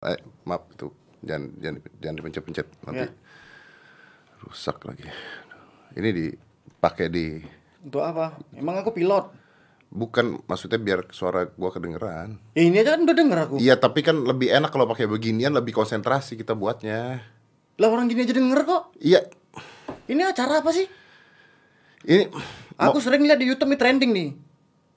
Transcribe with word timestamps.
Eh, 0.00 0.16
maaf 0.42 0.64
itu 0.72 0.88
jangan 1.20 1.52
jangan 1.60 1.76
jangan 2.00 2.14
dipencet-pencet 2.16 2.66
nanti 2.82 3.04
Ya. 3.04 3.12
rusak 4.40 4.80
lagi. 4.82 5.04
Ini 5.92 6.08
dipakai 6.10 7.06
di 7.06 7.26
Untuk 7.80 8.00
apa? 8.00 8.40
Emang 8.52 8.76
aku 8.76 8.92
pilot. 8.92 9.36
bukan 9.90 10.38
maksudnya 10.46 10.78
biar 10.78 11.10
suara 11.10 11.50
gua 11.50 11.68
kedengeran. 11.68 12.38
Ya, 12.54 12.62
ini 12.62 12.78
aja 12.78 12.94
kan 12.94 13.02
udah 13.02 13.10
denger 13.12 13.38
aku. 13.42 13.56
Iya, 13.58 13.74
tapi 13.74 14.00
kan 14.00 14.22
lebih 14.22 14.46
enak 14.48 14.70
kalau 14.70 14.86
pakai 14.86 15.04
beginian 15.04 15.50
lebih 15.50 15.74
konsentrasi 15.74 16.38
kita 16.38 16.54
buatnya. 16.54 17.26
Lah 17.74 17.88
orang 17.90 18.06
gini 18.06 18.22
aja 18.22 18.30
denger 18.30 18.62
kok. 18.62 18.94
Iya. 18.96 19.26
Ini 20.06 20.22
acara 20.22 20.62
apa 20.62 20.70
sih? 20.70 20.86
Ini 22.02 22.30
Aku 22.78 22.96
sering 22.96 23.20
lihat 23.20 23.36
di 23.36 23.50
YouTube 23.50 23.66
nih 23.68 23.76
trending 23.76 24.10
nih. 24.14 24.28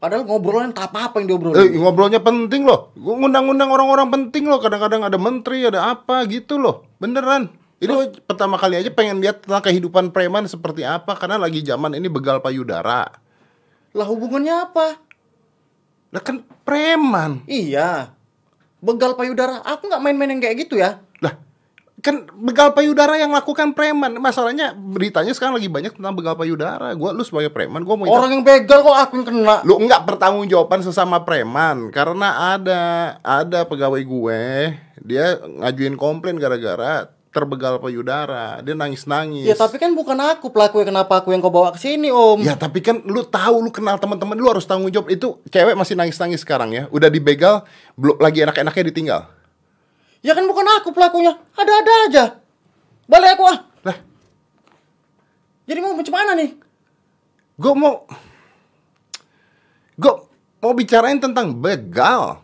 Padahal 0.04 0.28
ngobrolan 0.28 0.76
tak 0.76 0.92
apa-apa 0.92 1.24
yang 1.24 1.32
diobrolin. 1.32 1.64
Eh, 1.64 1.80
ngobrolnya 1.80 2.20
penting 2.20 2.68
loh. 2.68 2.92
Gua 3.00 3.16
ngundang-undang 3.24 3.72
orang-orang 3.72 4.12
penting 4.12 4.52
loh. 4.52 4.60
Kadang-kadang 4.60 5.08
ada 5.08 5.16
menteri, 5.16 5.64
ada 5.64 5.96
apa 5.96 6.28
gitu 6.28 6.60
loh. 6.60 6.84
Beneran. 7.00 7.48
Ini 7.80 8.12
pertama 8.28 8.60
kali 8.60 8.84
aja 8.84 8.92
pengen 8.92 9.24
lihat 9.24 9.48
tentang 9.48 9.64
kehidupan 9.64 10.12
preman 10.12 10.44
seperti 10.44 10.84
apa 10.84 11.16
karena 11.16 11.40
lagi 11.40 11.64
zaman 11.64 11.96
ini 11.96 12.12
begal 12.12 12.44
payudara. 12.44 13.16
Lah 13.96 14.08
hubungannya 14.12 14.68
apa? 14.68 15.00
Lah 16.12 16.20
kan 16.20 16.44
preman. 16.68 17.40
Iya. 17.48 18.12
Begal 18.84 19.16
payudara. 19.16 19.64
Aku 19.64 19.88
nggak 19.88 20.04
main-main 20.04 20.36
yang 20.36 20.44
kayak 20.44 20.68
gitu 20.68 20.84
ya. 20.84 21.00
Kan 22.04 22.28
begal 22.36 22.76
payudara 22.76 23.16
yang 23.16 23.32
lakukan 23.32 23.72
preman. 23.72 24.20
Masalahnya 24.20 24.76
beritanya 24.76 25.32
sekarang 25.32 25.56
lagi 25.56 25.72
banyak 25.72 25.96
tentang 25.96 26.12
begal 26.12 26.36
payudara. 26.36 26.92
Gua 27.00 27.16
lu 27.16 27.24
sebagai 27.24 27.48
preman, 27.48 27.88
gua 27.88 27.96
mau 27.96 28.12
Orang 28.12 28.36
yang 28.36 28.44
begal 28.44 28.84
kok 28.84 28.92
aku 28.92 29.24
yang 29.24 29.28
kena. 29.32 29.56
lu 29.64 29.80
enggak 29.80 30.04
pertanggungjawaban 30.04 30.84
sesama 30.84 31.24
preman 31.24 31.88
karena 31.90 32.60
ada 32.60 32.82
ada 33.24 33.64
pegawai 33.64 34.04
gue 34.04 34.42
dia 35.00 35.40
ngajuin 35.40 35.96
komplain 35.96 36.36
gara-gara 36.36 37.08
terbegal 37.34 37.82
payudara 37.82 38.62
dia 38.62 38.76
nangis 38.78 39.08
nangis 39.10 39.48
Ya 39.48 39.56
tapi 39.58 39.82
kan 39.82 39.96
bukan 39.96 40.14
aku 40.20 40.54
pelaku 40.54 40.84
kenapa 40.86 41.24
aku 41.24 41.34
yang 41.34 41.42
kau 41.42 41.50
bawa 41.50 41.74
ke 41.74 41.80
sini 41.82 42.14
om. 42.14 42.44
Ya, 42.44 42.54
tapi 42.54 42.84
kan 42.84 43.02
lu 43.08 43.26
tahu 43.26 43.64
lu 43.64 43.72
kenal 43.74 43.98
teman-teman 43.98 44.38
lu 44.38 44.46
harus 44.52 44.68
tanggung 44.68 44.92
jawab 44.92 45.08
itu 45.10 45.40
cewek 45.50 45.74
masih 45.74 45.96
nangis 45.96 46.20
nangis 46.20 46.44
sekarang 46.44 46.70
ya 46.76 46.84
udah 46.92 47.08
dibegal 47.08 47.64
belum 47.96 48.20
lagi 48.20 48.44
enak-enaknya 48.44 48.84
ditinggal 48.92 49.22
Ya 50.24 50.32
kan 50.32 50.44
bukan 50.44 50.64
aku 50.74 50.90
pelakunya. 50.90 51.36
Ada-ada 51.54 51.94
aja. 52.08 52.24
Balik 53.06 53.36
aku 53.36 53.44
ah. 53.46 53.58
lah 53.84 53.98
Jadi 55.64 55.80
mau 55.80 55.94
macam 55.94 56.14
mana 56.14 56.34
nih? 56.34 56.52
gue 57.54 57.70
mau 57.72 58.10
gue 59.94 60.14
mau 60.58 60.74
bicarain 60.74 61.16
tentang 61.18 61.54
begal 61.54 62.42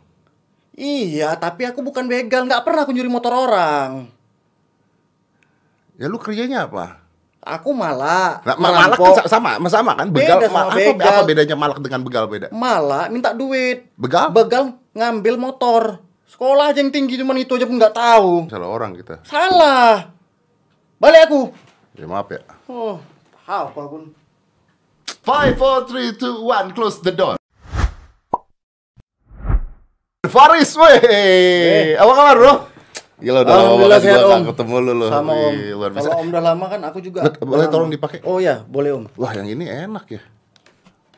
Iya, 0.72 1.34
tapi 1.34 1.64
aku 1.64 1.82
bukan 1.82 2.06
begal. 2.06 2.46
Nggak 2.46 2.62
pernah 2.62 2.84
aku 2.84 2.92
nyuri 2.92 3.08
motor 3.08 3.34
orang. 3.34 4.06
ya 5.96 6.06
lu 6.06 6.16
kerjanya 6.16 6.64
apa 6.64 7.04
Aku 7.42 7.72
malah 7.72 8.40
Nah, 8.42 8.54
ma- 8.54 8.70
malak 8.70 8.96
merampok. 8.96 9.06
kan 9.10 9.16
sa- 9.18 9.32
sama 9.34 9.52
sama 9.66 9.92
kan 9.94 10.08
begal, 10.10 10.38
Beda 10.38 10.48
sama 10.48 10.62
apa, 10.66 10.76
begal. 10.78 11.08
apa 11.10 11.22
bedanya 11.26 11.56
malak 11.58 11.80
dengan 11.80 12.02
begal 12.02 12.24
beda 12.26 12.48
malah 12.50 13.06
minta 13.08 13.32
duit. 13.32 13.88
begal 13.94 14.30
Begal 14.30 14.64
ngambil 14.94 15.36
motor. 15.36 15.84
Sekolah 16.30 16.70
aja 16.70 16.78
yang 16.78 16.94
tinggi 16.94 17.18
cuman 17.18 17.42
itu 17.42 17.58
aja 17.58 17.66
pun 17.66 17.82
nggak 17.82 17.96
tahu. 17.98 18.46
salah 18.54 18.70
orang 18.70 18.94
kita 18.94 19.18
Salah. 19.26 20.14
Balik 21.02 21.26
aku. 21.26 21.42
ya 21.98 22.06
maaf 22.06 22.30
ya 22.30 22.46
Oh, 22.70 23.02
apa 23.50 23.82
pun. 23.90 24.14
Five, 25.26 25.58
four, 25.58 25.90
three, 25.90 26.14
two, 26.14 26.46
one, 26.46 26.70
close 26.72 27.02
the 27.02 27.10
door. 27.10 27.36
Faris, 30.30 30.78
weh, 30.78 31.98
apa 31.98 32.12
kabar 32.14 32.36
bro? 32.38 32.54
Gila 33.20 33.42
udah 33.44 33.52
lama 33.52 33.74
banget 33.84 34.00
sehat 34.06 34.22
gua 34.22 34.30
om. 34.30 34.40
nggak 34.46 34.50
ketemu 34.56 34.76
lu 34.80 34.94
loh. 34.96 35.10
Sama 35.10 35.32
om. 35.34 35.54
Kalau 35.98 36.14
om 36.22 36.28
udah 36.30 36.44
lama 36.46 36.66
kan 36.70 36.80
aku 36.86 37.00
juga. 37.02 37.22
Boleh 37.42 37.66
tolong 37.68 37.90
dipakai? 37.90 38.22
Oh 38.24 38.38
ya, 38.38 38.62
boleh 38.64 38.94
om. 38.96 39.04
Wah 39.18 39.34
yang 39.34 39.50
ini 39.50 39.66
enak 39.66 40.06
ya. 40.08 40.22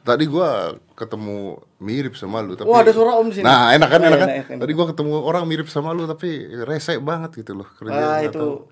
Tadi 0.01 0.25
gua 0.25 0.73
ketemu 0.97 1.61
mirip 1.77 2.17
sama 2.17 2.41
lu 2.41 2.57
tapi 2.57 2.65
Wah, 2.65 2.81
ada 2.81 2.89
suara 2.89 3.21
om 3.21 3.29
sini. 3.29 3.45
Nah, 3.45 3.69
enak 3.77 3.89
kan, 3.89 3.99
Oh, 4.01 4.07
enak 4.09 4.17
iya, 4.17 4.21
kan? 4.25 4.29
enak, 4.33 4.47
enak. 4.49 4.61
Tadi 4.65 4.71
gua 4.73 4.85
ketemu 4.89 5.11
orang 5.21 5.43
mirip 5.45 5.67
sama 5.69 5.93
lu 5.93 6.09
tapi 6.09 6.49
rese 6.65 6.97
banget 6.97 7.37
gitu 7.45 7.53
loh 7.53 7.69
kerjanya. 7.77 8.17
Ah 8.17 8.19
itu 8.25 8.65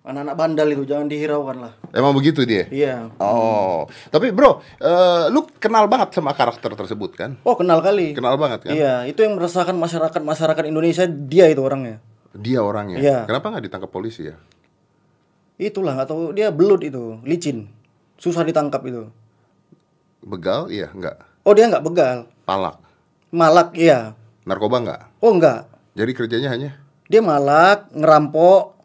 anak-anak 0.00 0.34
bandal 0.34 0.68
itu 0.72 0.82
jangan 0.88 1.06
dihiraukan 1.06 1.56
lah. 1.60 1.72
Emang 1.92 2.16
begitu 2.16 2.42
dia? 2.48 2.66
Iya. 2.72 3.12
Oh, 3.20 3.84
tapi 4.08 4.32
bro, 4.32 4.64
eh, 4.80 5.28
lu 5.28 5.44
kenal 5.60 5.86
banget 5.86 6.16
sama 6.16 6.32
karakter 6.32 6.72
tersebut 6.72 7.14
kan? 7.14 7.36
Oh 7.44 7.54
kenal 7.54 7.84
kali. 7.84 8.16
Kenal 8.16 8.34
banget 8.40 8.66
kan? 8.66 8.72
Iya, 8.74 9.04
itu 9.06 9.20
yang 9.22 9.36
meresahkan 9.36 9.76
masyarakat 9.76 10.18
masyarakat 10.24 10.64
Indonesia 10.66 11.04
dia 11.06 11.46
itu 11.52 11.60
orangnya. 11.60 12.00
Dia 12.32 12.64
orangnya. 12.64 12.98
Iya. 12.98 13.18
Kenapa 13.28 13.52
nggak 13.54 13.64
ditangkap 13.70 13.90
polisi 13.92 14.26
ya? 14.26 14.36
Itulah 15.60 15.92
nggak 15.92 16.08
tahu 16.08 16.32
dia 16.32 16.48
belut 16.48 16.80
itu, 16.80 17.20
licin, 17.22 17.68
susah 18.16 18.40
ditangkap 18.42 18.80
itu. 18.88 19.12
Begal? 20.20 20.68
Iya, 20.68 20.92
enggak. 20.92 21.16
Oh 21.44 21.56
dia 21.56 21.66
nggak 21.68 21.84
begal, 21.84 22.28
Palak. 22.44 22.76
malak 23.32 23.72
iya. 23.72 24.12
Narkoba 24.44 24.80
enggak? 24.80 25.02
Oh 25.24 25.32
enggak, 25.32 25.68
Jadi 25.96 26.12
kerjanya 26.12 26.52
hanya 26.52 26.76
dia 27.10 27.18
malak, 27.18 27.90
ngerampok, 27.90 28.79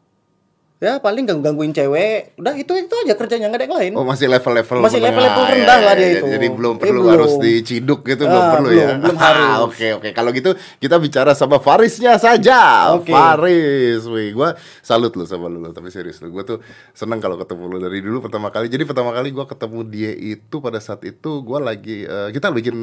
ya 0.75 0.99
paling 0.99 1.23
ganggu 1.23 1.41
gangguin 1.41 1.71
cewek. 1.71 2.35
Udah 2.35 2.53
itu 2.53 2.69
itu 2.71 2.93
aja 2.93 3.13
kerjanya 3.13 3.47
nggak 3.47 3.57
ada 3.57 3.65
yang 3.65 3.75
lain. 3.75 3.91
Oh 3.95 4.03
masih 4.03 4.27
level-level 4.27 4.77
Masih 4.79 4.99
menengah. 4.99 5.07
level-level 5.07 5.41
Ya, 5.41 5.51
rendah 5.55 5.77
ya, 5.77 5.81
lah 5.81 5.93
dia 5.93 6.03
ya. 6.03 6.11
itu. 6.13 6.25
Jadi 6.27 6.47
belum 6.51 6.73
Eh, 6.73 6.79
perlu 6.79 7.01
belum. 7.01 7.11
harus 7.11 7.33
diciduk 7.39 7.99
gitu 8.03 8.23
belum 8.23 8.39
Ah, 8.39 8.51
perlu 8.51 8.69
belum, 8.69 8.81
ya. 8.81 8.89
belum 8.99 9.15
Ah, 9.15 9.23
harus. 9.23 9.59
Oke 9.65 9.87
oke 9.93 10.09
kalau 10.11 10.29
gitu 10.29 10.49
kita 10.77 10.95
bicara 10.97 11.31
sama 11.31 11.57
Farisnya 11.57 12.13
saja. 12.15 12.59
Oke. 12.93 13.09
Faris, 13.09 14.03
wih, 14.05 14.29
gua 14.31 14.53
salut 14.79 15.11
lu 15.11 15.23
sama 15.23 15.47
lu, 15.47 15.63
tapi 15.69 15.87
serius 15.89 16.19
lu. 16.19 16.29
Gua 16.29 16.43
tuh 16.43 16.59
seneng 16.91 17.17
kalau 17.17 17.35
ketemu 17.35 17.63
lu 17.65 17.77
dari 17.79 17.99
dulu 17.99 18.19
pertama 18.21 18.49
kali. 18.49 18.67
Jadi 18.67 18.83
pertama 18.83 19.09
kali 19.09 19.31
gua 19.31 19.45
ketemu 19.45 19.79
dia 19.85 20.11
itu 20.11 20.55
pada 20.59 20.77
saat 20.77 21.01
itu 21.01 21.39
gua 21.41 21.63
lagi 21.63 22.03
eh, 22.03 22.29
kita 22.29 22.51
bikin 22.51 22.75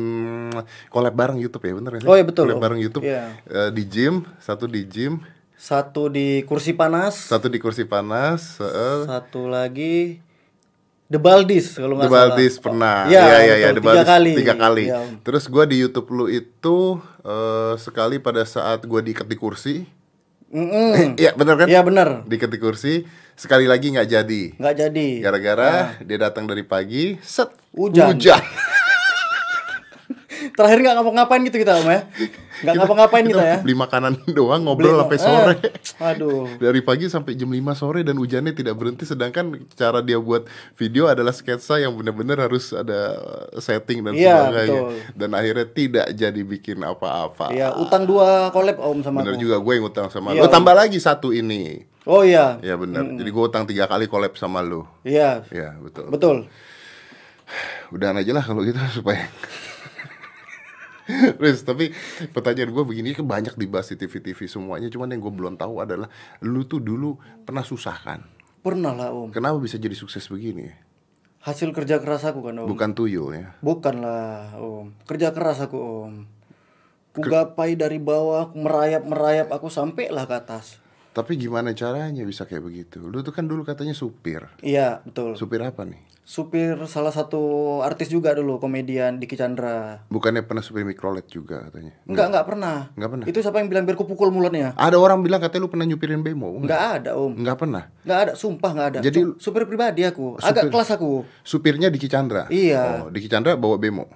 collab 0.88 1.12
bareng 1.12 1.38
YouTube 1.38 1.62
ya, 1.62 1.74
bener 1.74 1.92
ya? 1.94 2.00
Oh, 2.04 2.14
iya, 2.14 2.24
betul, 2.24 2.48
Collab 2.48 2.62
bareng 2.62 2.80
YouTube 2.80 3.04
Iya. 3.04 3.36
eh, 3.44 3.70
di 3.70 3.82
gym, 3.84 4.24
satu 4.38 4.64
di 4.64 4.84
gym, 4.84 5.20
Satu 5.62 6.10
di 6.10 6.42
kursi 6.42 6.74
panas, 6.74 7.14
satu 7.30 7.46
di 7.46 7.62
kursi 7.62 7.86
panas, 7.86 8.58
heeh. 8.58 9.06
satu 9.06 9.46
lagi 9.46 10.18
The 11.06 11.22
Baldis 11.22 11.78
kalau 11.78 11.94
The 11.94 11.98
nggak 12.02 12.10
salah. 12.10 12.34
Baldis 12.34 12.54
pernah. 12.58 12.96
Iya, 13.06 13.22
Iya, 13.22 13.22
iya, 13.22 13.38
iya, 13.38 13.68
betul. 13.70 13.70
The 13.70 13.78
Tiga 13.78 13.86
Baldis 13.86 14.10
kali. 14.10 14.32
Tiga 14.34 14.54
kali. 14.58 14.84
Om. 14.90 15.10
Terus 15.22 15.44
gua 15.46 15.62
di 15.62 15.76
YouTube 15.78 16.10
lu 16.10 16.26
itu 16.26 16.98
eh, 17.22 17.74
sekali 17.78 18.18
pada 18.18 18.42
saat 18.42 18.82
gua 18.90 18.98
diikat 18.98 19.30
di 19.30 19.38
kursi. 19.38 19.74
Mm-mm. 20.50 21.14
Iya, 21.22 21.30
bener 21.38 21.54
kan? 21.54 21.66
Iya 21.70 21.80
bener, 21.86 22.08
Diikat 22.26 22.50
di 22.50 22.58
kursi, 22.58 23.06
sekali 23.38 23.70
lagi 23.70 23.94
nggak 23.94 24.08
jadi. 24.10 24.42
nggak 24.58 24.74
jadi. 24.74 25.08
Gara-gara 25.22 25.94
dia 26.02 26.18
datang 26.18 26.50
dari 26.50 26.66
pagi, 26.66 27.22
set 27.22 27.54
Hujan. 27.70 28.18
hujan. 28.18 28.42
Terakhir 30.50 30.78
nggak 30.80 30.94
ngapa-ngapain 30.96 31.42
gitu 31.42 31.56
kita 31.56 31.72
om 31.76 31.86
ya? 31.86 32.00
Nggak 32.60 32.74
ngapa-ngapain 32.76 33.24
kita 33.24 33.42
ya? 33.42 33.56
Beli 33.60 33.74
makanan 33.74 34.12
doang, 34.36 34.60
ngobrol 34.60 34.98
sampai 34.98 35.14
Eh, 35.14 35.22
sore. 35.22 35.54
aduh. 35.98 36.46
Dari 36.62 36.80
pagi 36.80 37.06
sampai 37.06 37.32
jam 37.32 37.46
5 37.46 37.58
sore 37.74 38.00
dan 38.00 38.14
hujannya 38.14 38.50
tidak 38.50 38.74
berhenti 38.74 39.02
sedangkan 39.02 39.44
cara 39.70 39.98
dia 39.98 40.16
buat 40.16 40.44
video 40.74 41.06
adalah 41.06 41.30
sketsa 41.30 41.76
yang 41.76 41.92
benar-benar 41.92 42.42
harus 42.42 42.70
ada 42.70 43.18
setting 43.56 44.02
dan 44.02 44.12
Iya, 44.12 44.36
sebagainya. 44.42 44.80
betul. 44.80 44.92
Dan 45.14 45.30
akhirnya 45.32 45.66
tidak 45.68 46.06
jadi 46.10 46.40
bikin 46.42 46.78
apa-apa. 46.80 47.50
Iya, 47.50 47.74
utang 47.74 48.02
dua 48.02 48.50
collab 48.50 48.78
om 48.78 48.98
sama 49.00 49.20
Bener 49.20 49.34
aku. 49.34 49.42
juga 49.42 49.56
gue 49.58 49.72
yang 49.74 49.86
utang 49.86 50.06
sama 50.06 50.32
Iya, 50.32 50.42
lu. 50.42 50.50
Tambah 50.50 50.72
lagi 50.72 50.98
satu 50.98 51.30
ini. 51.30 51.84
Oh 52.02 52.20
iya. 52.20 52.58
Ya 52.60 52.74
bener. 52.74 53.14
Jadi 53.14 53.28
gue 53.28 53.44
utang 53.44 53.62
tiga 53.62 53.86
kali 53.86 54.06
collab 54.06 54.34
sama 54.34 54.58
lu. 54.58 54.82
Iya. 55.02 55.46
Ya 55.48 55.78
betul. 55.78 56.06
Betul. 56.08 56.36
Udahan 57.94 58.16
aja 58.16 58.32
lah 58.32 58.42
kalau 58.42 58.62
gitu 58.62 58.78
supaya. 58.98 59.28
Riz, 61.42 61.66
tapi 61.66 61.90
pertanyaan 62.30 62.70
gue 62.70 62.84
begini 62.86 63.14
kan 63.14 63.26
banyak 63.26 63.58
dibahas 63.58 63.90
di 63.90 63.96
TV-TV 63.98 64.46
semuanya. 64.46 64.86
Cuman 64.86 65.10
yang 65.10 65.20
gue 65.22 65.32
belum 65.34 65.54
tahu 65.58 65.82
adalah 65.82 66.06
lu 66.42 66.62
tuh 66.66 66.78
dulu 66.78 67.18
pernah 67.42 67.66
susah 67.66 67.96
kan? 67.98 68.20
Pernah 68.62 68.94
lah 68.94 69.10
om. 69.10 69.34
Kenapa 69.34 69.58
bisa 69.58 69.74
jadi 69.78 69.94
sukses 69.98 70.30
begini? 70.30 70.70
Hasil 71.42 71.74
kerja 71.74 71.98
keras 71.98 72.22
aku 72.22 72.46
kan 72.46 72.62
om. 72.62 72.70
Bukan 72.70 72.94
tuyul 72.94 73.34
ya. 73.34 73.58
Bukan 73.58 73.98
lah 73.98 74.54
om. 74.62 74.94
Kerja 75.02 75.34
keras 75.34 75.58
aku 75.58 75.78
om. 75.78 76.14
Ku 77.12 77.20
gapai 77.20 77.76
dari 77.76 78.00
bawah, 78.00 78.48
aku 78.48 78.56
merayap 78.56 79.04
merayap 79.04 79.52
aku 79.52 79.68
sampailah 79.68 80.24
ke 80.24 80.32
atas. 80.32 80.80
Tapi 81.12 81.36
gimana 81.36 81.76
caranya 81.76 82.24
bisa 82.24 82.48
kayak 82.48 82.64
begitu? 82.64 83.04
Lu 83.04 83.20
tuh 83.20 83.36
kan 83.36 83.44
dulu 83.44 83.68
katanya 83.68 83.92
supir. 83.92 84.48
Iya 84.64 85.04
betul. 85.04 85.36
Supir 85.36 85.60
apa 85.60 85.84
nih? 85.84 86.00
Supir 86.22 86.78
salah 86.86 87.10
satu 87.10 87.42
artis 87.82 88.06
juga 88.06 88.30
dulu 88.30 88.62
komedian 88.62 89.18
Diki 89.18 89.34
Chandra. 89.34 90.06
Bukannya 90.06 90.46
pernah 90.46 90.62
supir 90.62 90.86
mikrolet 90.86 91.26
juga 91.26 91.66
katanya? 91.66 91.98
Enggak 92.06 92.26
enggak 92.30 92.46
pernah. 92.46 92.76
Enggak 92.94 93.10
pernah. 93.10 93.26
Itu 93.26 93.38
siapa 93.42 93.58
yang 93.58 93.66
bilang 93.66 93.82
biar 93.82 93.98
ku 93.98 94.06
pukul 94.06 94.30
mulutnya? 94.30 94.70
Ada 94.78 95.02
orang 95.02 95.18
bilang 95.20 95.42
katanya 95.42 95.66
lu 95.66 95.70
pernah 95.74 95.82
nyupirin 95.82 96.22
bemo. 96.22 96.54
Enggak. 96.54 96.62
Enggak 96.62 96.82
ada 96.94 97.10
om. 97.18 97.32
Enggak 97.34 97.56
pernah. 97.58 97.82
Enggak 98.06 98.18
ada, 98.22 98.32
sumpah 98.38 98.70
enggak 98.70 98.88
ada. 98.94 98.98
Jadi- 99.02 99.18
Su- 99.18 99.50
supir 99.50 99.66
pribadi 99.66 100.06
aku. 100.06 100.38
Agak 100.38 100.70
Supir- 100.70 100.72
kelas 100.72 100.90
aku. 100.94 101.12
Supirnya 101.42 101.88
Diki 101.90 102.06
Chandra. 102.06 102.46
Iya. 102.46 103.02
Oh, 103.02 103.10
Diki 103.10 103.26
Chandra 103.26 103.58
bawa 103.58 103.74
bemo. 103.74 104.06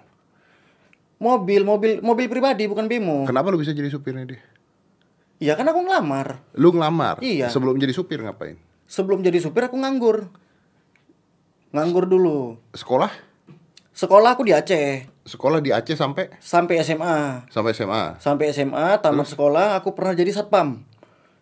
Mobil, 1.19 1.67
mobil, 1.67 1.99
mobil 1.99 2.31
pribadi 2.31 2.71
bukan 2.71 2.87
bemo. 2.87 3.27
Kenapa 3.27 3.51
lu 3.51 3.59
bisa 3.59 3.75
jadi 3.75 3.91
supirnya 3.91 4.31
dia? 4.31 4.41
Iya 5.37 5.59
kan 5.59 5.67
aku 5.67 5.83
ngelamar. 5.83 6.39
Lu 6.55 6.71
ngelamar. 6.71 7.19
Iya. 7.19 7.51
Sebelum 7.51 7.77
jadi 7.77 7.91
supir 7.91 8.23
ngapain? 8.23 8.57
Sebelum 8.87 9.27
jadi 9.27 9.43
supir 9.43 9.67
aku 9.67 9.75
nganggur. 9.75 10.31
Nganggur 11.77 12.09
dulu. 12.09 12.57
Sekolah? 12.73 13.13
Sekolah 13.93 14.33
aku 14.33 14.49
di 14.49 14.57
Aceh 14.57 15.05
Sekolah 15.29 15.61
di 15.61 15.77
Aceh 15.77 15.93
sampai 15.93 16.33
sampai 16.41 16.81
SMA. 16.81 17.45
sampai 17.53 17.77
SMA. 17.77 18.05
Sampai 18.17 18.49
SMA 18.57 18.97
tamat 19.05 19.29
sekolah 19.29 19.77
aku 19.77 19.93
pernah 19.93 20.17
jadi 20.17 20.33
satpam 20.33 20.81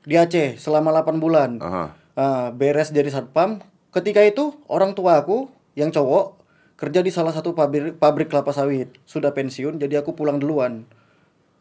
di 0.03 0.19
Aceh 0.19 0.59
selama 0.59 0.91
8 0.91 1.23
bulan. 1.23 1.63
Aha. 1.63 1.95
Ah, 2.19 2.49
beres 2.51 2.91
jadi 2.91 3.07
satpam. 3.15 3.63
Ketika 3.95 4.27
itu 4.27 4.59
orang 4.67 4.99
tua 4.99 5.23
aku 5.23 5.55
yang 5.79 5.95
cowok 5.95 6.43
kerja 6.75 6.99
di 6.99 7.15
salah 7.15 7.31
satu 7.31 7.55
pabrik 7.55 8.03
pabrik 8.03 8.27
kelapa 8.27 8.51
sawit. 8.51 8.91
Sudah 9.07 9.31
pensiun 9.31 9.79
jadi 9.79 10.03
aku 10.03 10.19
pulang 10.19 10.43
duluan. 10.43 10.83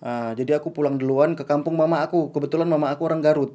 Ah, 0.02 0.34
jadi 0.34 0.58
aku 0.58 0.74
pulang 0.74 0.98
duluan 0.98 1.38
ke 1.38 1.46
kampung 1.46 1.78
mama 1.78 2.02
aku. 2.02 2.34
Kebetulan 2.34 2.66
mama 2.66 2.90
aku 2.90 3.06
orang 3.06 3.22
Garut. 3.22 3.54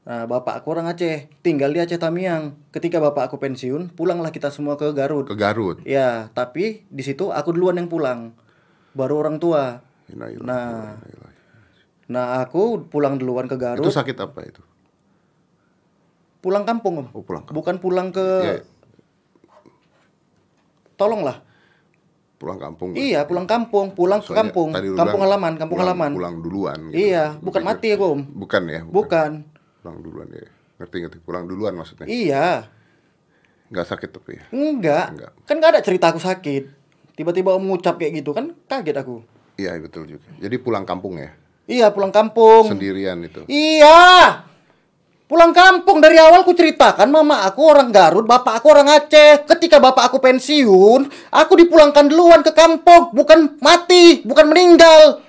Nah, 0.00 0.24
bapak 0.24 0.58
aku 0.58 0.72
orang 0.72 0.88
Aceh, 0.88 1.28
tinggal 1.40 1.70
di 1.70 1.78
Aceh 1.78 1.96
Tamiang. 1.96 2.56
Ketika 2.70 2.96
bapak 2.98 3.28
aku 3.28 3.36
pensiun, 3.36 3.92
pulanglah 3.92 4.28
kita 4.28 4.48
semua 4.48 4.74
ke 4.74 4.90
Garut. 4.90 5.24
Ke 5.24 5.36
Garut. 5.36 5.84
Ya, 5.84 6.32
tapi 6.32 6.88
di 6.88 7.02
situ 7.02 7.28
aku 7.28 7.52
duluan 7.52 7.76
yang 7.76 7.86
pulang. 7.86 8.32
Baru 8.90 9.20
orang 9.20 9.36
tua. 9.36 9.84
Innalillahi 10.08 10.42
Nah. 10.42 10.96
ilaihi. 10.98 11.38
Nah, 12.08 12.24
aku 12.40 12.82
pulang 12.82 13.14
duluan 13.14 13.46
ke 13.46 13.54
Garut. 13.54 13.78
Itu 13.78 13.92
sakit 13.92 14.16
apa 14.18 14.40
itu? 14.42 14.62
Pulang 16.40 16.64
kampung, 16.64 17.04
Om. 17.04 17.08
Oh, 17.12 17.20
pulang 17.20 17.44
kampung. 17.44 17.56
Bukan 17.60 17.76
pulang 17.78 18.08
ke 18.08 18.26
Iya. 18.40 18.54
Tolonglah. 20.96 21.44
Pulang 22.36 22.56
kampung. 22.56 22.96
Iya, 22.96 23.28
pulang 23.28 23.44
kampung, 23.44 23.92
pulang 23.92 24.18
ke 24.18 24.32
Soalnya 24.32 24.48
kampung. 24.48 24.68
lu 24.72 24.96
Kampung 24.96 25.20
bilang 25.20 25.28
halaman, 25.28 25.52
kampung 25.54 25.76
pulang- 25.76 25.92
halaman. 25.92 26.10
Pulang 26.16 26.36
duluan. 26.40 26.78
gitu. 26.88 26.96
Iya, 26.98 27.36
bukan 27.36 27.60
pikir- 27.60 27.68
mati 27.68 27.88
aku, 27.92 28.04
Om. 28.10 28.20
Bukan 28.34 28.62
ya? 28.66 28.80
Bukan. 28.82 29.30
Pulang 29.80 29.98
duluan 30.04 30.28
ya. 30.32 30.46
Ngerti 30.80 30.96
ngerti. 31.00 31.18
Pulang 31.24 31.44
duluan 31.48 31.72
maksudnya. 31.76 32.06
Iya. 32.08 32.68
Nggak 33.70 33.86
sakit 33.86 34.10
tapi 34.12 34.30
ya. 34.36 34.44
Enggak. 34.52 35.06
Enggak. 35.16 35.32
Kan 35.48 35.54
nggak 35.60 35.70
ada 35.76 35.80
cerita 35.80 36.12
aku 36.12 36.20
sakit. 36.20 36.64
Tiba-tiba 37.16 37.52
Om 37.56 37.64
ngucap 37.68 38.00
kayak 38.00 38.24
gitu 38.24 38.32
kan 38.32 38.56
kaget 38.68 38.96
aku. 38.96 39.20
Iya 39.60 39.76
betul 39.76 40.08
juga. 40.08 40.24
Jadi 40.40 40.56
pulang 40.56 40.88
kampung 40.88 41.20
ya. 41.20 41.36
Iya, 41.70 41.86
pulang 41.94 42.10
kampung. 42.10 42.66
Sendirian 42.66 43.22
itu. 43.22 43.46
Iya. 43.46 44.42
Pulang 45.30 45.54
kampung 45.54 46.02
dari 46.02 46.18
awal 46.18 46.42
ku 46.42 46.50
ceritakan 46.50 47.06
mama 47.06 47.46
aku 47.46 47.62
orang 47.62 47.94
Garut, 47.94 48.26
bapak 48.26 48.58
aku 48.58 48.66
orang 48.74 48.90
Aceh. 48.90 49.46
Ketika 49.46 49.78
bapak 49.78 50.10
aku 50.10 50.18
pensiun, 50.18 51.06
aku 51.30 51.52
dipulangkan 51.54 52.10
duluan 52.10 52.42
ke 52.42 52.50
kampung, 52.50 53.14
bukan 53.14 53.54
mati, 53.62 54.26
bukan 54.26 54.50
meninggal. 54.50 55.22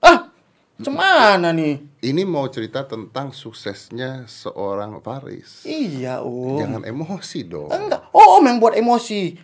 Ah, 0.00 0.32
cemana 0.80 1.52
nih? 1.52 1.84
Ini 1.98 2.22
mau 2.22 2.46
cerita 2.46 2.86
tentang 2.86 3.34
suksesnya 3.34 4.22
seorang 4.30 5.02
Faris. 5.02 5.66
Iya, 5.66 6.22
Om. 6.22 6.62
Jangan 6.62 6.82
emosi 6.86 7.40
dong. 7.42 7.66
Enggak. 7.74 8.06
Oh, 8.14 8.38
Om 8.38 8.46
yang 8.46 8.58
buat 8.62 8.78
emosi. 8.78 9.34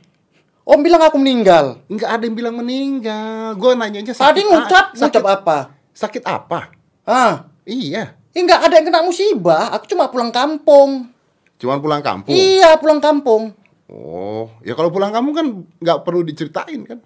Om 0.62 0.80
bilang 0.80 1.02
aku 1.02 1.18
meninggal. 1.18 1.82
Nggak 1.90 2.10
ada 2.14 2.22
yang 2.22 2.36
bilang 2.38 2.54
meninggal. 2.54 3.58
Gue 3.58 3.74
nanyanya 3.74 4.14
sakit 4.14 4.22
Tadi 4.22 4.40
ngucap, 4.46 4.94
sakit, 4.94 5.02
ngucap 5.18 5.24
apa? 5.26 5.58
sakit 5.94 6.22
apa? 6.22 6.60
Ah, 7.02 7.50
Iya. 7.66 8.14
enggak 8.30 8.60
ada 8.62 8.74
yang 8.78 8.86
kena 8.86 9.02
musibah. 9.02 9.74
Aku 9.74 9.90
cuma 9.90 10.06
pulang 10.06 10.30
kampung. 10.30 11.10
Cuman 11.58 11.82
pulang 11.82 12.02
kampung. 12.06 12.34
Iya, 12.34 12.78
pulang 12.78 13.02
kampung. 13.02 13.50
Oh, 13.90 14.46
ya 14.62 14.78
kalau 14.78 14.94
pulang 14.94 15.10
kampung 15.10 15.34
kan 15.34 15.46
nggak 15.82 15.98
perlu 16.06 16.22
diceritain 16.22 16.86
kan? 16.86 16.98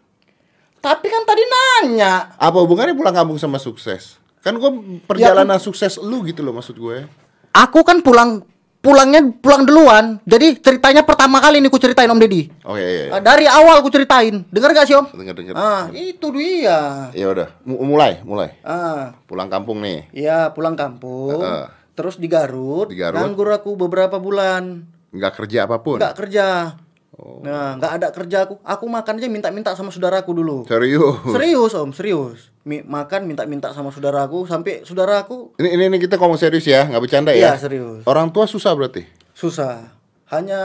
Tapi 0.79 1.07
kan 1.09 1.25
tadi 1.25 1.43
nanya. 1.43 2.37
Apa 2.37 2.61
hubungannya 2.61 2.93
pulang 2.95 3.17
kampung 3.17 3.41
sama 3.41 3.57
sukses? 3.57 4.21
Kan 4.41 4.57
gue 4.57 4.71
perjalanan 5.03 5.59
sukses 5.59 5.99
lu 5.99 6.23
gitu 6.23 6.41
loh 6.41 6.53
maksud 6.53 6.75
gue. 6.75 7.05
Aku 7.51 7.83
kan 7.83 8.01
pulang 8.01 8.43
pulangnya 8.79 9.21
pulang 9.35 9.67
duluan. 9.67 10.23
Jadi 10.23 10.57
ceritanya 10.57 11.03
pertama 11.03 11.39
kali 11.39 11.59
ini 11.59 11.67
ku 11.67 11.77
ceritain 11.77 12.07
Om 12.07 12.17
Deddy. 12.17 12.47
Oke, 12.63 12.79
iya, 12.79 12.89
iya. 12.89 13.05
Ah, 13.11 13.21
Dari 13.21 13.45
awal 13.45 13.83
ku 13.83 13.91
ceritain. 13.91 14.47
Dengar 14.49 14.71
gak 14.71 14.87
sih 14.87 14.95
Om? 14.95 15.07
Dengar 15.13 15.35
dengar. 15.35 15.55
Ah, 15.55 15.85
itu 15.91 16.27
dia. 16.31 17.11
Ya 17.13 17.27
udah, 17.29 17.49
mu- 17.63 17.83
mulai, 17.85 18.23
mulai. 18.23 18.55
Ah, 18.63 19.19
Pulang 19.27 19.51
kampung 19.51 19.83
nih. 19.83 20.07
iya 20.15 20.51
pulang 20.51 20.79
kampung. 20.79 21.43
Heeh. 21.43 21.67
Terus 21.93 22.15
di 22.15 22.31
Garut, 22.31 22.87
Di 22.87 22.95
Garut. 22.95 23.19
nganggur 23.19 23.51
aku 23.51 23.75
beberapa 23.75 24.17
bulan. 24.17 24.87
Nggak 25.11 25.33
kerja 25.35 25.67
apa 25.67 25.83
pun. 25.83 25.99
Nggak 25.99 26.15
kerja. 26.15 26.79
Oh. 27.19 27.43
Nah, 27.43 27.75
nggak 27.75 27.93
ada 27.99 28.09
kerja 28.15 28.47
aku. 28.47 28.63
Aku 28.63 28.87
makan 28.87 29.19
aja 29.19 29.27
minta-minta 29.27 29.75
sama 29.75 29.91
saudaraku 29.91 30.31
dulu. 30.31 30.63
Serius. 30.71 31.19
Serius 31.27 31.73
Om, 31.75 31.91
serius. 31.91 32.55
Mi- 32.63 32.87
makan 32.87 33.27
minta-minta 33.27 33.75
sama 33.75 33.91
saudaraku 33.91 34.47
sampai 34.47 34.87
saudaraku 34.87 35.51
Ini, 35.59 35.69
ini 35.75 35.83
ini 35.91 35.99
kita 35.99 36.15
ngomong 36.15 36.39
serius 36.39 36.63
ya, 36.63 36.87
nggak 36.87 37.03
bercanda 37.03 37.35
Iya, 37.35 37.59
ya. 37.59 37.59
serius. 37.59 38.07
Orang 38.07 38.31
tua 38.31 38.47
susah 38.47 38.71
berarti. 38.79 39.03
Susah. 39.35 39.99
Hanya 40.31 40.61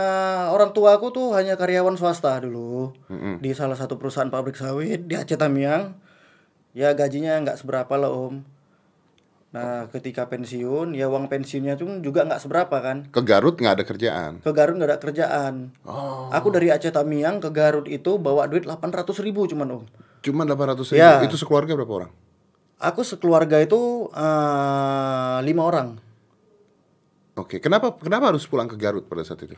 orang 0.52 0.76
tua 0.76 0.94
aku 0.94 1.10
tuh 1.10 1.34
hanya 1.34 1.56
karyawan 1.56 1.96
swasta 1.96 2.36
dulu 2.38 2.92
di 3.40 3.56
salah 3.56 3.80
satu 3.80 3.96
perusahaan 3.96 4.28
pabrik 4.28 4.54
sawit 4.54 5.08
di 5.08 5.16
Aceh 5.18 5.40
Tamiang. 5.40 5.96
Ya 6.76 6.94
gajinya 6.94 7.40
nggak 7.40 7.58
seberapa 7.58 7.96
lah 7.96 8.12
om. 8.12 8.46
Nah 9.54 9.86
ketika 9.94 10.26
pensiun 10.26 10.98
ya 10.98 11.06
uang 11.06 11.30
pensiunnya 11.30 11.78
tuh 11.78 12.02
juga 12.02 12.26
nggak 12.26 12.42
seberapa 12.42 12.74
kan. 12.82 13.06
Ke 13.14 13.22
Garut 13.22 13.62
nggak 13.62 13.74
ada 13.78 13.86
kerjaan. 13.86 14.32
Ke 14.42 14.50
Garut 14.50 14.82
nggak 14.82 14.90
ada 14.90 14.98
kerjaan. 14.98 15.70
Oh. 15.86 16.34
Aku 16.34 16.50
dari 16.50 16.74
Aceh 16.74 16.90
Tamiang 16.90 17.38
ke 17.38 17.54
Garut 17.54 17.86
itu 17.86 18.18
bawa 18.18 18.50
duit 18.50 18.66
800 18.66 19.14
ribu 19.22 19.46
cuman 19.46 19.78
om. 19.78 19.84
Cuma 20.26 20.42
800 20.42 20.98
ribu. 20.98 20.98
Ya. 20.98 21.22
Itu 21.22 21.38
sekeluarga 21.38 21.78
berapa 21.78 21.94
orang? 21.94 22.12
Aku 22.82 23.06
sekeluarga 23.06 23.62
itu 23.62 24.10
eh, 24.10 25.38
lima 25.46 25.62
orang. 25.70 26.02
Oke, 27.38 27.62
kenapa 27.62 27.94
kenapa 28.02 28.34
harus 28.34 28.50
pulang 28.50 28.66
ke 28.66 28.78
Garut 28.78 29.06
pada 29.06 29.22
saat 29.22 29.46
itu? 29.46 29.54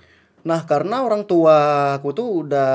Nah 0.45 0.61
karena 0.63 1.01
orang 1.01 1.25
tua 1.25 1.57
aku 1.97 2.13
tuh 2.13 2.45
udah 2.45 2.69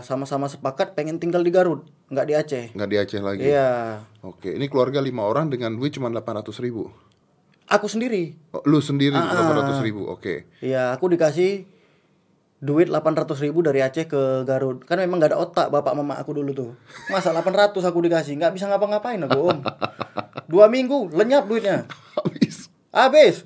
sama-sama 0.00 0.48
sepakat 0.48 0.96
pengen 0.96 1.20
tinggal 1.20 1.44
di 1.44 1.52
Garut, 1.52 1.84
nggak 2.08 2.26
di 2.26 2.34
Aceh. 2.34 2.64
Nggak 2.72 2.88
di 2.88 2.96
Aceh 2.96 3.20
lagi. 3.20 3.44
Iya, 3.44 4.00
Oke, 4.20 4.56
ini 4.56 4.66
keluarga 4.66 4.98
lima 4.98 5.24
orang 5.24 5.52
dengan 5.52 5.76
duit 5.76 5.92
cuma 5.92 6.08
800 6.08 6.48
ribu. 6.58 6.88
aku 7.68 7.86
sendiri. 7.86 8.34
Oh, 8.50 8.64
lu 8.66 8.80
sendiri 8.80 9.14
Ah, 9.14 9.30
800 9.30 9.84
ribu, 9.84 10.08
oke. 10.08 10.48
Iya, 10.58 10.90
aku 10.90 11.06
dikasih 11.06 11.68
duit 12.58 12.90
800 12.90 13.36
ribu 13.38 13.62
dari 13.62 13.78
Aceh 13.78 14.04
ke 14.04 14.42
Garut. 14.42 14.82
Kan 14.82 14.98
memang 14.98 15.20
nggak 15.20 15.36
ada 15.36 15.38
otak 15.38 15.68
bapak 15.68 15.92
mama 15.94 16.16
aku 16.16 16.34
dulu 16.34 16.50
tuh. 16.50 16.70
Masa 17.08 17.30
800 17.30 17.76
aku 17.78 18.00
dikasih, 18.00 18.34
nggak 18.36 18.56
bisa 18.56 18.64
ngapa-ngapain 18.66 19.20
aku 19.22 19.54
om. 19.54 19.60
Dua 20.48 20.66
minggu 20.66 21.12
lenyap 21.12 21.46
duitnya. 21.46 21.84
Habis. 22.18 22.66
Habis. 22.90 23.36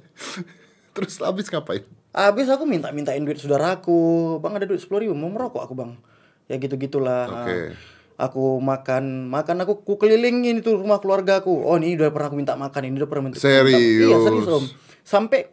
Terus 0.94 1.18
habis 1.20 1.50
ngapain? 1.50 1.82
Habis 2.14 2.46
aku 2.46 2.62
minta-mintain 2.62 3.18
duit 3.18 3.42
saudaraku. 3.42 4.38
Bang 4.38 4.54
ada 4.54 4.64
duit 4.64 4.78
10 4.78 5.02
ribu, 5.02 5.18
mau 5.18 5.26
merokok 5.28 5.66
aku 5.66 5.74
bang. 5.74 5.98
Ya 6.46 6.62
gitu-gitulah. 6.62 7.26
Oke. 7.42 7.74
Aku 8.14 8.62
makan, 8.62 9.26
makan 9.26 9.66
aku 9.66 9.82
ku 9.82 9.98
kelilingin 9.98 10.62
itu 10.62 10.78
rumah 10.78 11.02
keluargaku. 11.02 11.50
Oh 11.50 11.74
ini 11.74 11.98
udah 11.98 12.14
pernah 12.14 12.30
aku 12.30 12.38
minta 12.38 12.54
makan, 12.54 12.82
ini 12.86 13.02
udah 13.02 13.10
pernah 13.10 13.24
minta. 13.26 13.42
Serius? 13.42 13.74
Iya 13.74 14.16
serius 14.22 14.46
om. 14.46 14.64
Sampai 15.02 15.50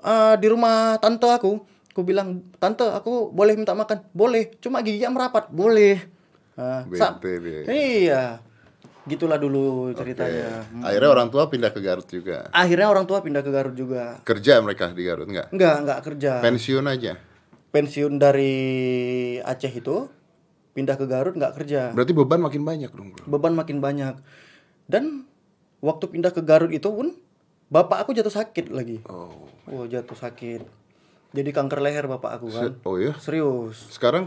eh, 0.00 0.34
di 0.40 0.46
rumah 0.48 0.96
tante 0.96 1.28
aku, 1.28 1.60
aku 1.92 2.00
bilang 2.00 2.40
tante 2.56 2.88
aku 2.88 3.28
boleh 3.28 3.52
minta 3.52 3.76
makan, 3.76 4.08
boleh. 4.16 4.56
Cuma 4.64 4.80
giginya 4.80 5.12
merapat, 5.12 5.52
boleh. 5.52 6.00
Sa- 6.96 7.20
Bete 7.20 7.36
dia. 7.40 7.60
iya, 7.68 8.24
gitulah 9.10 9.36
dulu 9.36 9.90
ceritanya. 9.92 10.62
Oke. 10.62 10.86
Akhirnya 10.86 11.10
orang 11.10 11.28
tua 11.28 11.42
pindah 11.46 11.68
ke 11.68 11.80
Garut 11.80 12.06
juga. 12.06 12.46
Akhirnya 12.50 12.86
orang 12.86 13.04
tua 13.04 13.18
pindah 13.18 13.42
ke 13.42 13.50
Garut 13.50 13.74
juga. 13.74 14.22
Kerja 14.22 14.58
mereka 14.58 14.88
di 14.88 15.02
Garut 15.02 15.26
nggak? 15.26 15.50
Enggak, 15.50 15.76
enggak 15.80 15.98
kerja. 16.02 16.32
Pensiun 16.38 16.86
aja. 16.86 17.12
Pensiun 17.68 18.16
dari 18.16 18.54
Aceh 19.40 19.70
itu 19.72 20.06
pindah 20.70 20.94
ke 20.94 21.04
Garut 21.04 21.34
nggak 21.34 21.54
kerja. 21.54 21.90
Berarti 21.90 22.12
beban 22.12 22.38
makin 22.38 22.62
banyak 22.62 22.90
dong, 22.90 23.10
Bro. 23.10 23.26
beban 23.28 23.52
makin 23.52 23.78
banyak 23.78 24.14
dan 24.86 25.26
waktu 25.78 26.04
pindah 26.06 26.30
ke 26.30 26.40
Garut 26.40 26.70
itu 26.70 26.86
pun 26.86 27.14
bapak 27.66 28.02
aku 28.02 28.10
jatuh 28.12 28.30
sakit 28.32 28.68
lagi 28.68 28.98
Oh. 29.06 29.46
oh 29.64 29.86
jatuh 29.86 30.12
sakit 30.12 30.66
jadi 31.30 31.50
kanker 31.50 31.78
leher 31.78 32.04
bapak 32.04 32.36
aku 32.36 32.50
kan 32.50 32.74
Oh 32.82 32.98
ya. 32.98 33.14
serius 33.16 33.86
Sekarang 33.88 34.26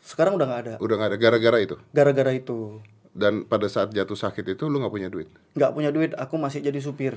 sekarang 0.00 0.34
udah 0.34 0.46
nggak 0.46 0.60
ada 0.62 0.74
udah 0.78 0.94
nggak 0.96 1.10
ada 1.12 1.18
gara-gara 1.18 1.58
itu. 1.60 1.76
gara-gara 1.90 2.32
itu 2.32 2.80
Dan 3.16 3.48
pada 3.48 3.64
saat 3.72 3.96
jatuh 3.96 4.12
sakit 4.12 4.44
itu 4.44 4.68
lu 4.68 4.76
nggak 4.76 4.92
punya 4.92 5.08
duit. 5.08 5.32
nggak 5.56 5.72
punya 5.72 5.88
duit 5.88 6.12
aku 6.12 6.36
masih 6.36 6.60
jadi 6.60 6.76
supir. 6.84 7.16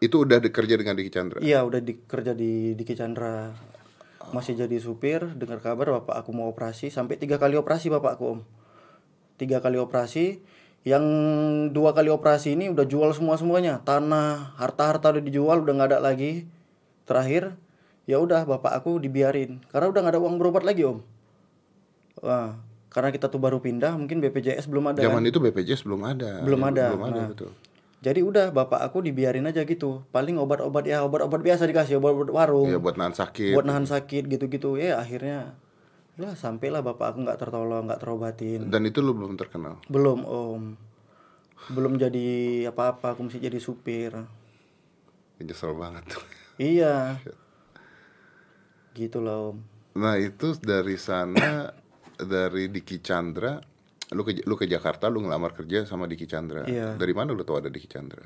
Itu 0.00 0.24
udah 0.24 0.40
dikerja 0.40 0.74
dengan 0.80 0.96
Diki 0.96 1.12
Chandra. 1.12 1.38
iya 1.44 1.60
udah 1.62 1.78
di, 1.78 1.94
kerja 1.94 2.32
di 2.32 2.72
Diki 2.72 2.96
Chandra. 2.96 3.52
Masih 4.32 4.56
jadi 4.56 4.80
supir 4.80 5.20
dengar 5.36 5.60
kabar 5.60 6.00
bapak 6.00 6.24
aku 6.24 6.32
mau 6.32 6.48
operasi. 6.48 6.88
Sampai 6.88 7.20
tiga 7.20 7.36
kali 7.36 7.60
operasi 7.60 7.92
bapakku 7.92 8.24
om. 8.24 8.40
Tiga 9.36 9.60
kali 9.60 9.76
operasi. 9.76 10.40
Yang 10.82 11.04
dua 11.70 11.94
kali 11.94 12.10
operasi 12.10 12.58
ini 12.58 12.66
udah 12.72 12.82
jual 12.88 13.12
semua 13.14 13.38
semuanya 13.38 13.78
tanah 13.86 14.58
harta 14.58 14.90
harta 14.90 15.14
udah 15.14 15.22
dijual 15.22 15.62
udah 15.62 15.74
nggak 15.76 15.90
ada 15.92 15.98
lagi. 16.00 16.48
Terakhir 17.04 17.54
ya 18.08 18.18
udah 18.18 18.48
bapak 18.48 18.72
aku 18.80 18.98
dibiarin. 18.98 19.60
Karena 19.68 19.92
udah 19.92 20.00
nggak 20.02 20.14
ada 20.16 20.22
uang 20.24 20.40
berobat 20.40 20.64
lagi 20.64 20.88
om. 20.88 21.04
Wah, 22.18 22.58
karena 22.92 23.08
kita 23.08 23.32
tuh 23.32 23.40
baru 23.40 23.56
pindah 23.56 23.96
mungkin 23.96 24.20
BPJS 24.20 24.68
belum 24.68 24.92
ada 24.92 25.00
kan? 25.00 25.08
Zaman 25.08 25.24
itu 25.24 25.40
BPJS 25.40 25.88
belum 25.88 26.04
ada. 26.04 26.44
Belum 26.44 26.60
ada, 26.60 26.92
Belum 26.92 27.04
ada 27.08 27.20
nah. 27.24 27.28
betul. 27.32 27.50
Jadi 28.02 28.20
udah 28.20 28.52
bapak 28.52 28.84
aku 28.84 29.00
dibiarin 29.00 29.48
aja 29.48 29.64
gitu. 29.64 30.04
Paling 30.12 30.36
obat-obat 30.36 30.84
ya 30.84 31.00
obat-obat 31.00 31.40
biasa 31.40 31.64
dikasih 31.64 31.96
obat-obat 31.96 32.28
warung. 32.28 32.68
Iya 32.68 32.76
buat 32.76 33.00
nahan 33.00 33.16
sakit. 33.16 33.56
buat 33.56 33.64
nahan 33.64 33.88
sakit 33.88 34.28
gitu-gitu. 34.28 34.76
Ya 34.76 35.00
akhirnya 35.00 35.56
ya 36.20 36.36
sampailah 36.36 36.84
bapak 36.84 37.16
aku 37.16 37.18
nggak 37.24 37.40
tertolong, 37.40 37.88
nggak 37.88 38.02
terobatin. 38.04 38.68
Dan 38.68 38.84
itu 38.84 39.00
lu 39.00 39.16
belum 39.16 39.40
terkenal. 39.40 39.80
Belum 39.88 40.28
om. 40.28 40.76
Belum 41.72 41.96
jadi 41.96 42.68
apa-apa, 42.68 43.16
aku 43.16 43.30
mesti 43.30 43.40
jadi 43.40 43.56
supir. 43.56 44.12
Nyesel 45.40 45.72
banget. 45.74 46.04
Iya. 46.60 47.16
Gitu 48.92 49.24
lah 49.24 49.50
om. 49.50 49.64
Nah 49.96 50.20
itu 50.20 50.52
dari 50.60 51.00
sana 51.00 51.72
dari 52.24 52.70
Diki 52.72 53.02
Chandra, 53.02 53.58
lu 54.12 54.22
ke 54.22 54.44
lu 54.44 54.54
ke 54.54 54.66
Jakarta, 54.68 55.08
lu 55.08 55.24
ngelamar 55.24 55.56
kerja 55.56 55.84
sama 55.86 56.08
Diki 56.10 56.26
Chandra. 56.26 56.66
Iya. 56.66 56.96
Dari 56.96 57.12
mana 57.16 57.32
lu 57.34 57.42
tahu 57.42 57.62
ada 57.62 57.70
Diki 57.70 57.88
Chandra? 57.88 58.22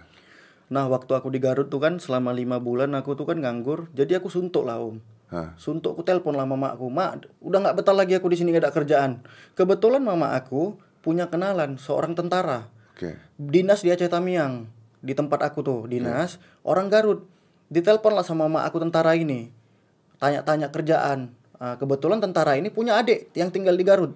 Nah 0.67 0.91
waktu 0.91 1.15
aku 1.15 1.31
di 1.31 1.39
Garut 1.39 1.71
tuh 1.71 1.79
kan 1.79 2.03
selama 2.03 2.35
lima 2.35 2.59
bulan 2.59 2.91
aku 2.99 3.15
tuh 3.15 3.27
kan 3.29 3.39
nganggur. 3.39 3.87
Jadi 3.95 4.19
aku 4.19 4.27
suntuk 4.27 4.67
lah 4.67 4.83
om. 4.83 4.99
Hah? 5.31 5.55
Suntuk 5.59 5.95
aku 5.95 6.03
telepon 6.03 6.35
lah 6.35 6.47
mama 6.47 6.75
aku. 6.75 6.91
Mak, 6.91 7.31
udah 7.43 7.59
nggak 7.63 7.77
betah 7.83 7.95
lagi 7.95 8.19
aku 8.19 8.31
di 8.31 8.39
sini 8.39 8.55
gak 8.55 8.67
ada 8.67 8.73
kerjaan. 8.75 9.23
Kebetulan 9.55 10.03
mama 10.03 10.35
aku 10.35 10.79
punya 11.03 11.31
kenalan 11.31 11.79
seorang 11.79 12.19
tentara. 12.19 12.67
Oke. 12.95 13.15
Dinas 13.39 13.87
di 13.87 13.95
Aceh 13.95 14.11
Tamiang. 14.11 14.67
Di 15.07 15.15
tempat 15.15 15.39
aku 15.47 15.63
tuh, 15.63 15.81
dinas. 15.87 16.43
Orang 16.67 16.91
Garut. 16.91 17.31
Ditelepon 17.71 18.15
lah 18.15 18.27
sama 18.27 18.51
mama 18.51 18.67
aku 18.67 18.83
tentara 18.83 19.15
ini. 19.15 19.55
Tanya-tanya 20.19 20.73
kerjaan. 20.75 21.36
Ah, 21.57 21.75
kebetulan 21.81 22.21
tentara 22.21 22.57
ini 22.61 22.69
punya 22.69 23.01
adik 23.01 23.33
yang 23.33 23.49
tinggal 23.49 23.73
di 23.73 23.85
Garut. 23.85 24.13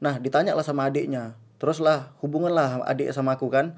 Nah, 0.00 0.16
ditanya 0.16 0.56
lah 0.56 0.64
sama 0.64 0.88
adiknya. 0.88 1.36
Terus 1.58 1.82
lah 1.82 2.14
hubungan 2.24 2.54
lah 2.54 2.80
adik 2.88 3.12
sama 3.12 3.36
aku 3.36 3.52
kan. 3.52 3.76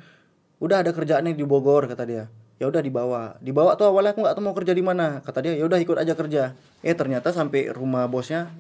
Udah 0.61 0.85
ada 0.85 0.93
kerjaannya 0.93 1.35
di 1.35 1.43
Bogor 1.43 1.89
kata 1.91 2.05
dia. 2.07 2.25
Ya 2.61 2.69
udah 2.69 2.85
dibawa. 2.85 3.41
Dibawa 3.41 3.73
tuh 3.75 3.89
awalnya 3.89 4.13
aku 4.13 4.21
nggak 4.21 4.35
tahu 4.37 4.45
mau 4.45 4.55
kerja 4.55 4.77
di 4.77 4.85
mana. 4.85 5.25
Kata 5.25 5.41
dia, 5.41 5.57
ya 5.57 5.65
udah 5.65 5.81
ikut 5.81 5.97
aja 5.97 6.13
kerja. 6.13 6.53
Eh 6.85 6.93
ternyata 6.93 7.33
sampai 7.33 7.73
rumah 7.73 8.05
bosnya 8.05 8.53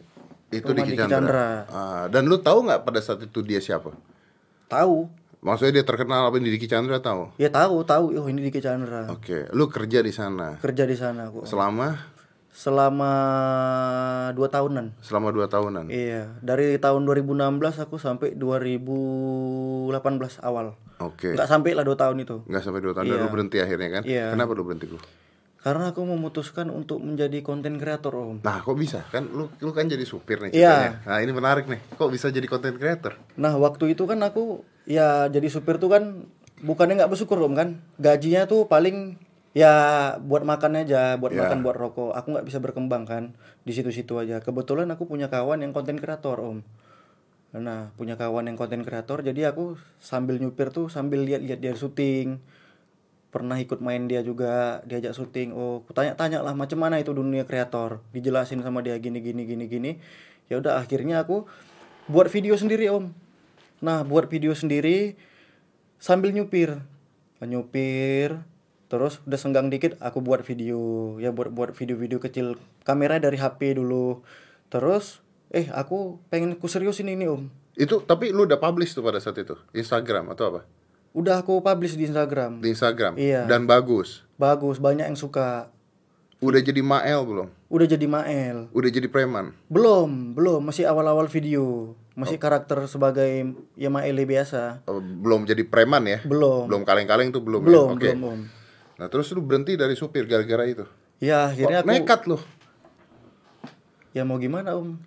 Itu 0.50 0.72
rumah 0.74 0.88
Chandra. 0.88 1.06
Chandra. 1.06 1.48
Ah, 1.70 2.04
dan 2.10 2.26
lu 2.26 2.40
tahu 2.40 2.66
nggak 2.66 2.82
pada 2.82 2.98
saat 2.98 3.22
itu 3.22 3.38
dia 3.44 3.60
siapa? 3.62 3.92
tahu. 4.66 5.10
Maksudnya 5.40 5.80
dia 5.80 5.84
terkenal 5.88 6.28
apa 6.28 6.36
di 6.36 6.52
Diki 6.52 6.68
Chandra 6.68 7.00
tahu? 7.00 7.32
Ya 7.40 7.48
tahu, 7.48 7.80
tahu. 7.82 8.12
Oh, 8.14 8.26
ini 8.28 8.44
Diki 8.44 8.60
Chandra. 8.60 9.08
Oke, 9.08 9.48
lu 9.56 9.66
kerja 9.72 10.04
di 10.04 10.12
sana 10.12 10.60
Kerja 10.60 10.84
di 10.84 10.94
sana 10.94 11.32
aku. 11.32 11.48
selama 11.48 11.96
Selama 12.60 13.12
dua 14.36 14.52
tahunan. 14.52 15.00
selama 15.00 15.32
dua 15.32 15.48
tahunan. 15.48 15.88
Iya, 15.88 16.28
dari 16.44 16.76
tahun 16.76 17.08
2016 17.08 17.32
aku 17.80 17.96
sampai 17.96 18.36
2018 18.36 19.88
awal. 20.44 20.76
Oke. 21.00 21.32
Nggak 21.32 21.48
sampai 21.48 21.72
lah 21.72 21.88
dua 21.88 21.96
tahun 21.96 22.20
itu. 22.20 22.44
Nggak 22.44 22.60
sampai 22.60 22.80
dua 22.84 22.92
tahun 22.92 23.08
Iya. 23.08 23.16
lu 23.16 23.32
berhenti 23.32 23.56
akhirnya 23.58 23.88
kan? 23.88 24.02
Iya. 24.04 24.36
Kenapa 24.36 24.52
lu 24.52 24.68
berhenti 24.68 24.92
lu? 24.92 25.00
Karena 25.60 25.88
aku 25.88 26.04
memutuskan 26.04 26.68
untuk 26.68 27.00
menjadi 27.00 27.40
konten 27.40 27.76
kreator, 27.76 28.12
Om. 28.12 28.40
Nah, 28.40 28.60
kok 28.60 28.76
bisa? 28.76 29.08
Kan 29.08 29.28
lu 29.28 29.48
lu 29.56 29.72
kan 29.72 29.88
jadi 29.88 30.04
supir 30.04 30.40
nih 30.40 30.52
Iya. 30.52 30.68
ceritanya. 30.68 30.92
Nah, 31.08 31.18
ini 31.20 31.32
menarik 31.32 31.64
nih. 31.64 31.80
Kok 31.96 32.12
bisa 32.12 32.28
jadi 32.28 32.44
content 32.44 32.76
creator? 32.76 33.16
Nah, 33.36 33.56
waktu 33.56 33.92
itu 33.92 34.04
kan 34.04 34.20
aku 34.20 34.64
ya 34.84 35.28
jadi 35.28 35.48
supir 35.48 35.76
tuh 35.76 35.88
kan 35.88 36.28
bukannya 36.60 37.00
nggak 37.00 37.08
bersyukur, 37.08 37.40
Om 37.40 37.56
kan. 37.56 37.68
Gajinya 37.96 38.44
tuh 38.44 38.68
paling 38.68 39.16
ya 39.50 39.72
buat 40.22 40.46
makan 40.46 40.86
aja, 40.86 41.18
buat 41.18 41.34
Iya. 41.34 41.46
makan, 41.46 41.58
buat 41.66 41.76
rokok. 41.76 42.14
Aku 42.14 42.34
nggak 42.34 42.46
bisa 42.46 42.58
berkembang 42.62 43.02
kan 43.06 43.34
di 43.66 43.72
situ-situ 43.74 44.14
aja. 44.18 44.38
Kebetulan 44.38 44.86
aku 44.94 45.06
punya 45.10 45.26
kawan 45.26 45.62
yang 45.62 45.74
konten 45.74 45.98
kreator, 45.98 46.38
Om. 46.38 46.62
Nah, 47.58 47.90
punya 47.98 48.14
kawan 48.14 48.46
yang 48.46 48.54
konten 48.54 48.86
kreator, 48.86 49.26
jadi 49.26 49.50
aku 49.50 49.74
sambil 49.98 50.38
nyupir 50.38 50.70
tuh 50.70 50.86
sambil 50.86 51.26
lihat-lihat 51.26 51.58
dia 51.58 51.74
syuting. 51.74 52.38
Pernah 53.30 53.58
ikut 53.58 53.82
main 53.82 54.06
dia 54.06 54.22
juga, 54.22 54.82
diajak 54.86 55.14
syuting. 55.14 55.54
Oh, 55.54 55.82
tanya-tanya 55.90 56.42
lah 56.46 56.54
macam 56.54 56.78
mana 56.78 57.02
itu 57.02 57.10
dunia 57.10 57.42
kreator. 57.42 58.02
Dijelasin 58.14 58.62
sama 58.62 58.86
dia 58.86 58.94
gini 59.02 59.18
gini 59.18 59.42
gini 59.46 59.66
gini. 59.66 59.90
Ya 60.46 60.62
udah 60.62 60.78
akhirnya 60.78 61.26
aku 61.26 61.46
buat 62.06 62.30
video 62.30 62.54
sendiri, 62.54 62.86
Om. 62.90 63.10
Nah, 63.82 64.06
buat 64.06 64.30
video 64.30 64.54
sendiri 64.54 65.18
sambil 65.98 66.30
nyupir. 66.30 66.78
Nyupir, 67.42 68.46
terus 68.90 69.22
udah 69.22 69.38
senggang 69.38 69.70
dikit 69.70 69.94
aku 70.02 70.18
buat 70.18 70.42
video. 70.42 71.14
Ya 71.22 71.30
buat 71.30 71.54
buat 71.54 71.70
video-video 71.72 72.18
kecil. 72.18 72.58
Kamera 72.82 73.22
dari 73.22 73.38
HP 73.38 73.78
dulu. 73.78 74.26
Terus 74.66 75.22
eh 75.54 75.70
aku 75.70 76.18
pengen 76.28 76.58
ku 76.58 76.66
seriusin 76.66 77.06
ini, 77.06 77.30
Om. 77.30 77.46
Itu 77.78 78.02
tapi 78.02 78.34
lu 78.34 78.50
udah 78.50 78.58
publish 78.58 78.92
tuh 78.92 79.06
pada 79.06 79.22
saat 79.22 79.38
itu. 79.38 79.54
Instagram 79.70 80.34
atau 80.34 80.50
apa? 80.50 80.60
Udah 81.14 81.38
aku 81.38 81.62
publish 81.62 81.94
di 81.94 82.10
Instagram. 82.10 82.58
Di 82.58 82.74
Instagram. 82.74 83.14
Iya. 83.14 83.46
Dan 83.46 83.70
bagus. 83.70 84.26
Bagus, 84.34 84.82
banyak 84.82 85.06
yang 85.06 85.18
suka. 85.18 85.70
Udah 86.40 86.62
jadi 86.64 86.80
Mael 86.80 87.20
belum? 87.26 87.48
Udah 87.68 87.86
jadi 87.86 88.06
Mael. 88.08 88.70
Udah 88.72 88.90
jadi 88.90 89.10
preman. 89.12 89.52
Belum, 89.68 90.32
belum, 90.32 90.64
masih 90.64 90.88
awal-awal 90.88 91.28
video. 91.28 91.92
Masih 92.16 92.40
karakter 92.40 92.80
sebagai 92.88 93.52
ya 93.76 93.92
Maele 93.92 94.24
biasa. 94.24 94.86
Oh, 94.88 95.04
belum 95.04 95.44
jadi 95.44 95.66
preman 95.68 96.00
ya? 96.08 96.24
Belum. 96.24 96.64
Belum 96.64 96.82
kaleng-kaleng 96.88 97.28
tuh 97.28 97.44
belum. 97.44 97.60
Belum, 97.60 97.86
ya? 97.92 97.94
Oke. 97.96 98.10
belum, 98.16 98.20
Om. 98.24 98.40
Nah, 99.00 99.08
terus 99.08 99.32
lu 99.32 99.40
berhenti 99.40 99.80
dari 99.80 99.96
supir 99.96 100.28
gara-gara 100.28 100.68
itu. 100.68 100.84
Ya, 101.24 101.48
akhirnya 101.48 101.80
Kok 101.80 101.88
aku 101.88 101.96
nekat 101.96 102.20
lu. 102.28 102.38
Ya 104.12 104.28
mau 104.28 104.36
gimana 104.36 104.76
om? 104.76 105.00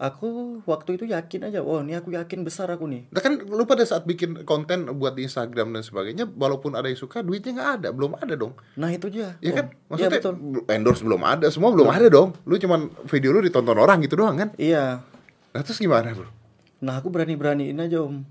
Aku 0.00 0.62
waktu 0.64 0.96
itu 0.96 1.04
yakin 1.12 1.52
aja, 1.52 1.60
oh 1.60 1.84
ini 1.84 1.92
aku 1.92 2.16
yakin 2.16 2.40
besar 2.40 2.72
aku 2.72 2.88
nih. 2.88 3.12
Nah 3.12 3.20
kan 3.20 3.36
lu 3.36 3.68
pada 3.68 3.84
saat 3.84 4.08
bikin 4.08 4.48
konten 4.48 4.88
buat 4.96 5.12
di 5.12 5.28
Instagram 5.28 5.76
dan 5.76 5.84
sebagainya, 5.84 6.24
walaupun 6.24 6.72
ada 6.72 6.88
yang 6.88 6.96
suka, 6.96 7.20
duitnya 7.20 7.52
nggak 7.52 7.70
ada, 7.76 7.88
belum 7.92 8.16
ada 8.16 8.32
dong. 8.32 8.56
Nah 8.80 8.88
itu 8.88 9.12
aja. 9.12 9.36
Ya 9.44 9.52
Om. 9.52 9.56
kan, 9.60 9.66
Iya 9.68 9.84
maksudnya 9.92 10.10
betul. 10.16 10.34
endorse 10.72 11.04
belum 11.04 11.20
ada, 11.20 11.46
semua 11.52 11.68
belum 11.76 11.92
ada 11.92 12.08
dong. 12.08 12.32
Lu 12.48 12.56
cuman 12.56 12.88
video 13.12 13.36
lu 13.36 13.44
ditonton 13.44 13.76
orang 13.76 14.00
gitu 14.00 14.16
doang 14.16 14.40
kan? 14.40 14.48
Iya. 14.56 15.04
Nah 15.52 15.60
terus 15.60 15.76
gimana 15.76 16.16
bro? 16.16 16.32
Nah 16.80 16.96
aku 16.96 17.12
berani-beraniin 17.12 17.76
aja 17.76 18.00
om. 18.00 18.24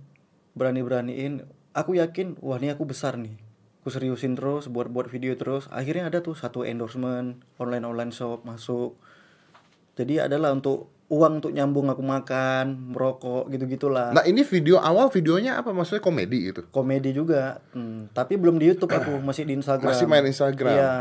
Berani-beraniin. 0.57 1.45
Aku 1.77 1.93
yakin, 1.93 2.41
wah 2.41 2.57
ini 2.57 2.73
aku 2.73 2.89
besar 2.89 3.13
nih. 3.13 3.48
Aku 3.89 3.97
seriusin 3.97 4.37
terus, 4.37 4.69
buat-buat 4.69 5.09
video 5.09 5.33
terus. 5.33 5.65
Akhirnya 5.73 6.13
ada 6.13 6.21
tuh 6.21 6.37
satu 6.37 6.61
endorsement, 6.61 7.41
online-online 7.57 8.13
shop 8.13 8.45
masuk. 8.45 8.93
Jadi 9.97 10.21
adalah 10.21 10.53
untuk 10.53 10.93
uang 11.09 11.41
untuk 11.41 11.49
nyambung 11.49 11.89
aku 11.89 12.05
makan, 12.05 12.93
merokok, 12.93 13.49
gitu-gitulah. 13.49 14.13
Nah 14.13 14.21
ini 14.29 14.45
video 14.45 14.77
awal 14.77 15.09
videonya 15.09 15.57
apa? 15.57 15.73
Maksudnya 15.73 16.05
komedi 16.05 16.53
gitu? 16.53 16.69
Komedi 16.69 17.17
juga. 17.17 17.65
Hmm, 17.73 18.13
tapi 18.13 18.37
belum 18.37 18.61
di 18.61 18.69
YouTube 18.69 18.93
aku, 18.93 19.17
masih 19.25 19.49
di 19.49 19.57
Instagram. 19.57 19.89
Masih 19.89 20.05
main 20.05 20.21
Instagram? 20.29 20.77
Iya. 20.77 20.97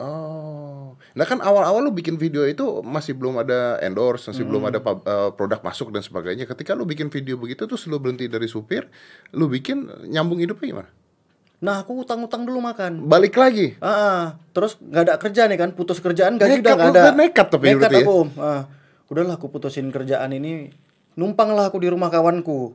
Oh, 0.00 0.96
nah 1.12 1.28
kan 1.28 1.44
awal-awal 1.44 1.84
lu 1.84 1.92
bikin 1.92 2.16
video 2.16 2.48
itu 2.48 2.80
masih 2.80 3.12
belum 3.12 3.44
ada 3.44 3.76
endorse, 3.84 4.32
masih 4.32 4.48
belum 4.48 4.72
ada 4.72 4.80
eh, 4.80 5.30
produk 5.36 5.60
masuk 5.60 5.92
dan 5.92 6.00
sebagainya. 6.00 6.48
Ketika 6.48 6.72
lu 6.72 6.88
bikin 6.88 7.12
video 7.12 7.36
begitu 7.36 7.68
terus 7.68 7.84
lu 7.84 8.00
berhenti 8.00 8.24
dari 8.24 8.48
supir, 8.48 8.88
lu 9.36 9.52
bikin 9.52 10.08
nyambung 10.08 10.40
hidupnya 10.40 10.80
gimana? 10.80 11.01
Nah 11.62 11.86
aku 11.86 12.02
utang-utang 12.02 12.42
dulu 12.42 12.58
makan. 12.58 13.06
Balik 13.06 13.38
lagi. 13.38 13.78
Ah, 13.78 13.86
ah. 13.86 14.22
terus 14.50 14.74
nggak 14.82 15.02
ada 15.06 15.14
kerja 15.16 15.46
nih 15.46 15.58
kan, 15.62 15.70
putus 15.78 16.02
kerjaan 16.02 16.34
gaji 16.34 16.58
udah 16.58 16.74
nggak 16.74 16.90
ada. 16.90 17.02
nekat 17.14 17.46
tapi 17.54 17.70
nekat 17.70 17.78
berarti 17.78 17.96
ya? 17.96 18.04
aku. 18.04 18.18
Ah, 18.42 18.62
udahlah 19.06 19.34
aku 19.38 19.46
putusin 19.46 19.88
kerjaan 19.94 20.34
ini, 20.34 20.74
numpang 21.14 21.54
lah 21.54 21.70
aku 21.70 21.78
di 21.78 21.86
rumah 21.86 22.10
kawanku, 22.10 22.74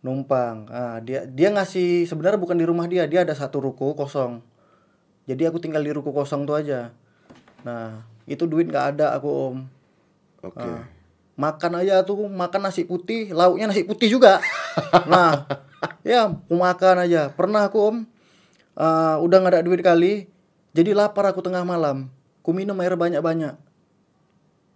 numpang. 0.00 0.64
Ah, 0.72 0.96
dia 1.04 1.28
dia 1.28 1.52
ngasih 1.52 2.08
sebenarnya 2.08 2.40
bukan 2.40 2.56
di 2.56 2.64
rumah 2.64 2.88
dia, 2.88 3.04
dia 3.04 3.20
ada 3.20 3.36
satu 3.36 3.60
ruko 3.60 3.92
kosong. 3.92 4.40
Jadi 5.28 5.44
aku 5.44 5.60
tinggal 5.60 5.84
di 5.84 5.92
ruko 5.92 6.16
kosong 6.16 6.48
tuh 6.48 6.56
aja. 6.56 6.88
Nah 7.68 8.00
itu 8.24 8.48
duit 8.48 8.64
nggak 8.64 8.96
ada 8.96 9.12
aku 9.12 9.28
om. 9.28 9.56
Oke. 10.40 10.56
Ah, 10.56 10.88
makan 11.36 11.84
aja 11.84 12.00
tuh 12.00 12.24
makan 12.32 12.64
nasi 12.64 12.88
putih, 12.88 13.28
lauknya 13.36 13.68
nasi 13.68 13.84
putih 13.84 14.08
juga. 14.08 14.40
nah, 15.12 15.44
ya 16.00 16.32
aku 16.32 16.56
makan 16.56 17.04
aja. 17.04 17.28
Pernah 17.28 17.68
aku 17.68 17.78
om, 17.78 17.96
eh, 18.74 19.16
udah 19.18 19.36
nggak 19.38 19.52
ada 19.54 19.62
duit 19.62 19.80
kali, 19.80 20.26
jadi 20.70 20.92
lapar 20.92 21.26
aku 21.26 21.40
tengah 21.40 21.62
malam. 21.62 22.08
Ku 22.40 22.50
minum 22.50 22.74
air 22.78 22.92
banyak-banyak, 22.92 23.54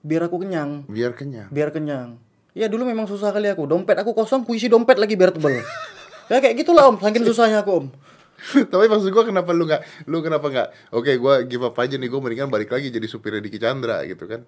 biar 0.00 0.22
aku 0.24 0.38
kenyang, 0.38 0.86
Biar 0.86 1.12
kenyang. 1.12 1.48
biar 1.50 1.70
kenyang. 1.70 2.20
Ya 2.54 2.70
dulu 2.70 2.86
memang 2.86 3.04
susah 3.04 3.30
kali 3.30 3.50
aku, 3.50 3.66
dompet 3.66 3.98
aku 3.98 4.14
kosong, 4.14 4.46
ku 4.46 4.54
isi 4.54 4.70
dompet 4.70 4.96
lagi 4.96 5.12
biar 5.12 5.28
tebel. 5.28 5.60
ya 6.30 6.38
kayak 6.38 6.56
gitulah 6.56 6.88
om, 6.88 6.96
saking 6.96 7.24
susahnya 7.24 7.60
aku 7.60 7.84
om. 7.84 7.86
Tapi 8.72 8.86
maksud 8.86 9.10
gua 9.10 9.24
kenapa 9.24 9.50
lu 9.50 9.64
nggak, 9.64 10.06
lu 10.06 10.20
kenapa 10.20 10.46
nggak? 10.46 10.68
Oke, 10.90 11.16
gua 11.16 11.42
give 11.42 11.64
up 11.64 11.74
aja 11.74 11.96
nih, 11.96 12.06
gua 12.06 12.20
mendingan 12.20 12.48
balik 12.48 12.70
lagi 12.70 12.88
jadi 12.88 13.04
supirnya 13.04 13.40
Diki 13.40 13.58
Chandra 13.58 14.04
gitu 14.04 14.24
kan. 14.24 14.44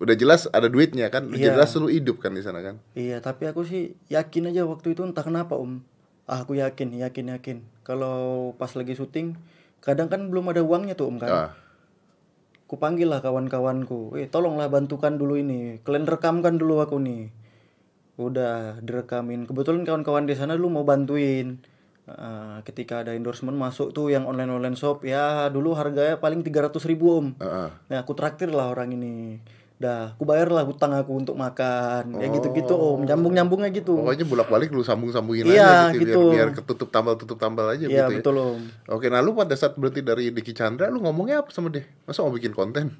Udah 0.00 0.16
jelas 0.16 0.48
ada 0.48 0.66
duitnya 0.66 1.06
kan, 1.06 1.28
udah 1.28 1.36
Iya. 1.36 1.52
jelas 1.54 1.76
lu 1.76 1.86
hidup 1.86 2.18
kan 2.18 2.32
di 2.32 2.40
sana 2.40 2.64
kan. 2.64 2.80
Iya, 2.92 3.20
tapi 3.20 3.44
aku 3.44 3.62
sih 3.62 3.92
yakin 4.08 4.48
aja 4.48 4.64
waktu 4.64 4.96
itu 4.96 5.04
entah 5.04 5.20
kenapa 5.20 5.54
om. 5.54 5.84
Ah, 6.24 6.40
aku 6.40 6.56
yakin, 6.56 6.96
yakin, 6.96 7.36
yakin. 7.36 7.56
Kalau 7.90 8.54
pas 8.54 8.70
lagi 8.78 8.94
syuting, 8.94 9.34
kadang 9.82 10.06
kan 10.06 10.30
belum 10.30 10.54
ada 10.54 10.62
uangnya 10.62 10.94
tuh 10.94 11.10
om 11.10 11.18
kan. 11.18 11.30
Ah. 11.30 11.50
Ku 12.70 12.78
panggil 12.78 13.10
lah 13.10 13.18
kawan-kawanku, 13.18 14.14
eh 14.14 14.30
tolonglah 14.30 14.70
bantukan 14.70 15.18
dulu 15.18 15.34
ini, 15.34 15.82
kalian 15.82 16.06
rekamkan 16.06 16.54
dulu 16.54 16.78
aku 16.78 17.02
nih. 17.02 17.34
Udah 18.14 18.78
direkamin. 18.78 19.50
Kebetulan 19.50 19.82
kawan-kawan 19.82 20.30
di 20.30 20.38
sana 20.38 20.54
dulu 20.54 20.78
mau 20.78 20.86
bantuin. 20.86 21.58
Eh, 22.10 22.58
ketika 22.66 23.06
ada 23.06 23.14
endorsement 23.14 23.54
masuk 23.54 23.94
tuh 23.94 24.10
yang 24.10 24.26
online 24.26 24.50
online 24.50 24.74
shop 24.74 25.06
ya 25.06 25.46
dulu 25.46 25.78
harganya 25.78 26.18
paling 26.18 26.42
300 26.42 26.82
ribu 26.90 27.06
om 27.22 27.26
Heeh. 27.38 27.68
Nah, 27.70 27.98
aku 28.02 28.18
traktir 28.18 28.50
lah 28.50 28.72
orang 28.72 28.90
ini. 28.98 29.38
Dah, 29.80 30.12
aku 30.12 30.28
bayar 30.28 30.52
lah 30.52 30.60
hutang 30.68 30.92
aku 30.92 31.16
untuk 31.16 31.40
makan. 31.40 32.20
Ya 32.20 32.28
gitu-gitu 32.28 32.76
om, 32.76 33.00
nyambung-nyambungnya 33.00 33.72
gitu. 33.72 33.96
Pokoknya 33.96 34.28
bolak-balik 34.28 34.68
lu 34.76 34.84
sambung-sambungin 34.84 35.48
Iya, 35.48 35.88
aja 35.88 35.96
gitu, 35.96 36.04
gitu. 36.04 36.20
biar 36.28 36.52
biar 36.52 36.60
ketutup 36.60 36.92
tambal 36.92 37.16
tutup 37.16 37.40
tambal 37.40 37.64
aja 37.64 37.88
Iya 37.88 38.04
gitu 38.04 38.12
ya. 38.12 38.18
betul 38.20 38.36
om. 38.36 38.60
Oke, 38.92 39.08
nah 39.08 39.24
lu 39.24 39.32
pada 39.32 39.56
saat 39.56 39.80
berhenti 39.80 40.04
dari 40.04 40.28
Diki 40.28 40.52
Chandra 40.52 40.92
lu 40.92 41.00
ngomongnya 41.00 41.40
apa 41.40 41.48
sama 41.48 41.72
dia? 41.72 41.88
Masa 42.04 42.20
mau 42.20 42.28
bikin 42.28 42.52
konten? 42.52 42.92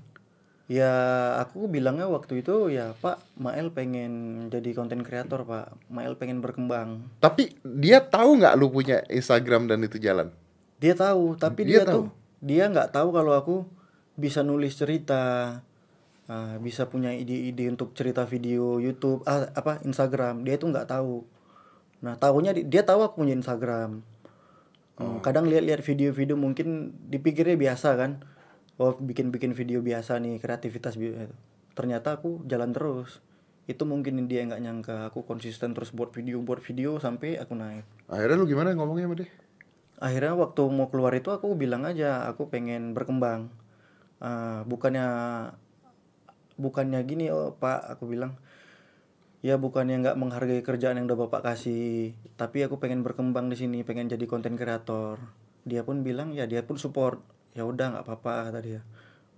Ya 0.72 0.88
aku 1.36 1.68
bilangnya 1.68 2.08
waktu 2.08 2.40
itu 2.40 2.72
ya 2.72 2.94
Pak 2.96 3.36
Mael 3.36 3.74
pengen 3.74 4.46
jadi 4.48 4.72
konten 4.72 5.04
kreator 5.04 5.44
Pak. 5.44 5.76
Mael 5.92 6.16
pengen 6.16 6.40
berkembang. 6.40 7.04
Tapi 7.20 7.60
dia 7.60 8.00
tahu 8.00 8.40
nggak 8.40 8.56
lu 8.56 8.72
punya 8.72 9.04
Instagram 9.12 9.68
dan 9.68 9.84
itu 9.84 10.00
jalan? 10.00 10.32
Dia 10.80 10.96
tahu, 10.96 11.36
tapi 11.36 11.68
Dia 11.68 11.84
dia, 11.84 11.84
tahu? 11.84 11.92
tuh 11.92 12.06
dia 12.40 12.64
nggak 12.72 12.88
tahu 12.88 13.12
kalau 13.12 13.36
aku 13.36 13.56
bisa 14.16 14.40
nulis 14.40 14.80
cerita, 14.80 15.60
ah, 16.30 16.54
bisa 16.62 16.86
punya 16.86 17.10
ide-ide 17.10 17.66
untuk 17.66 17.90
cerita 17.98 18.22
video 18.24 18.78
YouTube, 18.78 19.26
ah, 19.26 19.50
apa 19.50 19.82
Instagram. 19.82 20.46
Dia 20.46 20.54
itu 20.54 20.70
nggak 20.70 20.86
tahu. 20.86 21.26
Nah 22.06 22.14
tahunya 22.14 22.54
di- 22.54 22.66
dia 22.70 22.86
tahu 22.86 23.02
aku 23.02 23.26
punya 23.26 23.34
Instagram. 23.34 24.06
Hmm, 25.00 25.18
Kadang 25.24 25.50
lihat-lihat 25.50 25.82
video-video 25.82 26.36
mungkin 26.38 26.94
dipikirnya 27.10 27.58
biasa 27.58 27.98
kan. 27.98 28.22
Oh 28.78 28.94
bikin-bikin 28.96 29.52
video 29.52 29.82
biasa 29.82 30.22
nih 30.22 30.38
kreativitas 30.38 30.94
bi- 30.94 31.12
Ternyata 31.74 32.16
aku 32.16 32.46
jalan 32.46 32.70
terus. 32.70 33.18
Itu 33.66 33.84
mungkin 33.84 34.24
dia 34.30 34.46
nggak 34.46 34.62
nyangka 34.62 34.96
aku 35.10 35.26
konsisten 35.26 35.74
terus 35.74 35.90
buat 35.90 36.14
video 36.14 36.38
buat 36.40 36.62
video 36.62 36.96
sampai 36.96 37.36
aku 37.36 37.52
naik. 37.58 37.84
Akhirnya 38.06 38.36
lu 38.38 38.46
gimana 38.46 38.72
ngomongnya 38.72 39.10
sama 39.10 39.18
dia? 39.18 39.30
akhirnya 40.00 40.32
waktu 40.32 40.64
mau 40.72 40.88
keluar 40.88 41.12
itu 41.12 41.28
aku 41.28 41.52
bilang 41.52 41.84
aja 41.84 42.24
aku 42.24 42.48
pengen 42.48 42.96
berkembang 42.96 43.52
Ah, 44.16 44.64
bukannya 44.64 45.04
bukannya 46.60 47.00
gini 47.02 47.32
oh 47.32 47.56
pak 47.56 47.88
aku 47.88 48.04
bilang 48.06 48.36
ya 49.40 49.56
bukannya 49.56 50.04
nggak 50.04 50.20
menghargai 50.20 50.60
kerjaan 50.60 51.00
yang 51.00 51.08
udah 51.08 51.24
bapak 51.24 51.40
kasih 51.42 52.12
tapi 52.36 52.60
aku 52.60 52.76
pengen 52.76 53.00
berkembang 53.00 53.48
di 53.48 53.56
sini 53.56 53.80
pengen 53.80 54.06
jadi 54.06 54.24
konten 54.24 54.54
kreator. 54.54 55.16
Dia 55.64 55.80
pun 55.80 56.04
bilang 56.04 56.32
ya 56.32 56.44
dia 56.44 56.60
pun 56.60 56.76
support. 56.76 57.20
Ya 57.56 57.64
udah 57.64 57.96
nggak 57.96 58.04
apa-apa 58.04 58.52
kata 58.52 58.60
dia. 58.60 58.80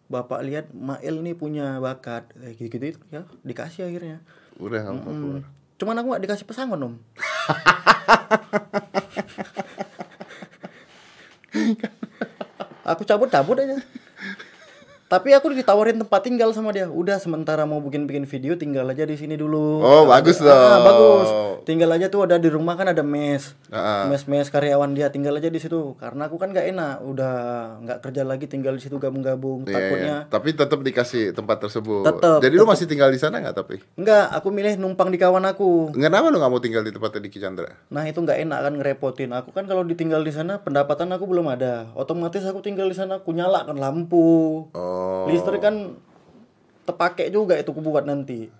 Bapak 0.07 0.43
lihat 0.43 0.75
Mail 0.75 1.23
nih 1.23 1.33
punya 1.33 1.79
bakat. 1.79 2.29
Eh, 2.43 2.59
gitu 2.59 2.77
gitu 2.77 2.99
ya 3.09 3.23
dikasih 3.43 3.87
akhirnya. 3.87 4.19
Udah 4.59 4.83
Hmm. 4.85 5.03
keluar. 5.03 5.43
cuman 5.79 5.99
aku 5.99 6.07
nggak 6.15 6.23
dikasih 6.23 6.47
pesangon 6.47 6.79
om. 6.79 6.95
Aku 12.83 13.07
cabut-cabut 13.07 13.55
aja 13.59 13.79
tapi 15.13 15.29
aku 15.31 15.53
ditawarin 15.53 16.01
tempat 16.01 16.25
tinggal 16.25 16.49
sama 16.51 16.73
dia 16.73 16.89
udah 16.89 17.21
sementara 17.21 17.63
mau 17.63 17.77
bikin 17.79 18.09
bikin 18.09 18.25
video 18.25 18.57
tinggal 18.57 18.89
aja 18.89 19.05
di 19.05 19.13
sini 19.13 19.37
dulu 19.37 19.85
Oh, 19.85 20.09
bagus 20.09 20.41
Ah, 20.41 20.49
dong. 20.49 20.81
bagus 20.83 21.29
tinggal 21.63 21.93
aja 21.93 22.09
tuh 22.09 22.25
ada 22.25 22.35
di 22.35 22.49
rumah 22.49 22.73
kan 22.73 22.89
ada 22.89 23.05
mes 23.05 23.53
Ah, 23.69 23.77
ah. 23.77 24.03
mes 24.07 24.25
mes 24.25 24.49
karyawan 24.49 24.89
dia 24.91 25.13
tinggal 25.13 25.37
aja 25.37 25.47
di 25.47 25.61
situ 25.61 25.93
karena 25.95 26.27
aku 26.27 26.37
kan 26.37 26.49
nggak 26.49 26.65
enak 26.67 27.05
udah 27.05 27.35
nggak 27.79 27.99
kerja 28.01 28.23
lagi 28.23 28.49
tinggal 28.49 28.73
di 28.73 28.81
situ 28.81 28.97
gabung-gabung 28.97 29.63
Iya, 29.63 29.75
takutnya 29.75 30.17
iya. 30.19 30.19
Tapi 30.27 30.49
tetap 30.55 30.81
dikasih 30.81 31.25
tempat 31.33 31.61
tersebut. 31.61 32.03
Tetep, 32.03 32.41
Jadi 32.41 32.55
lu 32.55 32.65
masih 32.65 32.87
tinggal 32.87 33.09
di 33.09 33.21
sana 33.21 33.37
nggak 33.39 33.53
tapi? 33.55 33.77
nggak 33.95 34.33
aku 34.33 34.49
milih 34.49 34.75
numpang 34.77 35.13
di 35.13 35.21
kawan 35.21 35.45
aku 35.45 35.93
Kenapa 35.93 36.33
lu 36.33 36.41
nggak 36.41 36.49
mau 36.49 36.59
tinggal 36.59 36.81
di 36.81 36.91
tempatnya 36.91 37.21
Diki 37.21 37.37
Chandra? 37.37 37.69
Nah 37.87 38.09
itu 38.09 38.17
nggak 38.17 38.41
enak 38.41 38.59
kan 38.59 38.73
ngerepotin 38.75 39.31
aku 39.31 39.53
kan 39.53 39.69
kalau 39.69 39.85
ditinggal 39.85 40.25
di 40.25 40.33
sana 40.33 40.57
pendapatan 40.59 41.13
aku 41.13 41.29
belum 41.29 41.47
ada 41.47 41.93
otomatis 41.93 42.41
aku 42.43 42.59
tinggal 42.61 42.89
di 42.89 42.97
sana 42.97 43.21
aku 43.21 43.29
nyalakan 43.31 43.77
lampu 43.77 44.25
Oh. 44.73 45.02
Listrik 45.29 45.61
kan 45.61 45.95
terpakai 46.83 47.31
juga 47.31 47.55
itu 47.55 47.71
aku 47.71 47.79
buat 47.79 48.03
nanti 48.03 48.51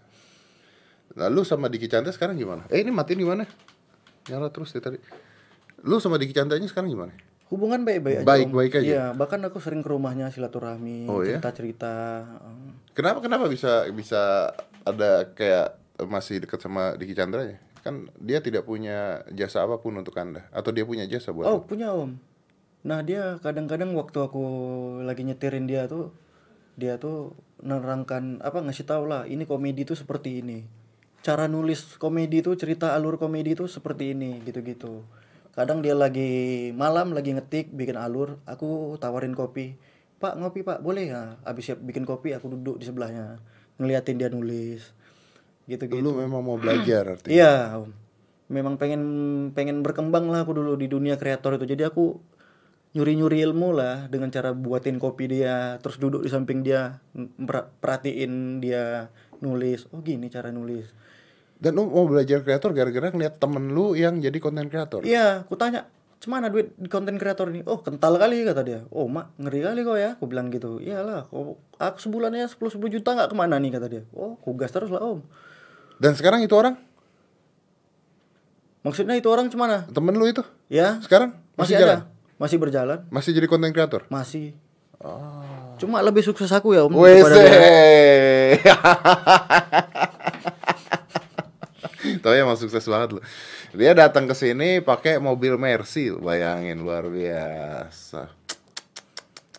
Lalu 1.13 1.45
sama 1.45 1.69
Diki 1.69 1.93
Chandra 1.93 2.09
sekarang 2.09 2.41
gimana? 2.41 2.65
Eh 2.73 2.81
ini 2.81 2.89
matiin 2.89 3.21
gimana? 3.21 3.45
Nyala 4.33 4.49
terus 4.49 4.73
deh 4.73 4.81
tadi. 4.81 4.97
Lu 5.85 6.01
sama 6.01 6.17
Diki 6.17 6.33
Chandranya 6.33 6.65
sekarang 6.67 6.89
gimana? 6.89 7.13
hubungan 7.53 7.85
baik-baik 7.85 8.17
aja 8.17 8.25
Baik-baik 8.25 8.73
aja? 8.81 8.81
iya 8.81 9.05
bahkan 9.13 9.37
aku 9.45 9.61
sering 9.61 9.85
ke 9.85 9.93
rumahnya 9.93 10.33
silaturahmi 10.33 11.05
Oh, 11.05 11.21
iya? 11.21 11.37
cerita-cerita 11.37 12.25
Kenapa 12.97 13.21
kenapa 13.21 13.45
bisa 13.45 13.85
bisa 13.93 14.49
ada 14.89 15.29
kayak 15.37 15.77
masih 16.09 16.41
dekat 16.41 16.65
sama 16.65 16.97
Diki 16.97 17.13
Chandra 17.13 17.45
ya? 17.45 17.61
Kan 17.85 18.09
dia 18.17 18.41
tidak 18.41 18.65
punya 18.65 19.21
jasa 19.29 19.69
apa 19.69 19.77
pun 19.77 19.93
untuk 20.01 20.17
Anda 20.17 20.49
atau 20.49 20.73
dia 20.73 20.89
punya 20.89 21.05
jasa 21.05 21.29
buat 21.29 21.45
oh 21.45 21.61
lu? 21.61 21.69
punya 21.69 21.93
om 21.93 22.17
nah 22.83 23.05
dia 23.05 23.37
kadang-kadang 23.39 23.93
waktu 23.93 24.17
aku 24.17 24.43
lagi 25.05 25.21
nyetirin 25.23 25.69
dia 25.69 25.85
tuh 25.85 26.09
dia 26.79 26.97
tuh 26.97 27.37
nerangkan 27.63 28.41
apa 28.41 28.65
ngasih 28.65 28.87
tau 28.89 29.05
lah 29.07 29.29
ini 29.29 29.47
komedi 29.47 29.87
tuh 29.87 29.97
seperti 29.97 30.41
ini 30.43 30.65
cara 31.23 31.47
nulis 31.47 32.01
komedi 32.01 32.43
tuh 32.43 32.59
cerita 32.59 32.97
alur 32.97 33.21
komedi 33.21 33.55
tuh 33.55 33.71
seperti 33.71 34.17
ini 34.17 34.43
gitu-gitu 34.43 35.05
kadang 35.53 35.85
dia 35.85 35.93
lagi 35.93 36.73
malam 36.73 37.13
lagi 37.13 37.37
ngetik 37.37 37.71
bikin 37.71 37.95
alur 37.95 38.41
aku 38.49 38.97
tawarin 38.99 39.37
kopi 39.37 39.77
pak 40.19 40.39
ngopi 40.39 40.65
pak 40.65 40.81
boleh 40.81 41.13
ya 41.13 41.23
abis 41.45 41.73
siap 41.73 41.79
bikin 41.85 42.09
kopi 42.09 42.33
aku 42.33 42.51
duduk 42.51 42.81
di 42.81 42.89
sebelahnya 42.89 43.39
ngeliatin 43.77 44.19
dia 44.19 44.33
nulis 44.33 44.95
gitu-gitu 45.67 46.03
Lu 46.03 46.19
memang 46.19 46.43
mau 46.43 46.59
belajar 46.59 47.17
artinya. 47.19 47.33
Iya. 47.33 47.55
Memang 48.53 48.77
pengen 48.77 49.03
pengen 49.57 49.81
berkembang 49.81 50.29
lah 50.29 50.45
aku 50.45 50.53
dulu 50.53 50.77
di 50.77 50.91
dunia 50.91 51.17
kreator 51.17 51.57
itu. 51.57 51.65
Jadi 51.65 51.89
aku 51.89 52.21
nyuri-nyuri 52.93 53.41
ilmu 53.49 53.73
lah 53.73 54.07
dengan 54.13 54.29
cara 54.29 54.53
buatin 54.53 55.01
kopi 55.01 55.25
dia, 55.25 55.81
terus 55.81 55.97
duduk 55.97 56.21
di 56.25 56.29
samping 56.29 56.61
dia, 56.61 57.01
perhatiin 57.81 58.61
dia 58.61 59.09
nulis. 59.41 59.89
Oh 59.91 60.05
gini 60.05 60.29
cara 60.29 60.53
nulis. 60.53 60.89
Dan 61.57 61.79
lu 61.79 61.89
mau 61.89 62.05
belajar 62.05 62.43
kreator 62.43 62.75
gara-gara 62.75 63.09
ngeliat 63.09 63.39
temen 63.39 63.73
lu 63.73 63.95
yang 63.97 64.19
jadi 64.21 64.35
konten 64.43 64.67
kreator. 64.67 65.07
Iya, 65.07 65.47
aku 65.47 65.55
tanya, 65.55 65.87
"Cemana 66.19 66.51
duit 66.51 66.75
di 66.75 66.91
konten 66.91 67.17
kreator 67.17 67.49
ini?" 67.55 67.63
"Oh, 67.65 67.79
kental 67.81 68.19
kali," 68.19 68.43
kata 68.43 68.61
dia. 68.67 68.81
"Oh, 68.91 69.07
Mak, 69.07 69.39
ngeri 69.39 69.61
kali 69.63 69.81
kok 69.87 69.97
ya." 69.97 70.11
Aku 70.19 70.27
bilang 70.27 70.51
gitu. 70.51 70.83
"Iyalah, 70.83 71.31
kok 71.31 71.63
aku 71.79 71.99
sebulannya 72.03 72.51
10 72.51 72.67
10 72.67 72.91
juta 72.91 73.15
nggak 73.15 73.31
ke 73.31 73.37
mana 73.39 73.63
nih?" 73.63 73.79
kata 73.79 73.87
dia. 73.87 74.03
"Oh, 74.11 74.37
aku 74.37 74.59
gas 74.59 74.75
terus 74.75 74.91
lah, 74.91 75.01
Om." 75.01 75.23
Dan 76.03 76.19
sekarang 76.19 76.43
itu 76.43 76.53
orang 76.53 76.75
Maksudnya 78.83 79.15
itu 79.15 79.31
orang 79.31 79.47
cemana? 79.47 79.87
temen 79.95 80.11
lu 80.19 80.27
itu 80.27 80.43
Ya, 80.67 80.99
sekarang 81.07 81.39
masih, 81.55 81.79
masih, 81.79 81.87
jalan? 81.87 81.99
Masih 82.43 82.59
berjalan. 82.59 83.07
Masih 83.07 83.31
jadi 83.31 83.47
konten 83.47 83.71
kreator? 83.71 84.03
Masih. 84.11 84.59
Cuma 85.79 86.03
lebih 86.03 86.27
sukses 86.27 86.51
aku 86.51 86.75
ya 86.75 86.83
om. 86.83 86.91
Wese. 86.99 87.39
dia. 87.39 88.75
Tapi 92.23 92.37
emang 92.43 92.59
sukses 92.59 92.83
banget 92.83 93.15
loh. 93.15 93.23
Dia 93.71 93.95
datang 93.95 94.27
ke 94.27 94.35
sini 94.35 94.83
pakai 94.83 95.23
mobil 95.23 95.55
Mercy, 95.55 96.11
bayangin 96.19 96.83
luar 96.83 97.07
biasa. 97.07 98.27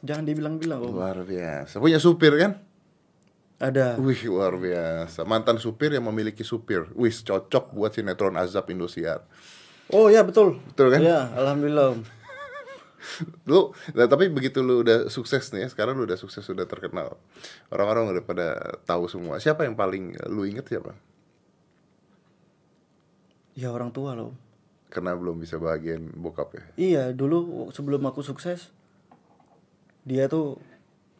Jangan 0.03 0.27
dibilang-bilang 0.27 0.83
om. 0.83 0.91
Luar 0.91 1.23
biasa. 1.23 1.79
Punya 1.79 2.03
supir 2.03 2.35
kan? 2.35 2.59
Ada. 3.63 3.95
Wih, 3.95 4.27
luar 4.27 4.59
biasa. 4.59 5.23
Mantan 5.23 5.55
supir 5.55 5.95
yang 5.95 6.03
memiliki 6.03 6.43
supir. 6.43 6.91
Wih, 6.99 7.15
cocok 7.15 7.71
buat 7.71 7.95
sinetron 7.95 8.35
Azab 8.35 8.67
Indosiar. 8.67 9.23
Oh 9.87 10.11
ya 10.11 10.27
betul. 10.27 10.59
Betul 10.67 10.91
kan? 10.91 10.99
Ya, 10.99 11.31
alhamdulillah 11.31 11.95
om. 11.95 12.03
Lu, 13.49 13.75
nah, 13.93 14.07
tapi 14.07 14.31
begitu 14.31 14.63
lu 14.63 14.79
udah 14.79 15.11
sukses 15.11 15.51
nih, 15.51 15.67
ya, 15.67 15.67
sekarang 15.67 15.99
lu 15.99 16.07
udah 16.07 16.15
sukses, 16.15 16.47
udah 16.47 16.63
terkenal. 16.63 17.19
Orang-orang 17.67 18.15
udah 18.15 18.23
pada 18.23 18.47
tahu 18.87 19.11
semua. 19.11 19.43
Siapa 19.43 19.67
yang 19.67 19.75
paling 19.75 20.15
lu 20.31 20.47
inget 20.47 20.63
siapa? 20.71 20.95
Ya 23.59 23.69
orang 23.75 23.91
tua 23.91 24.15
loh. 24.15 24.31
Karena 24.87 25.13
belum 25.19 25.41
bisa 25.41 25.59
bagian 25.59 26.15
bokap 26.15 26.55
ya. 26.55 26.63
Iya 26.79 27.03
dulu 27.11 27.69
sebelum 27.75 28.01
aku 28.07 28.23
sukses 28.23 28.71
dia 30.03 30.27
tuh 30.27 30.59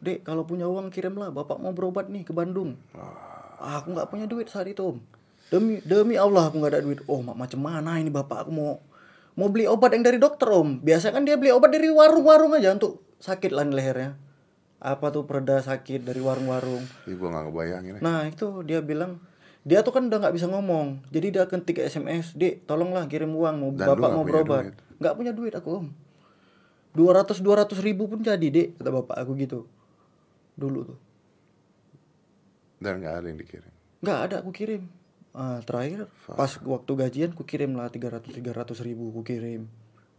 dek 0.04 0.20
kalau 0.20 0.44
punya 0.44 0.68
uang 0.68 0.92
kirimlah 0.92 1.32
bapak 1.32 1.56
mau 1.56 1.72
berobat 1.72 2.12
nih 2.12 2.28
ke 2.28 2.36
Bandung 2.36 2.76
ah, 2.92 3.80
aku 3.80 3.96
nggak 3.96 4.08
punya 4.12 4.28
duit 4.28 4.52
saat 4.52 4.68
itu 4.68 4.84
om 4.84 5.00
demi 5.48 5.80
demi 5.80 6.20
Allah 6.20 6.52
aku 6.52 6.60
nggak 6.60 6.72
ada 6.76 6.84
duit 6.84 7.00
oh 7.08 7.24
mak 7.24 7.36
macam 7.36 7.64
mana 7.64 7.96
ini 7.96 8.12
bapak 8.12 8.44
aku 8.44 8.50
mau 8.52 8.72
mau 9.34 9.50
beli 9.50 9.66
obat 9.66 9.94
yang 9.94 10.06
dari 10.06 10.18
dokter 10.18 10.46
om. 10.50 10.78
Biasa 10.82 11.10
kan 11.10 11.26
dia 11.26 11.34
beli 11.38 11.50
obat 11.50 11.74
dari 11.74 11.90
warung-warung 11.90 12.54
aja 12.54 12.74
untuk 12.74 13.02
sakit 13.22 13.50
lah 13.50 13.66
nih 13.66 13.76
lehernya. 13.76 14.10
Apa 14.84 15.08
tuh 15.08 15.24
pereda 15.24 15.58
sakit 15.64 16.04
dari 16.04 16.20
warung-warung. 16.20 16.84
Ih, 17.08 17.16
gua 17.16 17.32
gak 17.32 17.50
ngebayangin 17.50 17.92
ya. 17.98 18.00
Nah 18.04 18.28
itu 18.28 18.60
dia 18.66 18.84
bilang 18.84 19.18
dia 19.64 19.80
tuh 19.80 19.96
kan 19.96 20.04
udah 20.12 20.20
nggak 20.20 20.36
bisa 20.36 20.44
ngomong, 20.44 21.00
jadi 21.08 21.32
dia 21.32 21.44
ketik 21.48 21.80
SMS, 21.80 22.36
dek 22.36 22.68
tolonglah 22.68 23.08
kirim 23.08 23.32
uang, 23.32 23.64
mau 23.64 23.72
Dan 23.72 23.96
bapak 23.96 23.96
nggak 23.96 24.12
mau 24.12 24.24
berobat, 24.28 24.64
nggak 25.00 25.14
punya 25.16 25.32
duit 25.32 25.56
aku 25.56 25.68
om, 25.80 25.86
dua 26.92 27.16
ratus 27.16 27.40
dua 27.40 27.64
ratus 27.64 27.80
ribu 27.80 28.04
pun 28.04 28.20
jadi 28.20 28.44
dek 28.44 28.76
kata 28.76 28.92
bapak 28.92 29.16
aku 29.24 29.32
gitu, 29.40 29.64
dulu 30.52 30.92
tuh, 30.92 30.98
Dan 32.76 33.00
gak 33.00 33.24
ada 33.24 33.26
yang 33.32 33.40
dikirim. 33.40 33.72
nggak 34.04 34.18
ada 34.28 34.34
aku 34.44 34.52
kirim, 34.52 34.84
ah, 35.34 35.58
terakhir 35.66 36.06
pas 36.30 36.48
waktu 36.62 36.92
gajian 36.94 37.30
aku 37.34 37.42
kirim 37.42 37.74
lah 37.74 37.90
tiga 37.90 38.08
ratus 38.08 38.30
tiga 38.32 38.54
ratus 38.54 38.80
ribu 38.80 39.10
aku 39.10 39.26
kirim, 39.26 39.66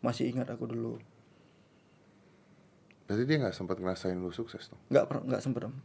masih 0.03 0.29
ingat 0.29 0.51
aku 0.51 0.67
dulu. 0.67 0.99
Berarti 3.07 3.23
dia 3.23 3.37
nggak 3.39 3.55
sempat 3.55 3.79
ngerasain 3.79 4.17
lu 4.17 4.29
sukses 4.29 4.67
dong. 4.67 4.81
nggak 4.91 5.05
nggak 5.25 5.41
sempet 5.41 5.71
om. 5.71 5.75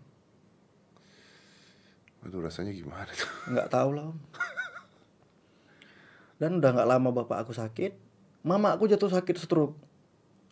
Aduh 2.27 2.45
rasanya 2.45 2.75
gimana 2.75 3.09
tuh? 3.09 3.31
nggak 3.55 3.69
tahu 3.71 3.91
lah 3.95 4.11
om. 4.13 4.19
Dan 6.41 6.61
udah 6.61 6.71
nggak 6.73 6.89
lama 6.89 7.09
bapak 7.13 7.45
aku 7.47 7.53
sakit 7.53 8.11
mama 8.41 8.73
aku 8.73 8.89
jatuh 8.89 9.13
sakit 9.13 9.37
stroke 9.37 9.77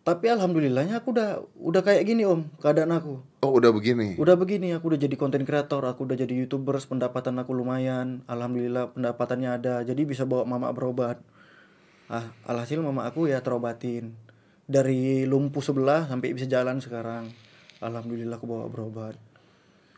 tapi 0.09 0.25
alhamdulillahnya 0.27 0.97
aku 0.97 1.13
udah 1.13 1.29
udah 1.55 1.83
kayak 1.85 2.01
gini 2.03 2.25
om 2.25 2.49
keadaan 2.57 2.89
aku 2.91 3.21
Oh 3.39 3.53
udah 3.53 3.69
begini. 3.71 4.17
udah 4.17 4.35
begini 4.35 4.73
aku 4.73 4.89
udah 4.89 4.99
jadi 4.99 5.15
konten 5.15 5.45
kreator 5.45 5.85
aku 5.85 6.09
udah 6.09 6.17
jadi 6.17 6.33
youtubers 6.35 6.89
pendapatan 6.89 7.37
aku 7.37 7.53
lumayan 7.53 8.25
alhamdulillah 8.25 8.89
pendapatannya 8.91 9.51
ada 9.53 9.75
jadi 9.83 10.01
bisa 10.03 10.25
bawa 10.25 10.49
mama 10.49 10.73
berobat 10.73 11.21
ah 12.09 12.25
alhasil 12.43 12.81
mama 12.81 13.05
aku 13.05 13.29
ya 13.29 13.39
terobatin 13.39 14.17
dari 14.65 15.23
lumpuh 15.23 15.61
sebelah 15.61 16.09
sampai 16.09 16.33
bisa 16.33 16.49
jalan 16.49 16.81
sekarang 16.81 17.29
alhamdulillah 17.79 18.41
aku 18.41 18.49
bawa 18.49 18.65
berobat 18.67 19.15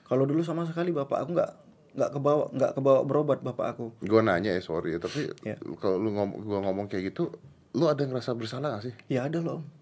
kalau 0.05 0.27
dulu 0.27 0.42
sama 0.42 0.66
sekali 0.66 0.90
bapak 0.90 1.23
aku 1.23 1.31
nggak 1.33 1.53
nggak 1.90 2.11
kebawa 2.12 2.44
nggak 2.51 2.73
kebawa 2.75 3.01
berobat 3.07 3.38
bapak 3.40 3.66
aku 3.68 3.87
Gua 4.03 4.20
nanya 4.20 4.53
ya 4.53 4.61
sorry 4.61 4.94
ya, 4.94 4.99
tapi 4.99 5.31
Ya. 5.42 5.55
kalau 5.79 5.96
lu 5.96 6.11
ngom 6.11 6.35
gua 6.40 6.59
ngomong 6.61 6.87
kayak 6.87 7.11
gitu, 7.11 7.35
lu 7.73 7.87
ada 7.87 8.03
ngerasa 8.03 8.35
bersalah 8.35 8.79
gak 8.79 8.90
sih? 8.90 8.94
ya 9.07 9.27
ada 9.27 9.38
loh 9.38 9.59
Om. 9.59 9.79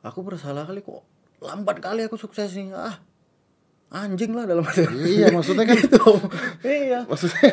Aku 0.00 0.20
bersalah 0.20 0.64
kali 0.64 0.80
kok 0.80 1.04
lambat 1.38 1.78
kali 1.78 2.02
aku 2.02 2.16
sukses 2.16 2.52
nih 2.52 2.72
ah 2.72 2.96
anjing 3.86 4.34
lah 4.34 4.44
dalam 4.44 4.60
hati 4.60 4.82
Iya, 4.90 5.30
maksudnya 5.30 5.62
kan- 5.62 5.78
Om. 5.78 6.20
iya 6.66 6.98
Maksudnya, 7.06 7.50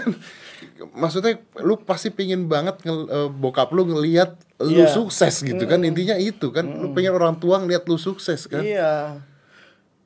maksudnya 0.92 1.34
lu 1.60 1.78
pasti 1.78 2.10
pingin 2.10 2.48
banget 2.48 2.82
ngel- 2.82 3.06
eh, 3.06 3.30
bokap 3.30 3.70
lu 3.70 3.86
ngelihat 3.86 4.34
lu 4.60 4.82
Iya. 4.82 4.90
sukses 4.90 5.40
gitu 5.40 5.62
kan 5.64 5.78
intinya 5.80 6.18
itu 6.18 6.50
kan, 6.50 6.66
lu 6.66 6.90
pengen 6.92 7.14
orang 7.14 7.38
tua 7.38 7.62
ngeliat 7.62 7.86
lu 7.86 7.96
sukses 7.98 8.48
kan? 8.48 8.66
Iya. 8.66 9.22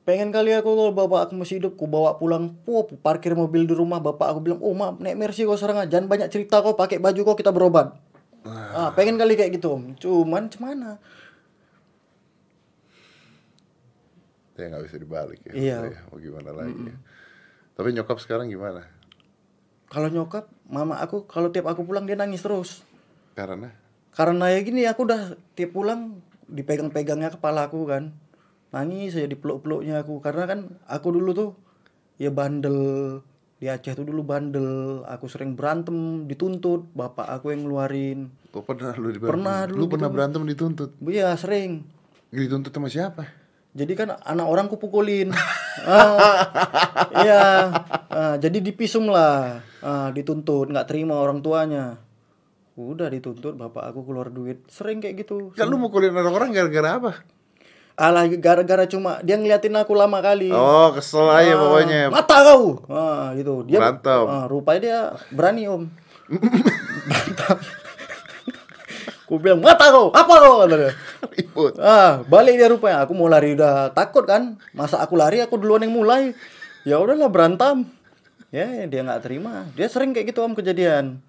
Pengen 0.04 0.28
kali 0.28 0.52
aku 0.52 0.68
kalau 0.68 0.90
bapak 0.90 1.28
aku 1.28 1.34
masih 1.34 1.60
hidup, 1.60 1.76
ku 1.76 1.84
bawa 1.84 2.16
pulang, 2.16 2.52
pup, 2.58 2.92
parkir 2.98 3.32
mobil 3.32 3.64
di 3.64 3.72
rumah, 3.72 3.96
bapak 3.98 4.28
aku 4.28 4.40
bilang, 4.42 4.60
oh 4.60 4.72
ma, 4.72 4.92
naik 4.94 5.16
mercy 5.16 5.44
kau 5.44 5.52
sekarang, 5.52 5.84
jangan 5.86 6.08
banyak 6.08 6.28
cerita 6.28 6.60
kau, 6.60 6.72
pakai 6.72 6.96
baju 6.96 7.20
kau 7.24 7.36
kita 7.36 7.48
berobat. 7.50 7.92
Ah, 8.46 8.92
pengen 8.92 9.16
kali 9.16 9.32
kayak 9.32 9.52
gitu 9.54 9.68
om, 9.70 9.92
cuman 9.94 10.48
cemana? 10.48 10.96
Ya 14.58 14.66
nggak 14.74 14.84
bisa 14.90 14.96
dibalik 14.98 15.40
ya. 15.46 15.52
Iya. 15.54 15.78
Ya, 15.94 16.00
Mau 16.10 16.18
gimana 16.18 16.50
lagi 16.50 16.90
ya. 16.90 16.96
Tapi 17.78 17.94
nyokap 17.94 18.18
sekarang 18.18 18.50
gimana? 18.50 18.82
Kalau 19.88 20.10
nyokap, 20.10 20.50
mama 20.66 20.98
aku 20.98 21.30
kalau 21.30 21.48
tiap 21.54 21.70
aku 21.70 21.86
pulang 21.86 22.04
dia 22.04 22.18
nangis 22.18 22.42
terus. 22.42 22.82
Karena 23.38 23.70
Karena 24.10 24.50
ya 24.50 24.58
gini, 24.66 24.82
aku 24.82 25.06
udah 25.06 25.38
tiap 25.54 25.70
pulang 25.70 26.18
dipegang-pegangnya 26.50 27.38
kepala 27.38 27.70
aku 27.70 27.86
kan, 27.86 28.10
nangis 28.74 29.14
saya 29.14 29.30
dipeluk-peluknya 29.30 30.02
aku, 30.02 30.18
karena 30.18 30.44
kan 30.50 30.60
aku 30.90 31.14
dulu 31.14 31.30
tuh 31.32 31.50
ya 32.18 32.34
bandel 32.34 33.22
di 33.62 33.70
Aceh 33.70 33.94
tuh 33.94 34.02
dulu 34.02 34.26
bandel, 34.26 35.02
aku 35.06 35.30
sering 35.30 35.54
berantem, 35.54 36.26
dituntut, 36.26 36.90
bapak 36.98 37.30
aku 37.30 37.54
yang 37.54 37.62
ngeluarin. 37.66 38.34
Oh, 38.50 38.66
pernah 38.66 38.90
lu 38.98 39.14
Pernah 39.14 39.70
Lu 39.70 39.86
dulu 39.86 39.94
pernah 39.94 40.10
gitu. 40.10 40.16
berantem 40.18 40.42
dituntut? 40.50 40.90
Iya 41.06 41.30
sering. 41.38 41.86
Dituntut 42.34 42.74
sama 42.74 42.90
siapa? 42.90 43.37
Jadi 43.78 43.92
kan 43.94 44.18
anak 44.26 44.46
orang 44.50 44.66
kupukulin. 44.66 45.30
ah, 45.86 46.42
iya. 47.22 47.42
Ah, 48.10 48.34
jadi 48.34 48.58
dipisum 48.58 49.06
lah. 49.06 49.62
Ah, 49.78 50.10
dituntut, 50.10 50.66
nggak 50.66 50.90
terima 50.90 51.14
orang 51.14 51.38
tuanya. 51.38 52.02
Udah 52.74 53.06
dituntut, 53.06 53.54
bapak 53.54 53.94
aku 53.94 54.02
keluar 54.02 54.34
duit. 54.34 54.66
Sering 54.66 54.98
kayak 54.98 55.22
gitu. 55.22 55.54
Kan 55.54 55.70
lu 55.70 55.78
mukulin 55.78 56.10
orang 56.10 56.34
orang 56.34 56.50
gara-gara 56.50 56.90
apa? 56.98 57.12
Alah 57.98 58.30
gara-gara 58.30 58.86
cuma 58.86 59.18
dia 59.26 59.34
ngeliatin 59.38 59.74
aku 59.74 59.94
lama 59.94 60.18
kali. 60.22 60.50
Oh, 60.50 60.90
kesel 60.94 61.26
aja 61.30 61.54
Ah, 61.54 61.58
pokoknya. 61.62 62.00
Mata 62.10 62.36
kau. 62.46 62.62
Ah, 62.90 63.30
gitu. 63.38 63.62
Dia 63.66 63.78
Berantem. 63.78 64.22
Ah, 64.26 64.46
rupanya 64.50 64.80
dia 64.82 64.98
berani, 65.30 65.70
Om. 65.70 65.82
Berantem. 67.06 67.58
Ku 69.28 69.36
bilang, 69.36 69.60
"Mata 69.60 69.92
kau. 69.92 70.08
Apa 70.14 70.34
kau?" 70.40 70.64
Ribut. 71.28 71.74
Ah, 71.76 72.22
balik 72.24 72.54
dia 72.54 72.68
rupanya. 72.68 73.02
Aku 73.02 73.12
mau 73.12 73.26
lari 73.26 73.52
udah 73.52 73.90
takut 73.90 74.22
kan. 74.22 74.54
Masa 74.70 74.98
aku 74.98 75.14
lari 75.14 75.38
aku 75.38 75.56
duluan 75.56 75.80
yang 75.80 75.92
mulai. 75.92 76.32
Ya 76.82 76.96
udahlah 76.96 77.26
berantem. 77.26 77.84
Ya, 78.48 78.64
dia 78.84 79.00
nggak 79.02 79.20
terima. 79.20 79.68
Dia 79.72 79.86
sering 79.86 80.10
kayak 80.10 80.30
gitu 80.30 80.40
om 80.40 80.52
kejadian. 80.52 81.20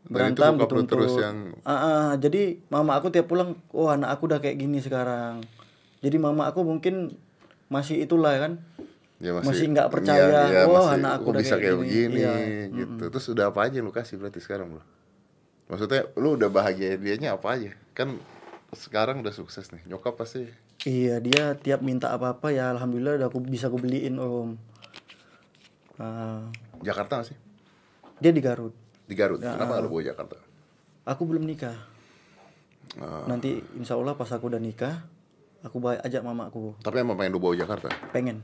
Itu 0.00 0.10
Berantem 0.10 0.56
lu 0.56 0.64
dituntut. 0.64 0.88
terus 0.90 1.14
yang- 1.14 1.54
Ah, 1.62 1.72
ah, 1.72 2.10
jadi 2.16 2.58
mama 2.66 2.96
aku 2.96 3.08
tiap 3.08 3.28
pulang, 3.28 3.54
oh 3.70 3.86
anak 3.86 4.10
aku 4.10 4.26
udah 4.26 4.38
kayak 4.38 4.58
gini 4.58 4.80
sekarang. 4.80 5.44
Jadi 6.00 6.16
mama 6.16 6.48
aku 6.48 6.64
mungkin 6.64 7.14
masih 7.68 8.02
itulah 8.02 8.34
kan. 8.34 8.52
Ya 9.20 9.36
Masih 9.36 9.68
nggak 9.68 9.92
percaya, 9.92 10.48
Iya, 10.48 10.48
iya, 10.48 10.60
wah, 10.64 10.80
masih, 10.82 10.96
anak 10.96 11.10
aku 11.12 11.22
kok 11.22 11.30
udah 11.30 11.42
bisa 11.44 11.54
kayak 11.54 11.60
kayak 11.60 11.76
gini. 11.76 11.92
begini 12.08 12.18
Iya, 12.18 12.34
gitu. 12.72 13.04
Terus 13.12 13.26
udah 13.28 13.44
apa 13.46 13.60
aja 13.62 13.78
lu 13.78 13.92
kasih 13.92 14.16
berarti 14.16 14.40
sekarang 14.40 14.66
bro? 14.72 14.82
Maksudnya 15.68 16.08
lu 16.16 16.28
udah 16.34 16.48
bahagia 16.48 16.96
dianya 16.96 17.36
apa 17.36 17.46
aja? 17.52 17.70
Kan 17.92 18.16
sekarang 18.72 19.20
udah 19.20 19.30
sukses 19.30 19.70
nih. 19.70 19.82
Nyokap 19.86 20.14
pasti 20.14 20.46
Iya, 20.80 21.20
dia 21.20 21.52
tiap 21.54 21.80
minta 21.80 22.08
apa-apa 22.08 22.48
ya 22.48 22.70
alhamdulillah 22.70 23.20
udah 23.20 23.28
aku 23.28 23.38
bisa 23.40 23.68
aku 23.68 23.76
beliin 23.76 24.16
om. 24.16 24.56
Ah, 25.96 26.48
Jakarta 26.80 27.20
gak 27.20 27.28
sih? 27.28 27.38
dia 28.16 28.30
di 28.30 28.40
Garut. 28.40 28.72
Di 29.04 29.12
Garut. 29.12 29.40
Ya. 29.40 29.52
Kenapa 29.52 29.80
lu 29.80 29.88
bawa 29.88 30.02
Jakarta? 30.02 30.36
Aku 31.04 31.24
belum 31.24 31.44
nikah. 31.44 31.76
Ah, 32.96 33.24
Nanti 33.26 33.60
insya 33.74 33.94
Allah 33.94 34.12
pas 34.12 34.28
aku 34.28 34.48
udah 34.48 34.58
nikah, 34.58 35.04
aku 35.60 35.76
bawa 35.78 36.00
ajak 36.00 36.20
mamaku. 36.20 36.76
tapi 36.80 37.00
emang 37.00 37.16
pengen 37.16 37.32
lu 37.32 37.40
bawa 37.40 37.52
Jakarta? 37.54 37.88
Pengen. 38.10 38.40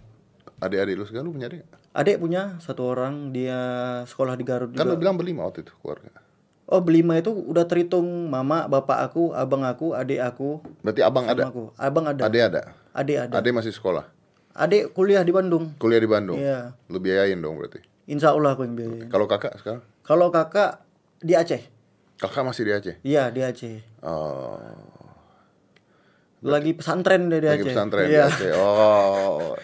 Adik-adik 0.57 0.97
lu 0.97 1.05
segala 1.05 1.25
lu 1.25 1.33
punya 1.33 1.49
adik? 1.49 1.65
Adik 1.93 2.17
punya 2.17 2.57
satu 2.59 2.85
orang, 2.87 3.29
dia 3.31 3.57
sekolah 4.05 4.33
di 4.33 4.45
Garut 4.45 4.73
Kan 4.73 4.85
lu 4.85 4.93
juga. 4.93 5.01
bilang 5.01 5.17
berlima 5.17 5.45
waktu 5.45 5.65
itu 5.65 5.73
keluarga. 5.79 6.13
Oh 6.67 6.83
berlima 6.83 7.15
itu 7.15 7.31
udah 7.31 7.63
terhitung 7.63 8.03
mama, 8.27 8.67
bapak 8.67 9.07
aku, 9.07 9.31
abang 9.31 9.63
aku, 9.63 9.95
adik 9.95 10.19
aku, 10.19 10.59
Berarti 10.83 10.99
abang 10.99 11.31
ada? 11.31 11.47
aku. 11.47 11.71
Abang 11.79 12.11
ada, 12.11 12.27
Adik 12.27 12.43
ada? 12.45 12.63
adik 12.91 13.19
ada. 13.23 13.35
Adik 13.39 13.55
masih 13.55 13.71
sekolah? 13.71 14.03
Adik 14.51 14.91
kuliah 14.91 15.23
di 15.23 15.31
Bandung. 15.31 15.79
Kuliah 15.79 16.03
di 16.03 16.11
Bandung? 16.11 16.43
Iya. 16.43 16.75
Lu 16.91 16.99
biayain 16.99 17.39
dong 17.39 17.55
berarti? 17.55 17.79
Insya 18.07 18.35
Allah 18.35 18.59
aku 18.59 18.67
yang 18.67 18.75
biayain. 18.75 19.07
Kalau 19.07 19.27
kakak 19.27 19.55
sekarang? 19.57 19.83
Kalau 20.03 20.27
kakak 20.29 20.83
di 21.23 21.39
Aceh. 21.39 21.63
Kakak 22.19 22.43
masih 22.43 22.63
di 22.65 22.73
Aceh? 22.75 22.95
Iya 23.07 23.31
di 23.31 23.41
Aceh. 23.47 23.87
Oh, 24.03 24.59
Lagi 26.43 26.75
pesantren 26.75 27.27
dia 27.27 27.39
di 27.39 27.47
lagi 27.47 27.63
Aceh. 27.63 27.71
pesantren 27.71 28.07
Iya. 28.11 28.27
di 28.27 28.27
Aceh. 28.27 28.51
Oh, 28.59 29.55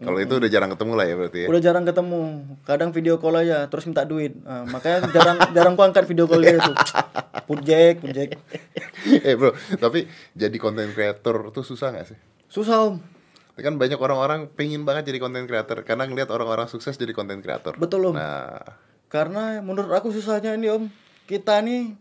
kalau 0.00 0.18
itu 0.18 0.34
udah 0.40 0.50
jarang 0.50 0.70
ketemu 0.74 0.92
lah 0.98 1.06
ya 1.06 1.14
berarti 1.14 1.38
ya? 1.44 1.48
Udah 1.50 1.62
jarang 1.62 1.84
ketemu. 1.86 2.22
Kadang 2.66 2.90
video 2.90 3.14
call 3.22 3.36
aja 3.44 3.68
terus 3.70 3.84
minta 3.86 4.02
duit. 4.02 4.34
Nah, 4.42 4.66
makanya 4.66 5.06
jarang 5.14 5.36
jarang 5.56 5.72
ku 5.78 5.82
angkat 5.86 6.04
video 6.08 6.26
call 6.26 6.42
dia 6.42 6.58
tuh. 6.58 6.74
Put 7.48 7.60
jack. 7.62 8.00
eh 9.28 9.34
bro, 9.36 9.52
tapi 9.76 10.08
jadi 10.32 10.56
content 10.56 10.90
creator 10.90 11.52
tuh 11.52 11.62
susah 11.62 11.92
gak 11.92 12.14
sih? 12.14 12.18
Susah 12.48 12.88
om. 12.88 12.96
Kan 13.54 13.78
banyak 13.78 14.00
orang-orang 14.00 14.50
pengen 14.50 14.82
banget 14.82 15.12
jadi 15.12 15.22
content 15.22 15.46
creator 15.46 15.86
karena 15.86 16.08
ngeliat 16.10 16.32
orang-orang 16.32 16.66
sukses 16.66 16.96
jadi 16.96 17.14
content 17.14 17.44
creator. 17.44 17.76
Betul 17.76 18.10
om. 18.10 18.14
Nah, 18.16 18.58
Karena 19.12 19.62
menurut 19.62 19.94
aku 19.94 20.10
susahnya 20.10 20.58
ini 20.58 20.72
om. 20.72 20.90
Kita 21.30 21.62
nih 21.62 21.94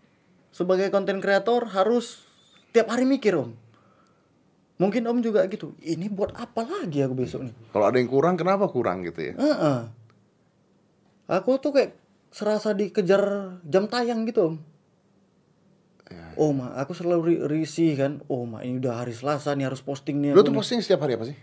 sebagai 0.49 0.89
konten 0.89 1.21
kreator 1.21 1.69
harus 1.69 2.25
tiap 2.73 2.89
hari 2.89 3.05
mikir 3.05 3.37
om. 3.37 3.62
Mungkin 4.83 5.07
om 5.07 5.23
juga 5.23 5.47
gitu. 5.47 5.71
Ini 5.79 6.11
buat 6.11 6.35
apa 6.35 6.67
lagi 6.67 6.99
aku 6.99 7.15
besok 7.15 7.47
nih? 7.47 7.55
kalau 7.71 7.87
ada 7.87 7.95
yang 7.95 8.11
kurang, 8.11 8.35
kenapa 8.35 8.67
kurang 8.67 8.99
gitu 9.01 9.23
ya? 9.23 9.33
Heeh. 9.33 9.79
Aku 11.31 11.55
tuh 11.57 11.71
kayak 11.71 11.95
serasa 12.29 12.75
dikejar 12.75 13.23
jam 13.63 13.87
tayang 13.87 14.27
gitu 14.27 14.51
om. 14.51 14.55
Oh 16.33 16.49
ma, 16.49 16.73
aku 16.75 16.93
selalu 16.93 17.21
ri- 17.25 17.43
risih 17.47 17.93
kan. 17.93 18.19
Oh 18.27 18.43
ma, 18.43 18.61
ini 18.61 18.77
udah 18.77 19.01
hari 19.01 19.13
Selasa 19.13 19.53
nih 19.53 19.65
harus 19.65 19.81
posting 19.81 20.17
nih. 20.19 20.33
Lu 20.33 20.41
aku 20.41 20.45
tuh 20.45 20.53
nih. 20.53 20.59
posting 20.59 20.79
setiap 20.81 21.05
hari 21.05 21.13
apa 21.15 21.25
sih? 21.29 21.37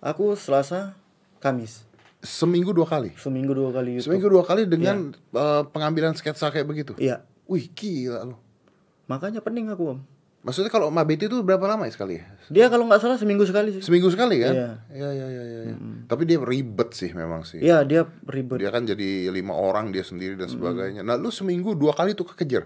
Aku 0.00 0.32
Selasa, 0.32 0.96
Kamis. 1.38 1.84
Seminggu 2.20 2.72
dua 2.72 2.84
kali. 2.84 3.12
Seminggu 3.16 3.52
dua 3.52 3.72
kali 3.72 3.96
YouTube. 3.96 4.12
Seminggu 4.12 4.28
dua 4.28 4.44
kali 4.44 4.68
dengan 4.68 5.12
eh, 5.12 5.62
pengambilan 5.68 6.12
sketsa 6.12 6.52
kayak 6.52 6.68
begitu. 6.68 6.92
Iya. 6.96 7.24
Wih 7.48 7.68
gila 7.72 8.28
lu. 8.28 8.36
Makanya 9.08 9.40
pening 9.40 9.68
aku 9.68 9.96
om. 9.96 10.00
Maksudnya 10.40 10.72
kalau 10.72 10.88
Mabiti 10.88 11.28
itu 11.28 11.44
berapa 11.44 11.60
lama 11.68 11.84
ya 11.84 11.92
sekali 11.92 12.16
ya? 12.16 12.24
Dia 12.48 12.66
kalau 12.72 12.88
nggak 12.88 12.96
salah 12.96 13.20
seminggu 13.20 13.44
sekali 13.44 13.76
sih. 13.76 13.82
Seminggu 13.84 14.08
sekali 14.08 14.40
kan? 14.40 14.56
Iya. 14.56 14.70
Iya 14.88 15.08
iya 15.12 15.26
iya. 15.28 15.42
iya. 15.44 15.74
Tapi 16.08 16.24
dia 16.24 16.40
ribet 16.40 16.96
sih 16.96 17.12
memang 17.12 17.44
sih. 17.44 17.60
Iya 17.60 17.84
dia 17.84 18.08
ribet. 18.24 18.56
Dia 18.56 18.72
kan 18.72 18.88
jadi 18.88 19.28
lima 19.28 19.52
orang 19.52 19.92
dia 19.92 20.00
sendiri 20.00 20.40
dan 20.40 20.48
sebagainya. 20.48 21.04
Nah 21.04 21.20
lu 21.20 21.28
seminggu 21.28 21.76
dua 21.76 21.92
kali 21.92 22.16
tuh 22.16 22.24
kekejar. 22.24 22.64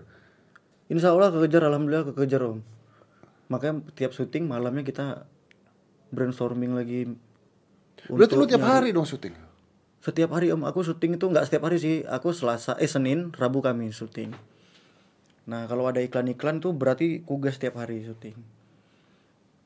Insya 0.87 1.11
Allah 1.11 1.35
kekejar, 1.35 1.67
alhamdulillah 1.67 2.15
kekejar 2.15 2.47
om. 2.47 2.63
Makanya 3.51 3.83
tiap 3.93 4.15
syuting 4.15 4.47
malamnya 4.47 4.87
kita 4.87 5.27
brainstorming 6.09 6.79
lagi. 6.79 7.11
Berarti 8.07 8.35
lu 8.37 8.47
tiap 8.47 8.63
nyari- 8.63 8.71
hari 8.71 8.89
dong 8.95 9.05
syuting. 9.05 9.35
Setiap 9.99 10.31
hari 10.31 10.53
om, 10.53 10.63
aku 10.63 10.85
syuting 10.85 11.17
itu 11.17 11.25
nggak 11.25 11.49
setiap 11.49 11.65
hari 11.65 11.81
sih. 11.81 12.05
Aku 12.05 12.31
Selasa, 12.31 12.77
eh 12.77 12.87
Senin, 12.87 13.33
Rabu 13.33 13.59
kami 13.59 13.89
syuting. 13.91 14.31
Nah 15.45 15.65
kalau 15.65 15.85
ada 15.85 16.01
iklan-iklan 16.01 16.59
tuh 16.59 16.73
berarti 16.73 17.21
kugas 17.21 17.57
setiap 17.57 17.77
hari 17.77 18.01
syuting. 18.01 18.37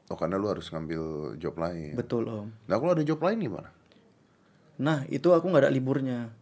Oh 0.09 0.17
karena 0.17 0.35
lu 0.35 0.49
harus 0.49 0.67
ngambil 0.67 1.03
job 1.37 1.55
lain. 1.55 1.95
Betul 1.95 2.27
om. 2.27 2.49
Nah 2.65 2.77
kalau 2.77 2.93
ada 2.93 3.03
job 3.03 3.21
lain 3.21 3.39
gimana? 3.39 3.71
Nah 4.79 5.07
itu 5.07 5.29
aku 5.29 5.47
nggak 5.47 5.65
ada 5.65 5.71
liburnya. 5.71 6.33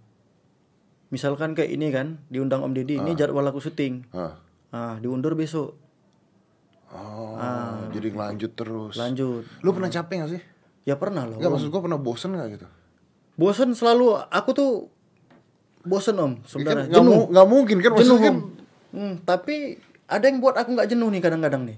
Misalkan 1.09 1.53
kayak 1.53 1.71
ini 1.71 1.89
kan 1.89 2.19
diundang 2.27 2.61
Om 2.61 2.73
Deddy, 2.73 2.99
ini 2.99 3.15
jadwal 3.15 3.45
aku 3.45 3.59
syuting. 3.59 4.09
Hah. 4.11 4.35
Ah 4.69 4.97
diundur 4.97 5.35
besok. 5.35 5.79
Oh, 6.89 7.35
Ah. 7.35 7.91
jadi 7.91 8.09
lanjut 8.09 8.55
terus. 8.55 8.95
Lanjut. 8.95 9.43
Lu 9.61 9.71
pernah 9.71 9.89
capek 9.89 10.15
gak 10.19 10.31
sih? 10.33 10.43
Ya 10.83 10.95
pernah 10.95 11.27
loh. 11.27 11.37
Enggak 11.37 11.53
maksud 11.53 11.69
gua 11.69 11.83
pernah 11.83 11.99
bosen 11.99 12.33
gak 12.33 12.49
gitu? 12.53 12.67
Bosen 13.35 13.75
selalu 13.75 14.17
aku 14.25 14.51
tuh 14.51 14.71
bosen 15.83 16.17
om 16.17 16.33
Ya 16.33 16.35
kan 16.35 16.47
sebenarnya. 16.49 16.87
jenuh. 16.89 17.11
mu- 17.13 17.29
nggak 17.29 17.47
mungkin 17.47 17.77
kan 17.77 17.91
jenuh 17.93 17.99
maksudnya 17.99 18.23
kan 18.25 18.35
om. 18.35 18.56
Hmm, 18.97 19.21
tapi 19.29 19.77
ada 20.09 20.25
yang 20.25 20.41
buat 20.41 20.57
aku 20.57 20.73
nggak 20.73 20.89
jenuh 20.89 21.13
nih 21.13 21.21
kadang-kadang 21.21 21.69
nih. 21.69 21.77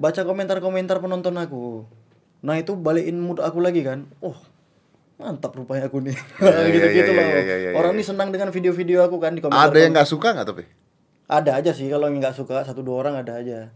Baca 0.00 0.24
komentar-komentar 0.24 0.96
penonton 1.04 1.36
aku. 1.36 1.84
Nah 2.40 2.56
itu 2.56 2.72
balikin 2.72 3.20
mood 3.20 3.44
aku 3.44 3.60
lagi 3.60 3.84
kan. 3.84 4.08
Oh 4.24 4.36
mantap 5.20 5.52
rupanya 5.52 5.92
aku 5.92 6.00
nih. 6.00 6.16
Ya, 6.40 6.64
ya, 6.64 6.68
Gitu-gitu 6.74 7.12
ya, 7.12 7.20
loh. 7.76 7.84
Orang 7.84 7.92
nih 7.92 8.06
senang 8.08 8.32
dengan 8.32 8.48
video-video 8.48 9.04
aku 9.04 9.20
kan 9.20 9.36
di 9.36 9.44
komentar. 9.44 9.68
ada 9.68 9.76
yang 9.76 9.92
nggak 9.92 10.08
suka 10.08 10.32
nggak 10.32 10.48
tapi? 10.48 10.64
Ada 11.28 11.60
aja 11.60 11.70
sih 11.76 11.92
kalau 11.92 12.08
yang 12.08 12.24
nggak 12.24 12.32
suka 12.32 12.64
satu 12.64 12.80
dua 12.80 13.04
orang 13.04 13.20
ada 13.20 13.44
aja. 13.44 13.68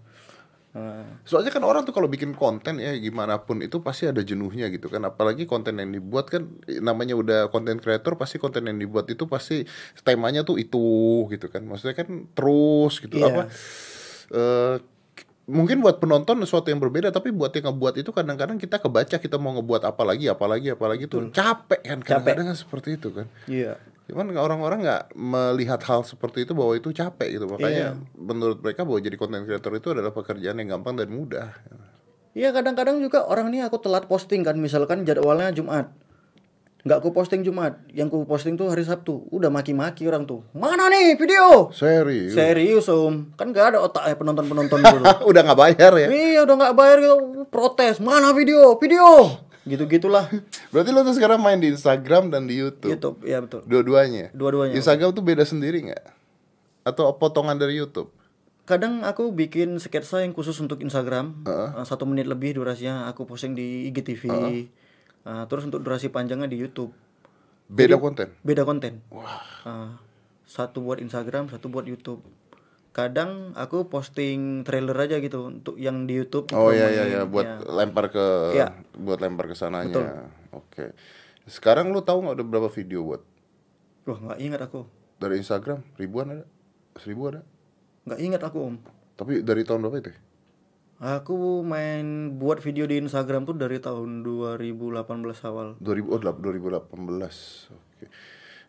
Nah, 0.75 1.07
Soalnya 1.23 1.55
kan 1.55 1.63
orang 1.63 1.87
tuh 1.87 1.95
kalau 1.95 2.11
bikin 2.11 2.35
konten 2.35 2.83
ya 2.83 2.91
gimana 2.99 3.39
pun 3.47 3.63
itu 3.63 3.79
pasti 3.79 4.11
ada 4.11 4.19
jenuhnya 4.27 4.67
gitu 4.75 4.91
kan. 4.91 5.07
Apalagi 5.07 5.47
konten 5.47 5.79
yang 5.79 5.95
dibuat 5.95 6.27
kan 6.27 6.51
namanya 6.83 7.15
udah 7.15 7.41
konten 7.55 7.79
kreator 7.79 8.19
pasti 8.19 8.43
konten 8.43 8.67
yang 8.67 8.83
dibuat 8.83 9.07
itu 9.07 9.31
pasti 9.31 9.63
temanya 10.03 10.43
tuh 10.43 10.59
itu 10.59 10.83
gitu 11.31 11.47
kan. 11.47 11.63
Maksudnya 11.63 11.95
kan 11.95 12.27
terus 12.35 12.99
gitu 12.99 13.23
Iya. 13.23 13.31
apa 13.31 13.43
eh, 14.35 14.77
mungkin 15.45 15.85
buat 15.85 16.01
penonton 16.01 16.41
sesuatu 16.43 16.73
yang 16.73 16.81
berbeda 16.81 17.13
tapi 17.13 17.29
buat 17.29 17.53
yang 17.53 17.71
ngebuat 17.71 18.01
itu 18.01 18.11
kadang-kadang 18.11 18.57
kita 18.57 18.81
kebaca 18.81 19.17
kita 19.21 19.37
mau 19.37 19.53
ngebuat 19.61 19.85
apa 19.85 20.03
lagi 20.03 20.27
apa 20.27 20.45
lagi 20.49 20.73
apa 20.73 20.87
lagi 20.89 21.05
tuh 21.05 21.29
capek 21.31 21.81
kan 21.85 22.01
kadang-kadang 22.01 22.47
kan 22.51 22.57
seperti 22.57 22.97
itu 22.97 23.13
kan. 23.13 23.27
iya. 23.47 23.77
Cuman 24.05 24.37
orang-orang 24.37 24.85
nggak 24.85 25.03
melihat 25.17 25.81
hal 25.89 26.05
seperti 26.05 26.45
itu 26.45 26.53
bahwa 26.53 26.77
itu 26.77 26.93
capek 26.93 27.41
gitu. 27.41 27.49
Makanya 27.49 27.97
menurut 28.13 28.61
mereka 28.61 28.85
bahwa 28.85 29.01
jadi 29.01 29.17
content 29.17 29.49
creator 29.49 29.73
itu 29.73 29.89
adalah 29.97 30.13
pekerjaan 30.13 30.61
yang 30.61 30.77
gampang 30.77 31.01
dan 31.01 31.09
mudah. 31.09 31.57
Iya 32.37 32.53
kadang-kadang 32.53 33.01
juga 33.01 33.25
orang 33.25 33.49
nih 33.49 33.65
aku 33.65 33.81
telat 33.81 34.05
posting 34.05 34.45
kan 34.45 34.61
misalkan 34.61 35.09
jadwalnya 35.09 35.55
Jumat. 35.57 35.89
Nggak 36.85 37.01
aku 37.01 37.17
posting 37.17 37.41
Jumat 37.41 37.81
yang 37.97 38.13
ku 38.13 38.29
posting 38.29 38.61
tuh 38.61 38.69
hari 38.69 38.85
Sabtu. 38.85 39.25
Udah 39.33 39.49
maki-maki 39.49 40.05
orang 40.05 40.29
tuh. 40.29 40.45
Mana 40.53 40.93
nih 40.93 41.17
video? 41.17 41.73
Serius. 41.73 42.37
serius 42.37 42.85
om. 42.93 43.33
Kan 43.41 43.57
nggak 43.57 43.73
ada 43.73 43.79
otak 43.81 44.05
ya 44.05 44.15
penonton 44.21 44.45
penonton 44.45 44.85
dulu. 44.93 45.05
Udah 45.33 45.41
nggak 45.49 45.57
bayar 45.65 45.93
ya. 45.97 46.09
iya 46.13 46.41
udah 46.45 46.55
nggak 46.61 46.75
bayar 46.77 46.97
gitu. 47.01 47.49
Protes. 47.49 48.05
Mana 48.05 48.37
video? 48.37 48.77
Video 48.77 49.33
gitu 49.65 49.85
gitulah 49.87 50.29
Berarti 50.73 50.91
lo 50.91 51.01
tuh 51.01 51.17
sekarang 51.17 51.41
main 51.41 51.57
di 51.57 51.69
Instagram 51.69 52.29
dan 52.29 52.45
di 52.45 52.55
YouTube. 52.55 52.91
YouTube 52.91 53.17
ya 53.23 53.41
betul 53.41 53.65
Dua-duanya. 53.65 54.29
dua-duanya 54.31 54.77
Instagram 54.77 55.11
tuh 55.11 55.25
beda 55.25 55.43
sendiri 55.43 55.89
nggak? 55.89 56.05
Atau 56.85 57.09
potongan 57.17 57.57
dari 57.57 57.77
YouTube? 57.77 58.13
kadang 58.65 59.05
aku 59.05 59.29
bikin 59.29 59.77
sketsa 59.77 60.25
yang 60.25 60.33
khusus 60.33 60.57
untuk 60.57 60.81
Instagram 60.81 61.45
eh, 61.45 61.85
satu 61.85 62.09
menit 62.09 62.25
lebih 62.25 62.57
durasinya 62.57 63.05
aku 63.07 63.25
posting 63.25 63.53
di 63.53 63.89
IGTV 63.89 64.25
Eh, 65.25 65.45
terus 65.49 65.65
untuk 65.65 65.81
durasi 65.81 66.09
panjangnya 66.09 66.45
di 66.45 66.57
YouTube 66.57 66.93
Beda 67.65 67.97
konten. 67.97 68.29
beda 68.41 68.65
konten 68.65 69.01
Wah. 69.09 69.41
Ah, 69.65 69.97
satu 70.45 70.81
buat 70.81 71.01
Instagram 71.01 71.49
satu 71.49 71.69
buat 71.69 71.85
YouTube 71.85 72.21
kadang 72.95 73.51
aku 73.59 73.91
posting 73.91 74.63
trailer 74.63 74.95
aja 74.95 75.19
gitu 75.19 75.51
untuk 75.51 75.75
yang 75.77 76.07
di 76.07 76.15
YouTube 76.15 76.55
Oh 76.55 76.71
iya 76.71 76.87
iya 76.89 77.05
iya 77.05 77.21
buat 77.27 77.43
ya. 77.43 77.59
lempar 77.67 78.07
ke 78.09 78.55
Iya. 78.55 78.71
buat 78.95 79.19
lempar 79.19 79.51
ke 79.51 79.59
sananya. 79.59 80.31
Oke. 80.55 80.95
Sekarang 81.45 81.91
lu 81.91 82.01
tahu 82.01 82.23
nggak 82.23 82.39
udah 82.39 82.47
berapa 82.47 82.69
video 82.71 83.03
buat 83.03 83.23
wah 84.07 84.19
nggak 84.23 84.39
ingat 84.39 84.61
aku 84.63 84.87
dari 85.19 85.37
Instagram? 85.37 85.83
Ribuan 85.95 86.31
ada? 86.31 86.45
Seribu 86.95 87.29
ada? 87.29 87.43
nggak 88.05 88.21
ingat 88.21 88.43
aku 88.45 88.59
om 88.63 88.77
Tapi 89.15 89.43
dari 89.43 89.67
tahun 89.67 89.83
berapa 89.83 89.99
itu? 89.99 90.11
ya? 90.13 90.19
aku 90.95 91.61
main 91.61 92.39
buat 92.39 92.63
video 92.63 92.87
di 92.87 92.97
Instagram 92.97 93.45
tuh 93.45 93.59
dari 93.59 93.77
tahun 93.77 94.23
2018 94.23 95.03
awal 95.43 95.75
2000 95.83 96.07
oh, 96.07 96.21
2018. 96.23 96.95
Oke. 97.75 98.05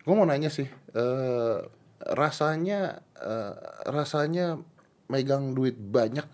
Gue 0.02 0.14
mau 0.14 0.22
nanya 0.22 0.46
sih, 0.48 0.66
eh 0.92 1.56
rasanya 2.02 3.00
eh, 3.16 3.54
rasanya 3.88 4.60
megang 5.06 5.54
duit 5.54 5.78
banyak 5.78 6.26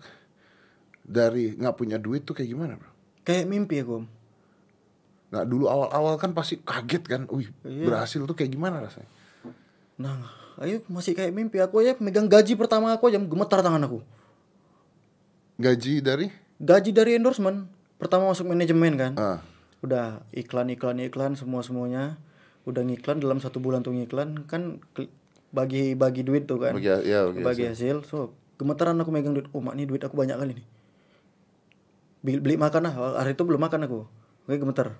dari 1.03 1.53
nggak 1.55 1.75
punya 1.75 1.97
duit 1.99 2.23
tuh 2.23 2.35
kayak 2.35 2.49
gimana, 2.49 2.73
Bro? 2.79 2.91
kayak 3.23 3.47
mimpi 3.47 3.83
aku 3.83 4.03
om 4.03 4.07
Nah, 5.33 5.41
dulu 5.49 5.65
awal-awal 5.65 6.21
kan 6.21 6.29
pasti 6.37 6.61
kaget 6.61 7.09
kan. 7.09 7.25
Wih, 7.25 7.49
berhasil 7.65 8.21
tuh 8.21 8.37
kayak 8.37 8.53
gimana 8.53 8.85
rasanya? 8.85 9.09
nah 9.93 10.25
ayo 10.57 10.81
masih 10.89 11.13
kayak 11.13 11.33
mimpi 11.33 11.61
aku 11.61 11.85
ya 11.85 11.93
megang 12.01 12.25
gaji 12.25 12.57
pertama 12.57 12.89
aku 12.93 13.13
aja 13.13 13.21
gemetar 13.21 13.61
tangan 13.61 13.85
aku 13.85 14.01
Gaji 15.61 16.01
dari 16.01 16.33
gaji 16.57 16.89
dari 16.89 17.21
endorsement 17.21 17.69
pertama 18.01 18.33
masuk 18.33 18.49
manajemen 18.49 18.97
kan 18.97 19.13
ah, 19.21 19.39
udah 19.85 20.25
iklan 20.33 20.73
iklan 20.73 20.97
iklan 20.97 21.37
semua 21.37 21.61
semuanya 21.61 22.17
udah 22.65 22.81
ngiklan 22.81 23.21
dalam 23.21 23.37
satu 23.37 23.61
bulan 23.61 23.85
tuh 23.85 23.93
ngiklan 23.93 24.49
kan 24.49 24.81
bagi 25.53 25.93
bagi 25.93 26.21
duit 26.21 26.43
tuh 26.43 26.57
kan. 26.57 26.73
Bagi 26.73 26.89
ya 27.05 27.29
bagi 27.29 27.41
bagi 27.41 27.63
hasil. 27.69 28.03
so 28.03 28.33
gemetaran 28.57 28.97
aku 28.97 29.13
megang 29.13 29.31
duit. 29.31 29.45
Oh 29.53 29.61
mak 29.61 29.77
ini 29.77 29.85
duit 29.85 30.01
aku 30.01 30.17
banyak 30.17 30.33
kali 30.33 30.57
nih. 30.57 30.67
Beli, 32.19 32.37
beli 32.39 32.55
makan 32.55 32.81
lah. 32.83 32.93
Hari 33.21 33.31
itu 33.31 33.43
belum 33.43 33.61
makan 33.61 33.85
aku. 33.85 33.99
Oke 34.43 34.57
gemetar 34.57 34.97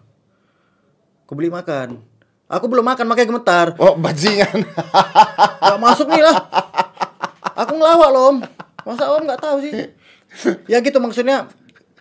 aku 1.24 1.34
beli 1.34 1.50
makan. 1.50 2.04
Aku 2.46 2.68
belum 2.68 2.86
makan 2.86 3.08
makanya 3.08 3.28
gemetar. 3.32 3.68
Oh, 3.76 3.96
bajingan. 3.96 4.68
Gak 5.64 5.80
masuk 5.82 6.06
nih 6.06 6.22
lah. 6.22 6.38
Aku 7.56 7.74
ngelawak 7.74 8.10
loh 8.12 8.24
om. 8.30 8.38
Masa 8.84 9.10
om 9.10 9.24
nggak 9.24 9.40
tahu 9.40 9.58
sih? 9.64 9.72
Ya 10.68 10.78
gitu 10.78 11.00
maksudnya 11.00 11.48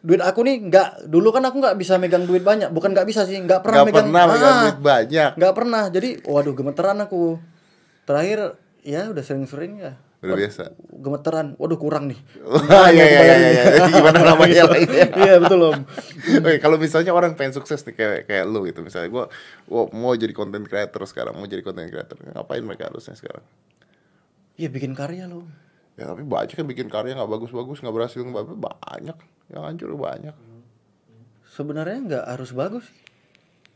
duit 0.02 0.18
aku 0.18 0.42
nih 0.42 0.58
nggak 0.66 1.06
dulu 1.06 1.30
kan 1.30 1.46
aku 1.46 1.62
nggak 1.62 1.78
bisa 1.78 1.96
megang 1.96 2.26
duit 2.26 2.42
banyak. 2.42 2.68
Bukan 2.68 2.90
nggak 2.90 3.06
bisa 3.06 3.22
sih 3.22 3.38
nggak 3.38 3.62
pernah 3.62 3.80
Gak 3.80 3.88
megang. 3.88 4.06
pernah 4.10 4.24
megang 4.26 4.52
Ah, 4.52 4.60
duit 4.60 4.78
banyak. 4.82 5.30
nggak 5.38 5.54
pernah. 5.54 5.82
Jadi 5.88 6.08
waduh 6.26 6.52
gemeteran 6.52 6.98
aku 7.00 7.38
terakhir 8.02 8.58
ya 8.82 9.08
udah 9.08 9.20
sering-sering 9.20 9.78
ya 9.78 9.94
Udah 10.18 10.38
biasa. 10.38 10.70
gemeteran 10.92 11.58
waduh 11.58 11.74
kurang 11.74 12.06
nih 12.06 12.18
Wah, 12.40 12.86
iya 12.94 13.04
iya 13.04 13.20
iya 13.22 13.36
iya. 13.48 13.62
Gimana 13.88 14.22
namanya 14.24 14.70
lagi? 14.70 14.86
iya 15.20 15.34
betul 15.36 15.60
om 15.68 15.82
Oke, 16.38 16.58
kalau 16.58 16.78
misalnya 16.78 17.10
orang 17.10 17.34
pengen 17.34 17.50
sukses 17.52 17.82
nih 17.82 17.90
kayak 17.92 18.20
kayak 18.26 18.44
lu 18.46 18.62
gitu 18.62 18.80
misalnya 18.80 19.10
gua, 19.10 19.24
gua 19.64 19.90
mau 19.90 20.14
jadi 20.14 20.30
content 20.30 20.62
creator 20.62 21.02
sekarang, 21.04 21.34
mau 21.34 21.44
jadi 21.44 21.58
content 21.60 21.86
creator. 21.86 22.14
Ngapain 22.22 22.62
mereka 22.62 22.86
harusnya 22.86 23.14
sekarang? 23.14 23.42
iya 24.54 24.68
bikin 24.68 24.92
karya 24.92 25.26
loh 25.26 25.42
Ya 25.92 26.06
tapi 26.06 26.22
banyak 26.22 26.54
kan 26.54 26.64
bikin 26.64 26.86
karya 26.86 27.12
nggak 27.12 27.26
bagus-bagus, 27.28 27.78
nggak 27.78 27.92
berhasil 27.92 28.22
nggak 28.22 28.46
banyak. 28.54 29.16
Yang 29.48 29.62
hancur 29.64 29.90
banyak. 29.94 30.34
sebenarnya 31.48 31.98
nggak 32.00 32.24
harus 32.28 32.50
bagus 32.52 32.86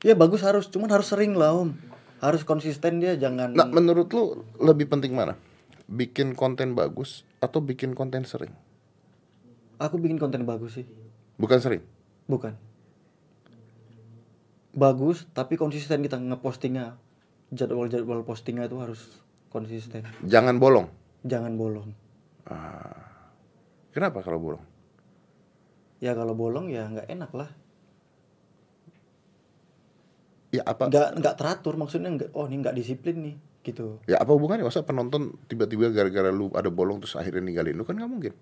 ya 0.00 0.14
bagus 0.14 0.40
harus 0.40 0.64
cuman 0.66 0.88
harus 0.88 1.04
sering 1.06 1.34
lah 1.34 1.52
om 1.52 1.74
harus 2.26 2.42
konsisten 2.42 2.98
dia 2.98 3.14
jangan 3.14 3.54
Nah, 3.54 3.70
menurut 3.70 4.10
lu 4.10 4.42
lebih 4.58 4.90
penting 4.90 5.14
mana? 5.14 5.38
Bikin 5.86 6.34
konten 6.34 6.74
bagus 6.74 7.22
atau 7.38 7.62
bikin 7.62 7.94
konten 7.94 8.26
sering? 8.26 8.50
aku 9.76 10.00
bikin 10.00 10.16
konten 10.16 10.48
bagus 10.48 10.80
sih 10.80 10.88
Bukan 11.36 11.60
sering. 11.60 11.84
Bukan. 12.24 12.56
Bagus, 14.72 15.28
tapi 15.36 15.60
konsisten 15.60 16.00
kita 16.00 16.16
ngepostingnya. 16.16 16.96
Jadwal-jadwal 17.52 18.24
postingnya 18.24 18.66
itu 18.66 18.80
harus 18.80 19.00
konsisten. 19.52 20.02
Jangan 20.24 20.56
bolong. 20.56 20.88
Jangan 21.28 21.54
bolong. 21.60 21.92
Kenapa 23.92 24.24
kalau 24.24 24.40
bolong? 24.40 24.64
Ya 26.00 26.12
kalau 26.12 26.36
bolong 26.36 26.68
ya 26.72 26.88
nggak 26.88 27.08
enak 27.08 27.30
lah. 27.32 27.48
Ya 30.50 30.62
apa? 30.62 30.86
Nggak 30.86 31.08
nggak 31.18 31.34
teratur 31.34 31.74
maksudnya 31.74 32.10
nggak. 32.10 32.30
Oh 32.32 32.46
ini 32.46 32.60
nggak 32.60 32.74
disiplin 32.74 33.16
nih 33.22 33.36
gitu. 33.62 33.98
Ya 34.06 34.18
apa 34.18 34.30
hubungannya? 34.30 34.62
Masa 34.62 34.82
penonton 34.82 35.34
tiba-tiba 35.46 35.90
gara-gara 35.90 36.30
lu 36.30 36.50
ada 36.52 36.70
bolong 36.70 37.02
terus 37.02 37.14
akhirnya 37.14 37.42
ninggalin 37.42 37.74
lu 37.74 37.82
kan 37.82 37.94
nggak 37.94 38.08
mungkin. 38.08 38.34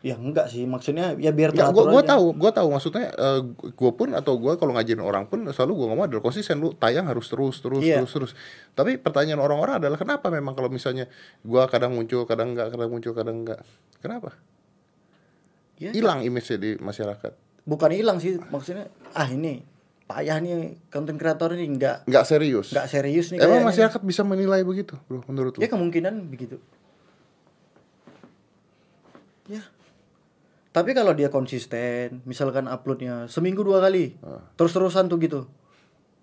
Ya 0.00 0.16
enggak 0.16 0.48
sih 0.48 0.64
maksudnya 0.64 1.12
ya 1.20 1.28
biar 1.28 1.52
Ya, 1.52 1.68
gua, 1.68 1.84
gua 1.84 2.00
aja. 2.00 2.16
tahu, 2.16 2.32
gua 2.32 2.48
tahu 2.48 2.72
maksudnya 2.72 3.12
eh, 3.12 3.40
gua 3.76 3.92
pun 3.92 4.08
atau 4.16 4.32
gua 4.40 4.56
kalau 4.56 4.72
ngajarin 4.72 5.04
orang 5.04 5.28
pun 5.28 5.44
selalu 5.44 5.76
gua 5.76 5.86
ngomong 5.92 6.06
adalah 6.08 6.24
konsisten 6.24 6.56
lu 6.56 6.72
tayang 6.72 7.04
harus 7.04 7.28
terus 7.28 7.60
terus 7.60 7.84
Iya. 7.84 8.00
terus 8.00 8.12
terus. 8.16 8.32
Tapi 8.72 8.96
pertanyaan 8.96 9.44
orang-orang 9.44 9.76
adalah 9.76 10.00
kenapa 10.00 10.32
memang 10.32 10.56
kalau 10.56 10.72
misalnya 10.72 11.04
gua 11.44 11.68
kadang 11.68 11.92
muncul, 11.92 12.24
kadang 12.24 12.56
enggak, 12.56 12.72
kadang 12.72 12.88
muncul, 12.88 13.12
kadang 13.12 13.44
enggak. 13.44 13.60
Kenapa? 14.00 14.40
Ya, 15.76 15.92
Hilang 15.92 16.20
image 16.22 16.48
di 16.54 16.76
masyarakat. 16.76 17.32
bukan 17.60 17.92
hilang 17.92 18.16
sih 18.18 18.40
maksudnya. 18.48 18.88
Ah 19.12 19.28
ini 19.28 19.60
payah 20.10 20.42
nih 20.42 20.82
konten 20.90 21.14
kreator 21.14 21.54
ini 21.54 21.70
nggak 21.78 22.10
Nggak 22.10 22.24
serius. 22.26 22.74
nggak 22.74 22.88
serius 22.90 23.30
nih 23.30 23.38
Emang 23.38 23.62
masyarakat 23.62 24.02
bisa 24.02 24.26
menilai 24.26 24.66
begitu, 24.66 24.98
Bro, 25.06 25.22
menurut 25.30 25.54
lu? 25.54 25.62
Ya 25.62 25.70
kemungkinan 25.70 26.26
begitu. 26.26 26.58
Ya. 29.46 29.62
Tapi 30.70 30.94
kalau 30.94 31.14
dia 31.14 31.26
konsisten, 31.26 32.22
misalkan 32.22 32.66
uploadnya 32.66 33.26
seminggu 33.26 33.62
dua 33.62 33.82
kali, 33.82 34.14
terus-terusan 34.54 35.06
tuh 35.06 35.18
gitu. 35.18 35.40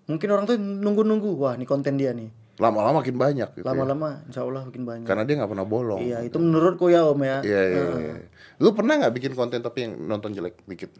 Mungkin 0.08 0.28
orang 0.32 0.44
tuh 0.44 0.56
nunggu-nunggu, 0.56 1.36
wah 1.36 1.52
ini 1.52 1.68
konten 1.68 2.00
dia 2.00 2.16
nih. 2.16 2.32
Lama-lama 2.56 3.04
makin 3.04 3.14
banyak 3.14 3.48
gitu. 3.54 3.62
ya. 3.62 3.68
Lama-lama, 3.68 4.24
insya 4.24 4.40
Allah 4.42 4.64
makin 4.64 4.82
banyak. 4.82 5.04
Karena 5.06 5.22
dia 5.22 5.36
nggak 5.36 5.50
pernah 5.52 5.68
bolong. 5.68 6.00
Iya, 6.00 6.24
itu 6.24 6.40
menurutku 6.40 6.88
ya 6.88 7.04
Om 7.04 7.20
ya. 7.22 7.38
Iya, 7.44 7.60
iya, 7.62 7.82
iya. 8.00 8.14
Lu 8.58 8.72
pernah 8.72 8.96
nggak 8.98 9.14
bikin 9.14 9.32
konten 9.36 9.60
tapi 9.60 9.84
yang 9.84 9.92
nonton 10.00 10.32
jelek 10.32 10.56
dikit? 10.64 10.90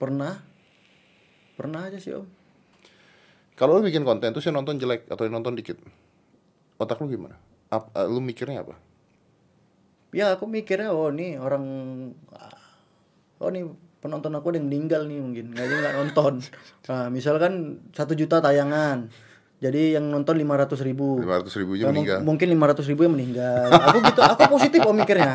Pernah, 0.00 0.40
pernah 1.56 1.82
aja 1.82 1.96
sih 1.96 2.12
Om. 2.12 2.26
Kalau 3.54 3.74
lu 3.74 3.82
bikin 3.82 4.04
konten 4.04 4.30
tuh 4.30 4.40
yang 4.40 4.54
nonton 4.54 4.76
jelek 4.76 5.08
atau 5.08 5.24
yang 5.24 5.34
nonton 5.34 5.56
dikit, 5.56 5.80
otak 6.76 7.00
lu 7.00 7.08
gimana? 7.08 7.40
Ap- 7.66 7.88
eh, 7.90 8.04
lu 8.04 8.20
mikirnya 8.20 8.60
apa? 8.60 8.76
Ya 10.12 10.30
aku 10.30 10.44
mikirnya, 10.44 10.92
oh 10.92 11.08
nih 11.08 11.36
orang, 11.36 11.64
oh 13.36 13.48
nih 13.48 13.64
penonton 13.98 14.32
aku 14.32 14.48
ada 14.48 14.56
yang 14.56 14.68
meninggal 14.68 15.04
nih 15.04 15.18
mungkin, 15.18 15.46
nggak 15.50 15.66
dia 15.66 15.76
nggak 15.82 15.96
nonton. 15.96 16.34
Nah, 16.86 17.10
misalkan 17.10 17.52
satu 17.90 18.14
juta 18.14 18.38
tayangan, 18.38 19.10
jadi 19.58 19.98
yang 19.98 20.06
nonton 20.06 20.38
lima 20.38 20.54
ratus 20.54 20.78
ribu. 20.80 21.18
Lima 21.18 21.40
ratus 21.40 21.56
ribunya 21.56 21.82
Ya, 21.82 21.90
mung- 21.90 22.06
meninggal. 22.06 22.18
mungkin 22.22 22.46
500 22.52 22.86
ribu 22.86 23.00
yang 23.02 23.14
meninggal. 23.16 23.66
Aku 23.72 23.98
gitu, 24.04 24.20
aku 24.20 24.42
positif 24.48 24.78
kok 24.78 24.94
mikirnya. 24.94 25.34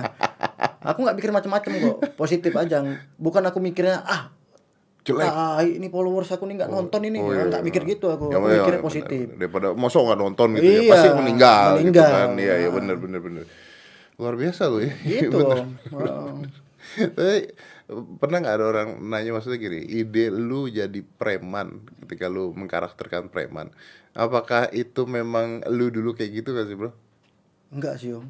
Aku 0.80 1.04
nggak 1.04 1.18
mikir 1.18 1.30
macam-macam 1.30 1.72
kok, 1.76 1.98
positif 2.16 2.54
aja. 2.56 2.80
Bukan 3.18 3.44
aku 3.44 3.60
mikirnya 3.60 4.00
ah 4.00 4.32
Jelek. 5.02 5.26
ah, 5.26 5.58
ini 5.62 5.90
followers 5.90 6.30
aku 6.30 6.46
nih 6.46 6.62
nggak 6.62 6.70
nonton 6.70 7.02
ini, 7.02 7.18
Oh, 7.18 7.34
Ya, 7.34 7.42
iya. 7.42 7.44
nggak 7.50 7.64
mikir 7.66 7.82
gitu 7.90 8.06
aku. 8.08 8.30
Ya, 8.30 8.38
aku 8.38 8.46
ya, 8.46 8.56
mikirnya 8.62 8.78
ya, 8.78 8.86
positif. 8.86 9.26
Daripada 9.34 9.68
mosok 9.74 10.02
nggak 10.06 10.20
nonton 10.20 10.48
gitu 10.54 10.62
ya, 10.64 10.78
Iya, 10.78 10.92
pasti 10.94 11.08
meninggal, 11.12 11.68
meninggal. 11.76 12.06
gitu 12.06 12.14
kan. 12.14 12.30
Iya, 12.38 12.54
iya 12.60 12.70
bener 12.70 12.96
bener 12.96 13.20
bener. 13.20 13.46
Luar 14.16 14.36
biasa 14.38 14.62
lu 14.70 14.86
ya. 14.86 14.94
Gitu. 15.02 15.34
Bener. 15.42 15.66
Wow. 15.90 16.46
Tapi 17.18 17.38
pernah 18.18 18.38
nggak 18.40 18.56
ada 18.56 18.66
orang 18.68 18.90
nanya 19.02 19.34
maksudnya 19.34 19.58
gini, 19.58 19.82
ide 19.84 20.30
lu 20.30 20.70
jadi 20.70 21.02
preman 21.02 21.82
ketika 22.00 22.30
lu 22.30 22.54
mengkarakterkan 22.54 23.28
preman, 23.28 23.74
apakah 24.14 24.70
itu 24.70 25.04
memang 25.04 25.66
lu 25.68 25.90
dulu 25.90 26.14
kayak 26.14 26.42
gitu 26.42 26.54
gak 26.54 26.70
sih 26.70 26.78
bro? 26.78 26.94
Enggak 27.70 27.98
sih 27.98 28.14
om. 28.14 28.30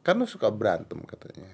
Kan 0.00 0.16
lu 0.16 0.24
suka 0.24 0.48
berantem 0.48 1.00
katanya. 1.00 1.48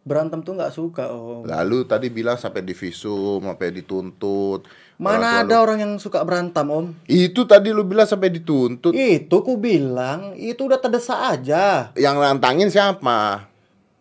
Berantem 0.00 0.40
tuh 0.40 0.56
nggak 0.56 0.72
suka 0.72 1.12
om. 1.12 1.44
Lalu 1.44 1.84
tadi 1.84 2.08
bilang 2.08 2.40
sampai 2.40 2.64
divisum, 2.64 3.44
sampai 3.44 3.68
dituntut. 3.68 4.64
Mana 4.96 5.44
tua 5.44 5.44
ada 5.44 5.56
orang 5.60 5.78
yang 5.84 5.92
suka 6.00 6.24
berantem 6.24 6.64
om? 6.72 6.96
Itu 7.04 7.44
tadi 7.44 7.68
lu 7.68 7.84
bilang 7.84 8.08
sampai 8.08 8.32
dituntut. 8.32 8.96
Itu 8.96 9.44
ku 9.44 9.60
bilang 9.60 10.32
itu 10.40 10.64
udah 10.64 10.80
terdesak 10.80 11.20
aja. 11.20 11.92
Yang 12.00 12.16
nantangin 12.16 12.72
siapa? 12.72 13.48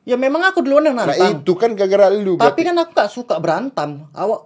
Ya 0.08 0.16
memang 0.16 0.42
aku 0.48 0.64
duluan 0.64 0.88
yang 0.88 0.96
Nah 0.96 1.12
nantang. 1.12 1.44
itu 1.44 1.52
kan 1.60 1.76
gara-gara 1.76 2.08
lu. 2.10 2.40
Tapi 2.40 2.62
kan 2.64 2.80
aku 2.80 2.92
gak 2.96 3.12
suka 3.12 3.36
berantem. 3.38 4.08
Awak 4.16 4.42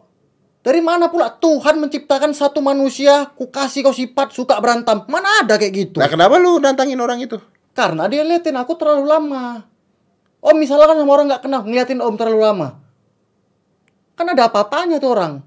dari 0.63 0.80
mana 0.80 1.12
pula 1.12 1.28
Tuhan 1.28 1.76
menciptakan 1.76 2.32
satu 2.32 2.63
manusia, 2.63 3.30
ku 3.36 3.52
kasih 3.52 3.84
kau 3.84 3.92
sifat 3.92 4.34
suka 4.34 4.58
berantem. 4.63 5.06
Mana 5.06 5.44
ada 5.44 5.60
kayak 5.60 5.74
gitu? 5.76 5.98
Nah 6.02 6.10
kenapa 6.10 6.39
lu 6.42 6.58
nantangin 6.58 6.98
orang 6.98 7.20
itu? 7.22 7.36
Karena 7.78 8.10
dia 8.10 8.24
liatin 8.26 8.56
aku 8.56 8.74
terlalu 8.80 9.06
lama. 9.06 9.73
Om 10.44 10.56
misalkan 10.60 11.00
sama 11.00 11.12
orang 11.16 11.32
nggak 11.32 11.44
kenal 11.48 11.64
ngeliatin 11.64 12.04
om 12.04 12.20
terlalu 12.20 12.44
lama. 12.44 12.76
Kan 14.20 14.28
ada 14.28 14.52
apa-apanya 14.52 15.00
tuh 15.00 15.16
orang. 15.16 15.40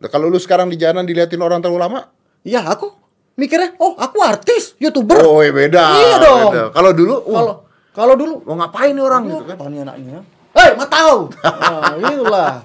Nah, 0.00 0.08
kalau 0.08 0.32
lu 0.32 0.40
sekarang 0.40 0.72
di 0.72 0.80
jalan 0.80 1.04
diliatin 1.04 1.44
orang 1.44 1.60
terlalu 1.60 1.84
lama? 1.84 2.00
Ya 2.40 2.64
aku 2.64 2.88
mikirnya, 3.36 3.76
oh 3.76 3.92
aku 4.00 4.24
artis, 4.24 4.72
youtuber. 4.80 5.20
Oh 5.20 5.44
iya 5.44 5.52
beda. 5.52 5.84
Iya 5.92 6.16
dong. 6.24 6.50
beda. 6.56 6.64
Kalau 6.72 6.90
dulu, 6.96 7.14
uh, 7.20 7.36
Kalau 7.36 7.54
kalau 7.92 8.14
dulu, 8.16 8.34
mau 8.48 8.56
ngapain 8.64 8.96
nih 8.96 9.04
orang 9.04 9.28
gitu 9.28 9.44
kan? 9.44 9.56
apa 9.60 9.64
nih 9.68 9.80
anaknya? 9.84 10.18
Hei, 10.56 10.70
mau 10.72 10.88
tahu? 10.88 11.18
Nah, 11.44 11.94
itulah. 12.00 12.52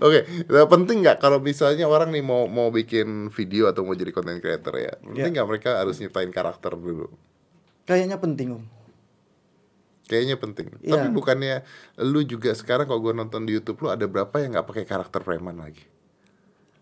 Oke, 0.00 0.24
nah, 0.48 0.64
penting 0.64 1.04
nggak 1.04 1.20
kalau 1.20 1.44
misalnya 1.44 1.84
orang 1.84 2.08
nih 2.08 2.24
mau 2.24 2.48
mau 2.48 2.72
bikin 2.72 3.28
video 3.28 3.68
atau 3.68 3.84
mau 3.84 3.92
jadi 3.92 4.08
content 4.16 4.40
creator 4.40 4.72
ya? 4.80 4.96
Penting 5.04 5.36
nggak 5.36 5.44
mereka 5.44 5.76
harus 5.76 6.00
nyiptain 6.00 6.32
karakter 6.32 6.72
dulu? 6.72 7.12
Kayaknya 7.82 8.16
penting 8.16 8.48
om. 8.52 8.64
Kayaknya 10.02 10.36
penting. 10.36 10.66
Iya. 10.82 10.92
Tapi 10.92 11.06
bukannya 11.08 11.54
lu 12.02 12.20
juga 12.22 12.52
sekarang 12.52 12.84
kalau 12.84 13.00
gue 13.00 13.14
nonton 13.14 13.42
di 13.42 13.56
YouTube 13.56 13.80
lu 13.80 13.88
ada 13.88 14.04
berapa 14.04 14.34
yang 14.38 14.52
nggak 14.52 14.66
pakai 14.66 14.84
karakter 14.84 15.22
preman 15.22 15.56
lagi? 15.56 15.82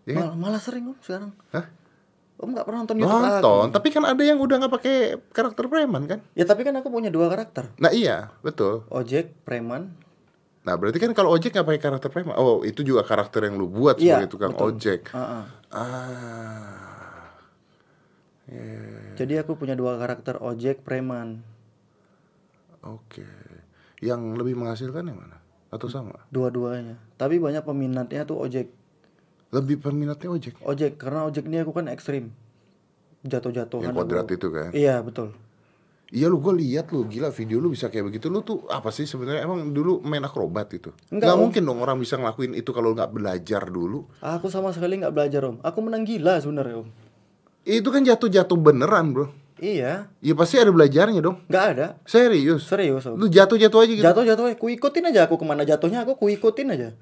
Iya. 0.03 0.17
Mal- 0.19 0.35
malah 0.35 0.59
sering 0.59 0.89
om 0.89 0.97
sekarang. 0.99 1.31
Hah? 1.53 1.65
Om 2.41 2.49
nggak 2.51 2.65
pernah 2.65 2.79
nonton 2.81 2.97
YouTube 2.97 3.21
Nonton, 3.21 3.65
aku. 3.69 3.75
tapi 3.77 3.87
kan 3.93 4.03
ada 4.03 4.23
yang 4.25 4.41
udah 4.41 4.55
nggak 4.57 4.73
pakai 4.73 4.95
karakter 5.29 5.69
preman 5.69 6.09
kan? 6.09 6.19
Ya 6.33 6.41
tapi 6.43 6.65
kan 6.65 6.73
aku 6.73 6.89
punya 6.89 7.13
dua 7.13 7.29
karakter. 7.29 7.69
Nah 7.77 7.93
iya, 7.93 8.33
betul. 8.41 8.81
Ojek, 8.89 9.45
preman. 9.45 9.93
Nah 10.61 10.73
berarti 10.73 10.97
kan 10.97 11.13
kalau 11.13 11.29
ojek 11.29 11.53
nggak 11.53 11.65
pakai 11.65 11.81
karakter 11.81 12.09
preman, 12.09 12.33
oh 12.33 12.61
itu 12.61 12.81
juga 12.81 13.05
karakter 13.05 13.45
yang 13.45 13.61
lu 13.61 13.69
buat 13.69 14.01
Iya, 14.01 14.17
sebagai 14.17 14.29
tukang 14.29 14.53
betul. 14.53 14.65
ojek. 14.73 15.01
Ah, 15.13 15.45
ah. 15.69 16.80
Ah, 18.51 19.15
Jadi 19.15 19.39
aku 19.39 19.55
punya 19.55 19.73
dua 19.73 19.95
karakter 19.95 20.35
ojek, 20.37 20.83
preman. 20.83 21.39
oke. 22.81 23.23
Yang 24.01 24.21
lebih 24.35 24.57
menghasilkan 24.57 25.05
yang 25.05 25.19
mana? 25.19 25.37
Atau 25.69 25.87
sama? 25.87 26.25
Dua-duanya. 26.27 26.97
Tapi 27.15 27.37
banyak 27.37 27.63
peminatnya 27.63 28.25
tuh 28.25 28.41
ojek. 28.41 28.67
Lebih 29.51 29.79
peminatnya 29.79 30.27
ojek. 30.27 30.57
Ojek 30.59 30.97
karena 30.97 31.23
ojek 31.23 31.45
ini 31.45 31.61
aku 31.61 31.71
kan 31.71 31.87
ekstrim. 31.87 32.33
Jatuh-jatuhan. 33.21 33.87
Yang 33.87 33.95
kuadrat 33.95 34.27
itu 34.27 34.47
kan? 34.49 34.69
Iya, 34.73 34.99
betul. 34.99 35.31
Iya 36.11 36.27
lu 36.27 36.43
gue 36.43 36.51
lihat 36.59 36.91
lu 36.91 37.07
gila 37.07 37.31
video 37.31 37.63
lu 37.63 37.71
bisa 37.71 37.87
kayak 37.87 38.11
begitu 38.11 38.27
lu 38.27 38.43
tuh 38.43 38.67
apa 38.67 38.91
sih 38.91 39.07
sebenarnya 39.07 39.47
emang 39.47 39.71
dulu 39.71 40.03
main 40.03 40.19
akrobat 40.19 40.67
itu 40.75 40.91
Enggak, 41.07 41.23
nggak 41.23 41.35
Om. 41.39 41.39
mungkin 41.39 41.61
dong 41.63 41.79
orang 41.79 41.97
bisa 42.03 42.19
ngelakuin 42.19 42.51
itu 42.51 42.67
kalau 42.75 42.91
nggak 42.91 43.15
belajar 43.15 43.63
dulu 43.71 44.11
Aku 44.19 44.51
sama 44.51 44.75
sekali 44.75 44.99
nggak 44.99 45.15
belajar, 45.15 45.47
Om. 45.47 45.63
Aku 45.63 45.79
menang 45.79 46.03
gila 46.03 46.35
sebenarnya, 46.43 46.83
Om. 46.83 46.89
Itu 47.63 47.87
kan 47.87 48.01
jatuh-jatuh 48.01 48.57
beneran 48.57 49.11
bro 49.11 49.27
Iya, 49.61 50.09
ya 50.17 50.33
pasti 50.33 50.57
ada 50.57 50.73
belajarnya 50.73 51.21
dong 51.21 51.37
nggak 51.45 51.65
ada. 51.77 51.87
serius 52.01 52.65
Serius, 52.65 53.05
lu 53.05 53.29
jatuh-jatuh 53.29 53.79
aja 53.79 53.91
gitu 53.93 54.01
Jatuh-jatuh, 54.01 54.57
ku 54.57 54.65
ikutin 54.67 55.05
aja 55.05 55.29
aku 55.29 55.37
ke 55.37 55.45
mana 55.45 55.61
jatuhnya, 55.61 56.01
aku 56.01 56.17
ku 56.17 56.25
ikutin 56.25 56.73
aja. 56.73 56.97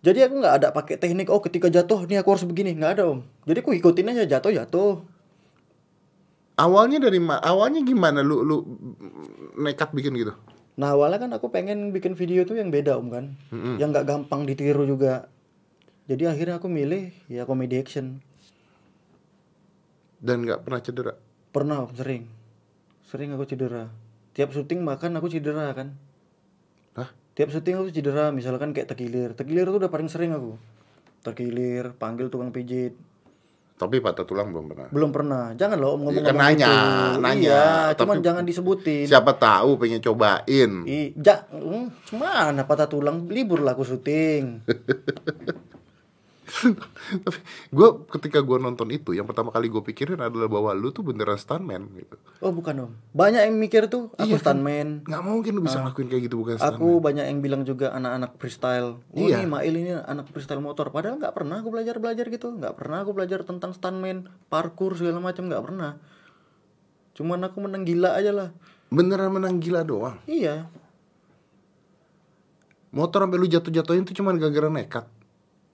Jadi 0.00 0.20
aku 0.20 0.36
nggak 0.36 0.54
ada 0.60 0.68
pakai 0.68 0.96
teknik, 0.96 1.28
oh 1.28 1.40
ketika 1.40 1.68
jatuh 1.68 2.04
nih 2.04 2.20
aku 2.20 2.36
harus 2.36 2.44
begini, 2.44 2.76
nggak 2.76 2.92
ada 2.92 3.02
om. 3.08 3.24
Jadi 3.44 3.60
ku 3.60 3.72
ikutin 3.72 4.12
aja 4.12 4.28
jatuh-jatuh. 4.28 5.00
awalnya 6.56 7.00
dari 7.00 7.16
ma- 7.16 7.40
awalnya 7.40 7.80
gimana 7.80 8.20
lu 8.20 8.44
lu 8.44 8.56
nekat 9.56 9.96
bikin 9.96 10.12
gitu 10.12 10.36
Nah 10.76 10.92
awalnya 10.92 11.16
kan 11.18 11.32
aku 11.32 11.48
pengen 11.48 11.88
bikin 11.88 12.12
video 12.12 12.44
tuh 12.44 12.56
yang 12.56 12.68
beda 12.68 12.96
om 12.96 13.08
kan, 13.08 13.32
yang 13.76 13.92
nggak 13.92 14.04
gampang 14.04 14.44
ditiru 14.44 14.84
juga. 14.84 15.28
Jadi 16.04 16.24
akhirnya 16.24 16.56
aku 16.56 16.68
milih 16.68 17.16
ya 17.26 17.44
komedi 17.44 17.80
action. 17.80 18.20
Dan 20.20 20.44
nggak 20.44 20.62
pernah 20.62 20.80
cedera 20.80 21.14
Pernah 21.50 21.82
om, 21.82 21.90
sering, 21.98 22.30
sering 23.02 23.34
aku 23.34 23.42
cedera. 23.42 23.90
Tiap 24.38 24.54
syuting 24.54 24.86
makan 24.86 25.18
aku 25.18 25.26
cedera 25.26 25.74
kan. 25.74 25.98
Hah? 26.94 27.10
Tiap 27.34 27.50
syuting 27.50 27.74
aku 27.74 27.90
cedera, 27.90 28.30
misalkan 28.30 28.70
kayak 28.70 28.86
tekilir. 28.94 29.34
Tekilir 29.34 29.66
tuh 29.66 29.82
udah 29.82 29.90
paling 29.90 30.06
sering 30.06 30.30
aku. 30.30 30.54
Tekilir, 31.26 31.90
panggil 31.98 32.30
tukang 32.30 32.54
pijit. 32.54 32.94
tapi 33.80 33.96
patah 33.96 34.28
tulang 34.28 34.52
belum 34.52 34.68
pernah 34.68 34.86
Belum 34.92 35.08
pernah. 35.10 35.44
Jangan 35.56 35.80
loh 35.80 35.96
om 35.96 36.04
ngomong 36.04 36.20
kan 36.20 36.36
nanya, 36.36 36.74
nanya. 37.16 37.40
Iya, 37.40 37.66
cuman 37.96 38.20
Tapi- 38.20 38.26
jangan 38.28 38.44
disebutin. 38.44 39.08
siapa 39.08 39.32
tahu 39.40 39.80
pengen 39.80 40.04
cobain 40.04 40.70
I, 40.84 41.16
ja, 41.16 41.48
mm, 41.48 42.12
cuman 42.12 42.60
patah 42.68 42.92
tulang 42.92 43.24
libur 43.32 43.64
lah 43.64 43.72
aku 43.72 43.88
syuting. 43.88 44.60
tapi 47.24 47.38
gue 47.68 47.88
ketika 48.10 48.38
gue 48.38 48.56
nonton 48.56 48.88
itu 48.88 49.10
yang 49.10 49.24
pertama 49.24 49.48
kali 49.48 49.66
gue 49.66 49.80
pikirin 49.82 50.16
adalah 50.16 50.46
bahwa 50.46 50.70
lu 50.72 50.88
tuh 50.88 51.02
beneran 51.02 51.34
stuntman 51.34 51.88
gitu 51.94 52.16
Oh 52.40 52.50
bukan 52.50 52.74
om. 52.80 52.92
Banyak 53.10 53.44
yang 53.44 53.54
mikir 53.54 53.84
tuh 53.86 54.08
aku 54.14 54.24
Iya 54.26 54.36
kan? 54.36 54.56
stuntman. 54.56 54.88
nggak 55.04 55.22
mungkin 55.22 55.52
lu 55.52 55.60
bisa 55.60 55.78
ngelakuin 55.78 56.08
kayak 56.08 56.22
gitu 56.24 56.36
bukan 56.36 56.54
stuntman 56.56 56.76
Aku 56.76 56.88
banyak 56.98 57.24
yang 57.26 57.38
bilang 57.38 57.62
juga 57.62 57.92
anak-anak 57.92 58.36
freestyle. 58.36 58.96
Oh 59.10 59.20
Iya. 59.20 59.38
nih 59.38 59.46
Mail 59.46 59.74
ini 59.74 59.92
anak 59.94 60.28
freestyle 60.28 60.58
motor. 60.58 60.88
Padahal 60.88 61.16
nggak 61.16 61.32
pernah 61.32 61.58
aku 61.58 61.68
belajar 61.68 61.96
belajar 61.96 62.24
gitu. 62.26 62.48
Nggak 62.50 62.74
pernah 62.74 63.00
aku 63.00 63.12
belajar 63.12 63.42
tentang 63.42 63.70
stuntman, 63.70 64.24
parkour 64.46 64.94
segala 64.94 65.20
macam 65.20 65.46
nggak 65.46 65.60
pernah. 65.62 66.00
Cuman 67.12 67.40
aku 67.42 67.60
menang 67.60 67.82
gila 67.82 68.14
aja 68.14 68.30
lah. 68.30 68.48
beneran 68.88 69.30
menang 69.30 69.56
gila 69.56 69.80
doang 69.80 70.18
Iya. 70.24 70.66
motor 72.90 73.22
sampai 73.22 73.38
lu 73.38 73.46
jatuh-jatuhin 73.46 74.02
tuh 74.02 74.14
cuman 74.14 74.34
gara-gara 74.34 74.66
nekat 74.66 75.06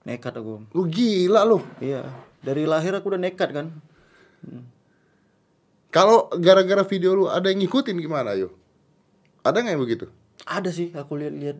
Nekat 0.07 0.39
aku. 0.39 0.63
Lu 0.71 0.87
gila 0.87 1.43
lu 1.43 1.59
Iya. 1.83 2.07
Dari 2.39 2.63
lahir 2.63 2.95
aku 2.95 3.11
udah 3.11 3.19
nekat 3.19 3.51
kan. 3.51 3.67
kalau 5.91 6.29
gara-gara 6.39 6.85
video 6.87 7.11
lu 7.17 7.25
ada 7.27 7.49
yang 7.49 7.63
ngikutin 7.63 7.97
gimana 7.97 8.37
yo 8.37 8.53
ada 9.41 9.59
nggak 9.65 9.73
yang 9.73 9.81
begitu 9.81 10.05
Ada 10.45 10.69
sih 10.69 10.93
aku 10.93 11.17
lihat-lihat 11.17 11.57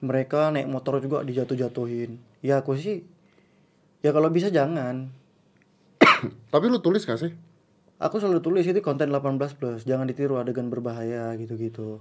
mereka 0.00 0.48
naik 0.50 0.66
motor 0.66 0.98
juga 0.98 1.20
dijatuh-jatuhin. 1.22 2.16
Ya 2.40 2.64
aku 2.64 2.74
sih 2.74 3.04
ya 4.00 4.10
kalau 4.10 4.32
bisa 4.32 4.48
jangan. 4.50 5.12
tapi 6.54 6.64
lu 6.66 6.80
tulis 6.80 7.04
gak 7.04 7.20
sih 7.20 7.32
aku 7.98 8.20
selalu 8.20 8.40
tulis 8.42 8.64
itu 8.66 8.80
konten 8.84 9.08
18 9.08 9.38
plus 9.56 9.80
jangan 9.86 10.08
ditiru 10.08 10.36
adegan 10.40 10.68
berbahaya 10.68 11.32
gitu-gitu 11.38 12.00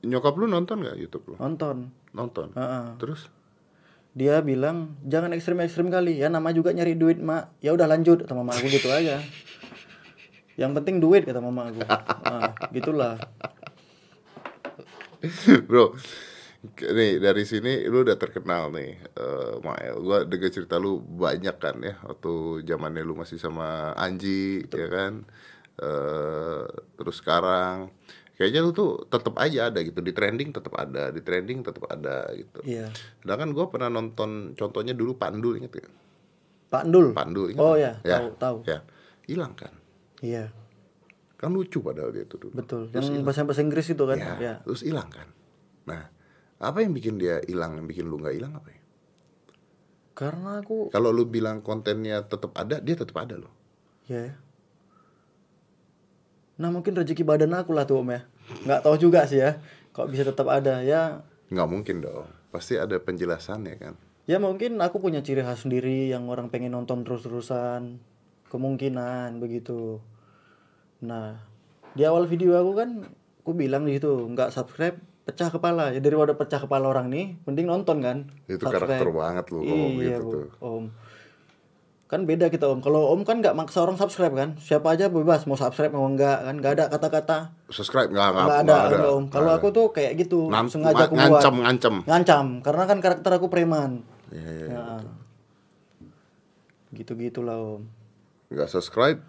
Nyokap 0.00 0.32
lu 0.40 0.48
nonton 0.48 0.80
nggak 0.80 0.96
YouTube 0.96 1.24
lu? 1.32 1.34
nonton 1.36 1.92
Nonton. 2.14 2.52
Heeh. 2.54 2.96
Terus? 2.98 3.30
dia 4.10 4.42
bilang 4.42 4.98
jangan 5.06 5.30
ekstrim-ekstrim 5.30 5.86
kali 5.86 6.18
ya 6.18 6.26
nama 6.26 6.50
juga 6.50 6.74
nyari 6.74 6.98
duit 6.98 7.22
mak 7.22 7.54
ya 7.62 7.70
udah 7.70 7.86
lanjut 7.86 8.26
kata 8.26 8.34
mama 8.34 8.50
aku 8.58 8.66
gitu 8.66 8.90
aja 8.90 9.22
yang 10.58 10.74
penting 10.74 10.98
duit 10.98 11.22
kata 11.22 11.38
mama 11.38 11.70
aku 11.70 11.86
ah, 12.26 12.50
gitulah 12.74 13.22
Bro, 15.68 16.00
nih 16.80 17.20
dari 17.20 17.44
sini 17.44 17.84
lu 17.88 18.00
udah 18.04 18.16
terkenal 18.16 18.72
nih, 18.72 18.96
eh 19.20 19.54
Mael. 19.60 20.00
Gua 20.00 20.24
dengar 20.24 20.48
cerita 20.48 20.80
lu 20.80 20.96
banyak 21.00 21.56
kan 21.60 21.76
ya, 21.84 22.00
waktu 22.04 22.64
zamannya 22.64 23.04
lu 23.04 23.12
masih 23.12 23.36
sama 23.36 23.92
Anji, 23.96 24.64
ya 24.72 24.88
kan. 24.88 25.28
eh 25.80 26.64
terus 26.96 27.20
sekarang, 27.20 27.88
kayaknya 28.40 28.64
lu 28.64 28.72
tuh 28.72 29.04
tetap 29.04 29.36
aja 29.36 29.68
ada 29.68 29.84
gitu 29.84 30.00
di 30.00 30.16
trending, 30.16 30.48
tetap 30.48 30.72
ada 30.80 31.12
di 31.12 31.20
trending, 31.20 31.60
tetap 31.60 31.84
ada 31.92 32.24
gitu. 32.32 32.64
iya 32.64 32.88
Sedangkan 33.20 33.52
gua 33.52 33.68
pernah 33.68 33.92
nonton 33.92 34.56
contohnya 34.56 34.96
dulu 34.96 35.12
Pandu, 35.20 35.60
inget 35.60 35.76
ya? 35.76 35.86
Pak 36.72 36.88
Ndul 36.88 37.12
Pandu, 37.12 37.52
inget 37.52 37.60
oh 37.60 37.76
nggak? 37.76 38.00
ya 38.00 38.16
tahu 38.16 38.28
tahu 38.40 38.56
Ya, 38.64 38.78
hilang 39.28 39.52
kan? 39.52 39.76
iya 40.24 40.48
Kan 41.36 41.52
lucu 41.52 41.84
padahal 41.84 42.16
dia 42.16 42.24
itu 42.24 42.40
dulu. 42.40 42.56
betul 42.56 42.88
yang 42.96 43.20
bahasa 43.20 43.44
bahasa 43.44 43.60
Inggris 43.60 43.92
itu 43.92 44.04
kan 44.08 44.16
Ya, 44.16 44.32
ya 44.40 44.54
terus 44.64 44.80
hilang 44.80 45.12
kan. 45.12 45.28
Nah, 45.84 46.08
apa 46.56 46.80
yang 46.80 46.96
bikin 46.96 47.20
dia 47.20 47.44
hilang, 47.44 47.76
yang 47.76 47.84
bikin 47.84 48.08
lu 48.08 48.16
nggak 48.16 48.36
hilang 48.40 48.56
apa 48.56 48.68
ya? 48.72 48.80
karena 50.10 50.60
aku 50.60 50.92
Kalau 50.92 51.12
lu 51.12 51.24
bilang 51.24 51.64
kontennya 51.64 52.20
tetap 52.24 52.52
ada, 52.52 52.76
dia 52.80 52.92
tetap 52.92 53.16
ada 53.20 53.40
loh. 53.40 53.52
ya 54.04 54.36
nah 56.60 56.68
mungkin 56.68 56.92
rezeki 56.92 57.24
badan 57.24 57.56
aku 57.56 57.72
lah 57.72 57.88
tuh 57.88 58.04
om 58.04 58.12
ya 58.12 58.28
nggak 58.68 58.84
tahu 58.84 59.00
juga 59.00 59.24
sih 59.24 59.40
ya 59.40 59.56
kok 59.96 60.12
bisa 60.12 60.28
tetap 60.28 60.46
ada 60.52 60.84
ya 60.84 61.24
Nggak 61.50 61.68
mungkin 61.68 61.96
dong. 62.00 62.30
Pasti 62.54 62.78
ada 62.78 62.96
penjelasannya 63.02 63.74
kan. 63.76 63.94
Ya 64.30 64.38
mungkin 64.38 64.78
aku 64.78 65.02
punya 65.02 65.18
ciri 65.20 65.42
khas 65.42 65.66
sendiri 65.66 66.06
yang 66.06 66.30
orang 66.30 66.46
pengen 66.48 66.78
nonton 66.78 67.02
terus-terusan. 67.02 67.98
Kemungkinan 68.50 69.42
begitu. 69.42 69.98
Nah, 71.02 71.42
di 71.94 72.06
awal 72.06 72.30
video 72.30 72.54
aku 72.58 72.72
kan 72.78 72.90
aku 73.42 73.50
bilang 73.54 73.86
di 73.86 73.98
situ 73.98 74.10
nggak 74.10 74.54
subscribe 74.54 74.98
pecah 75.26 75.50
kepala. 75.50 75.90
Ya 75.90 75.98
daripada 75.98 76.38
pecah 76.38 76.62
kepala 76.62 76.86
orang 76.86 77.10
nih, 77.10 77.34
mending 77.46 77.66
nonton 77.66 77.98
kan. 77.98 78.30
Itu 78.46 78.62
karakter 78.70 79.10
banget 79.10 79.50
lu 79.50 79.66
ngomong 79.66 79.92
iya, 79.98 80.18
gitu 80.18 80.22
Bu, 80.22 80.30
tuh. 80.30 80.46
Om. 80.62 80.84
Kan 82.10 82.26
beda 82.26 82.50
kita 82.50 82.66
Om. 82.66 82.82
Kalau 82.82 83.14
Om 83.14 83.22
kan 83.22 83.38
nggak 83.38 83.54
maksa 83.54 83.86
orang 83.86 83.94
subscribe 83.94 84.34
kan. 84.34 84.58
Siapa 84.58 84.98
aja 84.98 85.06
bebas 85.06 85.46
mau 85.46 85.54
subscribe 85.54 85.94
mau 85.94 86.10
enggak 86.10 86.42
kan. 86.42 86.54
Nggak 86.58 86.72
ada 86.74 86.84
kata-kata 86.90 87.38
Subscribe 87.70 88.10
nggak 88.10 88.28
nggak 88.34 88.60
ada, 88.66 88.76
enggak, 88.90 89.14
Om. 89.14 89.24
Kalau 89.30 89.50
aku 89.54 89.70
tuh 89.70 89.94
kayak 89.94 90.18
gitu, 90.18 90.50
Nan- 90.50 90.66
sengaja 90.66 91.06
aku 91.06 91.14
buat. 91.14 91.38
ngancam 91.38 91.54
ngancam. 91.62 91.94
Ngancam 92.02 92.46
karena 92.66 92.84
kan 92.90 92.98
karakter 92.98 93.30
aku 93.38 93.46
preman. 93.46 94.02
Iya, 94.34 94.50
iya, 94.50 94.66
iya. 94.66 94.74
Nah, 94.74 95.02
gitu-gitulah 96.90 97.58
om. 97.58 97.82
Nggak 98.50 98.66
subscribe, 98.66 99.22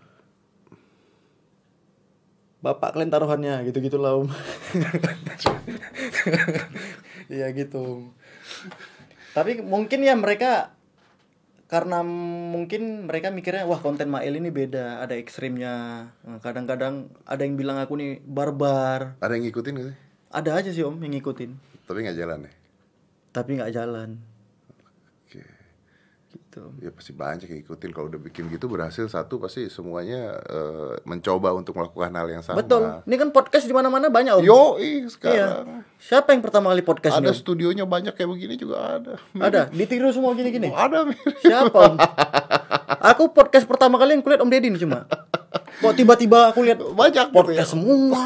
Bapak 2.62 2.94
kalian 2.94 3.10
taruhannya, 3.14 3.66
gitu-gitulah 3.70 4.22
om. 4.22 4.30
Iya 7.32 7.48
gitu. 7.56 7.82
Om. 7.82 8.02
Tapi 9.32 9.64
mungkin 9.64 10.04
ya 10.04 10.18
mereka 10.20 10.76
karena 11.72 12.04
mungkin 12.04 13.08
mereka 13.08 13.32
mikirnya 13.32 13.64
wah 13.64 13.80
konten 13.80 14.12
Mail 14.12 14.36
ini 14.36 14.52
beda, 14.52 15.00
ada 15.00 15.16
ekstrimnya. 15.16 15.76
Nah, 16.22 16.40
Kadang-kadang 16.44 17.08
ada 17.24 17.42
yang 17.42 17.56
bilang 17.56 17.80
aku 17.80 17.96
nih 17.96 18.20
barbar. 18.22 19.16
ada 19.18 19.32
yang 19.32 19.48
ngikutin 19.48 19.72
nggak 19.72 19.88
sih? 19.88 19.98
Ada 20.28 20.52
aja 20.60 20.70
sih 20.70 20.84
om 20.84 21.00
yang 21.00 21.16
ngikutin, 21.16 21.52
Tapi 21.88 21.98
nggak 22.04 22.18
jalan 22.18 22.40
ya. 22.44 22.52
tapi 23.32 23.50
nggak 23.56 23.72
jalan. 23.72 24.20
Gitu. 26.52 26.68
Ya 26.84 26.92
pasti 26.92 27.16
banyak 27.16 27.48
yang 27.48 27.64
ngikutin. 27.64 27.90
Kalau 27.96 28.12
udah 28.12 28.20
bikin 28.20 28.52
gitu 28.52 28.68
berhasil 28.68 29.08
satu 29.08 29.40
pasti 29.40 29.72
semuanya 29.72 30.36
eh, 30.52 31.00
mencoba 31.08 31.56
untuk 31.56 31.80
melakukan 31.80 32.12
hal 32.12 32.28
yang 32.28 32.44
sama. 32.44 32.60
Betul. 32.60 33.08
Ini 33.08 33.16
kan 33.16 33.32
podcast 33.32 33.64
di 33.64 33.72
mana-mana 33.72 34.12
banyak 34.12 34.36
om. 34.36 34.44
Yo, 34.44 34.76
Iya. 34.76 35.08
sekarang 35.08 35.88
Siapa 35.96 36.36
yang 36.36 36.44
pertama 36.44 36.76
kali 36.76 36.84
podcast 36.84 37.24
ada 37.24 37.32
ini? 37.32 37.40
Studionya 37.40 37.88
banyak 37.88 38.12
kayak 38.12 38.28
begini 38.36 38.60
juga 38.60 39.00
ada. 39.00 39.16
Ada, 39.32 39.72
ditiru 39.72 40.12
semua 40.12 40.36
gini-gini. 40.36 40.68
Ada 40.68 41.08
mirip. 41.08 41.40
Siapa 41.40 41.78
om? 41.88 41.96
Aku 43.16 43.32
podcast 43.32 43.64
pertama 43.64 43.96
kali 43.96 44.20
yang 44.20 44.24
kulihat 44.26 44.44
Om 44.44 44.52
Deddy 44.52 44.76
cuma. 44.76 45.08
Kok 45.80 45.96
tiba-tiba 45.96 46.52
aku 46.52 46.68
lihat 46.68 46.84
banyak 46.84 47.32
gitu 47.32 47.32
ya. 47.32 47.64
podcast 47.64 47.72
semua 47.72 48.24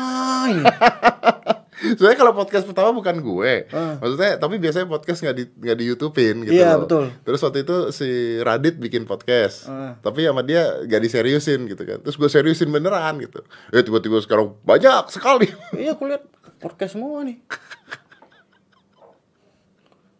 ini. 0.49 0.65
Soalnya 1.75 2.15
kalau 2.15 2.31
podcast 2.31 2.63
pertama 2.63 2.89
bukan 2.89 3.15
gue, 3.17 3.67
Ah. 3.69 3.99
maksudnya 3.99 4.35
tapi 4.35 4.55
biasanya 4.55 4.87
podcast 4.87 5.19
nggak 5.19 5.35
di 5.35 5.43
nggak 5.59 5.75
di 5.75 5.85
YouTubein 5.85 6.35
gitu 6.43 6.55
Iya, 6.55 6.73
loh. 6.73 6.87
betul. 6.87 7.05
Terus 7.21 7.39
waktu 7.41 7.59
itu 7.61 7.75
si 7.91 8.09
Radit 8.39 8.75
bikin 8.75 9.03
podcast, 9.03 9.65
Ah. 9.65 9.99
tapi 9.99 10.23
sama 10.23 10.39
dia 10.39 10.63
nggak 10.81 11.01
diseriusin 11.01 11.67
gitu 11.67 11.83
kan. 11.83 11.99
Terus 11.99 12.15
gue 12.15 12.27
seriusin 12.27 12.69
beneran 12.69 13.19
gitu. 13.19 13.43
Eh 13.69 13.81
tiba-tiba 13.81 14.19
sekarang 14.19 14.55
banyak 14.61 15.09
sekali. 15.09 15.51
Iya, 15.75 15.93
aku 15.93 16.07
lihat 16.07 16.23
podcast 16.57 16.93
semua 16.93 17.21
nih. 17.21 17.43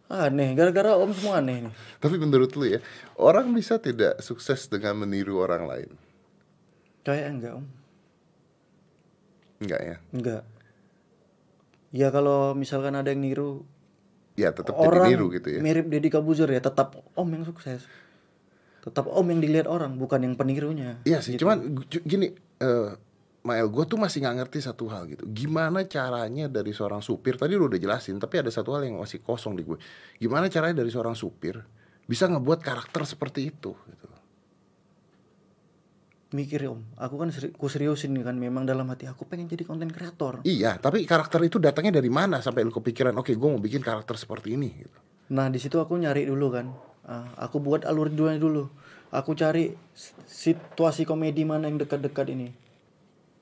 Aneh, 0.06 0.54
gara-gara 0.54 0.94
Om 0.94 1.10
semua 1.10 1.42
aneh 1.42 1.66
nih. 1.66 1.72
tapi 1.98 2.14
menurut 2.14 2.54
lu 2.54 2.68
ya, 2.68 2.78
orang 3.16 3.50
bisa 3.50 3.74
tidak 3.76 4.20
sukses 4.20 4.70
dengan 4.70 4.94
meniru 4.96 5.42
orang 5.42 5.66
lain? 5.66 5.90
Kayak 7.02 7.26
enggak 7.32 7.52
Om. 7.58 7.66
Enggak 9.56 9.80
ya? 9.82 9.96
Enggak. 10.12 10.42
Ya 11.94 12.10
kalau 12.10 12.54
misalkan 12.54 12.94
ada 12.94 13.10
yang 13.10 13.22
niru 13.22 13.62
Ya 14.36 14.52
tetap 14.52 14.76
jadi 14.76 14.84
orang 14.92 15.06
niru 15.08 15.26
gitu 15.32 15.48
ya. 15.48 15.60
mirip 15.64 15.88
Deddy 15.88 16.12
Kabuzer 16.12 16.50
ya 16.52 16.60
tetap 16.60 16.92
Om 17.16 17.28
yang 17.32 17.44
sukses. 17.48 17.88
Tetap 18.84 19.08
Om 19.08 19.26
yang 19.32 19.40
dilihat 19.40 19.66
orang, 19.66 19.96
bukan 19.96 20.20
yang 20.22 20.34
penirunya. 20.36 21.00
Iya 21.02 21.24
sih, 21.24 21.40
cuman 21.40 21.74
gu- 21.74 22.04
gini, 22.04 22.30
eh 22.60 22.90
Mael, 23.46 23.70
gue 23.70 23.84
tuh 23.86 23.94
masih 23.94 24.26
nggak 24.26 24.36
ngerti 24.42 24.58
satu 24.58 24.90
hal 24.90 25.06
gitu. 25.06 25.22
Gimana 25.30 25.86
caranya 25.86 26.50
dari 26.50 26.74
seorang 26.74 26.98
supir? 26.98 27.38
Tadi 27.38 27.54
lu 27.54 27.70
udah 27.70 27.78
jelasin, 27.78 28.18
tapi 28.18 28.42
ada 28.42 28.50
satu 28.50 28.74
hal 28.74 28.84
yang 28.90 28.98
masih 28.98 29.22
kosong 29.22 29.54
di 29.54 29.62
gue. 29.62 29.78
Gimana 30.18 30.50
caranya 30.50 30.82
dari 30.82 30.90
seorang 30.90 31.14
supir 31.14 31.62
bisa 32.10 32.26
ngebuat 32.26 32.58
karakter 32.58 33.06
seperti 33.06 33.54
itu? 33.54 33.70
Gitu. 33.72 34.05
Mikir 36.36 36.68
Om, 36.68 37.00
aku 37.00 37.16
kan 37.16 37.32
seri, 37.32 37.48
ku 37.56 37.72
seriusin 37.72 38.12
nih 38.12 38.28
kan 38.28 38.36
memang 38.36 38.68
dalam 38.68 38.84
hati 38.92 39.08
aku 39.08 39.24
pengen 39.24 39.48
jadi 39.48 39.64
konten 39.64 39.88
kreator. 39.88 40.44
Iya, 40.44 40.76
tapi 40.76 41.08
karakter 41.08 41.40
itu 41.40 41.56
datangnya 41.56 41.96
dari 41.96 42.12
mana 42.12 42.44
sampai 42.44 42.60
lu 42.60 42.72
kepikiran? 42.76 43.16
Oke, 43.16 43.32
gue 43.32 43.48
mau 43.48 43.56
bikin 43.56 43.80
karakter 43.80 44.20
seperti 44.20 44.52
ini. 44.52 44.68
Gitu. 44.84 44.98
Nah 45.32 45.48
di 45.48 45.56
situ 45.56 45.80
aku 45.80 45.96
nyari 45.96 46.28
dulu 46.28 46.52
kan, 46.52 46.68
Ah, 47.06 47.30
aku 47.38 47.62
buat 47.62 47.86
alur 47.86 48.10
duanya 48.10 48.42
dulu. 48.42 48.66
Aku 49.14 49.38
cari 49.38 49.70
situasi 50.26 51.06
komedi 51.06 51.46
mana 51.46 51.70
yang 51.70 51.78
dekat-dekat 51.78 52.34
ini. 52.34 52.50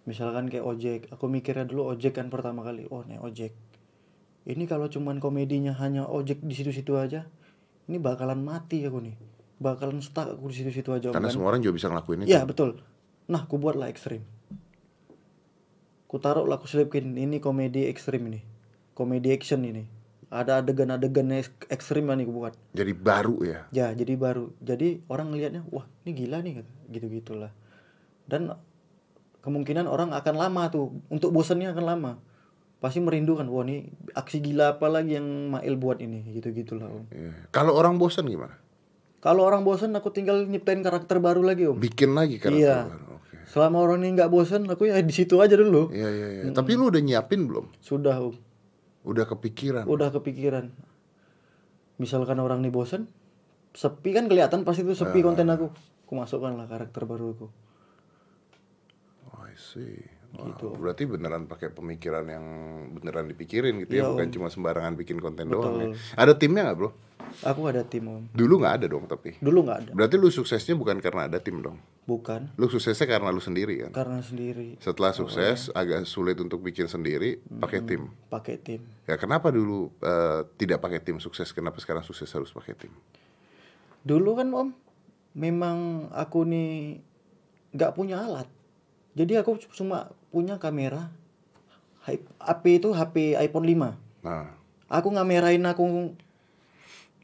Misalkan 0.05 0.53
kayak 0.53 0.69
ojek, 0.69 1.01
aku 1.09 1.33
mikirnya 1.33 1.65
dulu 1.65 1.89
ojek 1.97 2.21
kan 2.21 2.29
pertama 2.29 2.61
kali. 2.61 2.85
Oh 2.93 3.01
nih 3.09 3.17
ojek. 3.25 3.57
Ini 4.45 4.69
kalau 4.69 4.93
cuman 4.93 5.17
komedinya 5.17 5.73
hanya 5.81 6.05
ojek 6.05 6.45
di 6.45 6.53
situ-situ 6.53 6.93
aja, 7.01 7.25
ini 7.89 7.97
bakalan 7.97 8.45
mati 8.45 8.85
aku 8.85 9.01
nih. 9.01 9.17
Bakalan 9.63 10.03
stuck 10.03 10.35
aku 10.35 10.51
di 10.51 10.63
situ-situ 10.63 10.91
aja. 10.91 11.15
Karena 11.15 11.31
kan? 11.31 11.35
semua 11.35 11.55
orang 11.55 11.63
juga 11.63 11.75
bisa 11.79 11.87
ngelakuin 11.87 12.27
itu. 12.27 12.35
Iya 12.35 12.43
betul. 12.43 12.83
Nah, 13.31 13.47
aku 13.47 13.57
buatlah 13.57 13.89
ekstrim. 13.89 14.27
Ku 16.11 16.17
taruh 16.23 16.47
lah, 16.47 16.59
aku 16.61 16.67
selipin 16.71 17.15
ini 17.19 17.43
komedi 17.43 17.91
ekstrim 17.91 18.23
ini, 18.31 18.43
komedi 18.95 19.35
action 19.35 19.63
ini. 19.67 19.87
Ada 20.35 20.63
adegan-adegan 20.63 21.31
ek- 21.31 21.71
ekstrim 21.71 22.11
lah 22.11 22.19
nih 22.19 22.27
aku 22.27 22.35
buat. 22.35 22.55
Jadi 22.75 22.93
baru 22.95 23.37
ya. 23.47 23.59
Ya, 23.71 23.87
jadi 23.95 24.19
baru. 24.19 24.51
Jadi 24.59 25.03
orang 25.07 25.31
ngelihatnya, 25.31 25.63
wah 25.71 25.87
ini 26.03 26.11
gila 26.15 26.43
nih, 26.43 26.67
gitu-gitulah. 26.91 27.55
Dan 28.27 28.51
kemungkinan 29.47 29.87
orang 29.87 30.11
akan 30.11 30.35
lama 30.35 30.63
tuh, 30.75 30.91
untuk 31.07 31.31
bosannya 31.31 31.71
akan 31.71 31.85
lama. 31.87 32.13
Pasti 32.83 32.99
merindukan, 32.99 33.47
wah 33.47 33.63
ini 33.63 33.89
aksi 34.13 34.43
gila 34.43 34.77
apa 34.77 34.91
lagi 34.91 35.17
yang 35.17 35.55
Mail 35.55 35.79
buat 35.79 36.03
ini, 36.03 36.27
gitu-gitulah 36.35 36.91
om. 36.91 37.07
Iya. 37.15 37.33
Kalau 37.55 37.79
orang 37.79 37.97
bosan 37.97 38.27
gimana? 38.27 38.59
Kalau 39.25 39.41
orang 39.43 39.65
bosan, 39.65 39.97
aku 39.97 40.13
tinggal 40.13 40.45
nyiptain 40.45 40.85
karakter 40.85 41.17
baru 41.17 41.41
lagi 41.41 41.65
om. 41.65 41.81
Bikin 41.81 42.13
lagi 42.13 42.37
karakter 42.37 42.61
Iya. 42.61 42.77
baru. 42.85 43.17
Oke. 43.17 43.37
Selama 43.49 43.81
orang 43.81 44.05
ini 44.05 44.21
nggak 44.21 44.29
bosan, 44.29 44.69
aku 44.69 44.85
ya 44.85 45.01
di 45.01 45.15
situ 45.17 45.41
aja 45.41 45.57
dulu. 45.57 45.89
Iya, 45.89 46.09
iya, 46.13 46.29
iya. 46.39 46.53
Tapi 46.53 46.77
lu 46.77 46.93
udah 46.93 47.01
nyiapin 47.01 47.49
belum? 47.49 47.73
Sudah 47.81 48.21
om, 48.21 48.37
Udah 49.01 49.25
kepikiran? 49.25 49.89
udah 49.89 50.13
kepikiran. 50.13 50.69
Misalkan 51.97 52.37
orang 52.37 52.61
ini 52.61 52.69
bosan, 52.69 53.09
sepi 53.73 54.13
kan 54.13 54.29
kelihatan 54.29 54.61
pasti 54.63 54.85
itu 54.85 54.93
sepi 54.93 55.25
konten 55.25 55.49
aku. 55.49 55.73
Aku 56.05 56.13
masukkan 56.15 56.53
lah 56.53 56.69
karakter 56.69 57.09
baru 57.09 57.33
aku. 57.33 57.47
Oh, 59.25 59.41
I 59.41 59.57
see. 59.57 60.05
Gitu. 60.37 60.67
Oh, 60.69 60.77
berarti 60.77 61.05
beneran 61.05 61.45
pakai 61.45 61.71
pemikiran 61.71 62.25
yang 62.25 62.45
beneran 62.93 63.27
dipikirin 63.27 63.79
gitu 63.81 63.95
ya, 63.95 64.03
Iya, 64.03 64.11
bukan 64.11 64.29
Om. 64.29 64.35
cuma 64.35 64.49
sembarangan 64.49 64.95
bikin 64.95 65.19
konten 65.19 65.47
doang 65.47 65.75
ya. 65.77 65.87
Betul. 65.89 66.15
Ada 66.15 66.33
timnya 66.35 66.63
nggak 66.65 66.77
bro? 66.77 66.91
Aku 67.43 67.67
ada 67.67 67.83
tim 67.83 68.05
om. 68.07 68.23
Dulu 68.31 68.63
nggak 68.63 68.75
ada 68.79 68.87
dong 68.87 69.05
tapi. 69.05 69.35
Dulu 69.39 69.59
nggak 69.63 69.79
ada. 69.81 69.91
Berarti 69.93 70.15
lu 70.15 70.29
suksesnya 70.29 70.75
bukan 70.75 70.99
karena 70.99 71.27
ada 71.27 71.39
tim 71.39 71.59
dong. 71.59 71.81
Bukan 72.05 72.53
Lu 72.55 72.69
suksesnya 72.69 73.09
karena 73.09 73.33
lu 73.33 73.41
sendiri 73.41 73.81
kan. 73.81 73.91
karena 73.97 74.21
sendiri 74.21 74.77
Setelah 74.77 75.11
sukses 75.11 75.73
agak 75.73 76.05
sulit 76.05 76.37
untuk 76.37 76.61
bikin 76.61 76.85
sendiri, 76.85 77.41
pakai 77.57 77.81
tim. 77.81 78.13
pakai 78.29 78.61
tim. 78.61 78.85
Ya 79.03 79.17
kenapa 79.17 79.49
dulu 79.49 79.89
eh, 79.99 80.45
tidak 80.55 80.79
pakai 80.79 81.01
tim 81.01 81.17
sukses? 81.17 81.49
Kenapa 81.51 81.81
sekarang 81.81 82.03
sukses 82.03 82.29
harus 82.29 82.53
pakai 82.53 82.77
tim? 82.77 82.93
Dulu 84.05 84.37
kan 84.37 84.49
om, 84.53 84.69
memang 85.33 86.07
aku 86.13 86.45
nih 86.45 87.01
nggak 87.73 87.93
punya 87.93 88.21
alat. 88.21 88.47
Jadi 89.17 89.33
aku 89.35 89.57
cuma 89.73 90.13
punya 90.35 90.59
kamera. 90.59 91.15
HP 92.43 92.83
itu 92.83 92.91
HP 92.91 93.39
iPhone 93.39 93.65
5. 93.71 94.27
Nah, 94.27 94.51
Aku 94.91 95.09
ngamerain 95.15 95.63
aku 95.65 96.13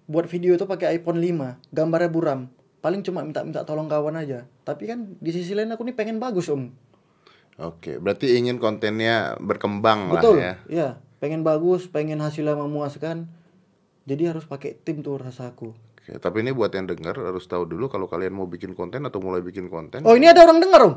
buat 0.07 0.27
video 0.27 0.57
itu 0.57 0.65
pakai 0.65 0.99
iPhone 0.99 1.19
5, 1.19 1.59
gambarnya 1.71 2.11
buram. 2.11 2.41
Paling 2.81 3.05
cuma 3.05 3.21
minta-minta 3.21 3.63
tolong 3.63 3.87
kawan 3.87 4.17
aja. 4.17 4.49
Tapi 4.65 4.89
kan 4.89 4.99
di 5.21 5.31
sisi 5.31 5.53
lain 5.53 5.71
aku 5.71 5.85
nih 5.85 5.95
pengen 5.95 6.17
bagus 6.17 6.49
om. 6.49 6.73
oke. 7.61 8.01
Berarti 8.01 8.41
ingin 8.41 8.57
kontennya 8.57 9.37
berkembang 9.39 10.09
Betul. 10.17 10.41
lah 10.41 10.43
ya. 10.43 10.55
Iya, 10.67 10.89
pengen 11.21 11.45
bagus, 11.45 11.85
pengen 11.87 12.25
hasilnya 12.25 12.57
memuaskan. 12.57 13.29
Jadi 14.09 14.23
harus 14.33 14.49
pakai 14.49 14.81
tim 14.81 15.05
tuh 15.05 15.21
rasaku. 15.21 15.77
Oke, 15.77 16.17
tapi 16.17 16.41
ini 16.41 16.57
buat 16.57 16.73
yang 16.73 16.89
dengar 16.89 17.21
harus 17.21 17.45
tahu 17.45 17.69
dulu 17.69 17.93
kalau 17.93 18.09
kalian 18.09 18.33
mau 18.33 18.49
bikin 18.49 18.73
konten 18.73 19.05
atau 19.05 19.21
mulai 19.21 19.45
bikin 19.45 19.69
konten. 19.69 20.01
Oh, 20.09 20.17
ini 20.17 20.27
ada 20.27 20.41
orang 20.43 20.59
dengar 20.59 20.81
om. 20.89 20.95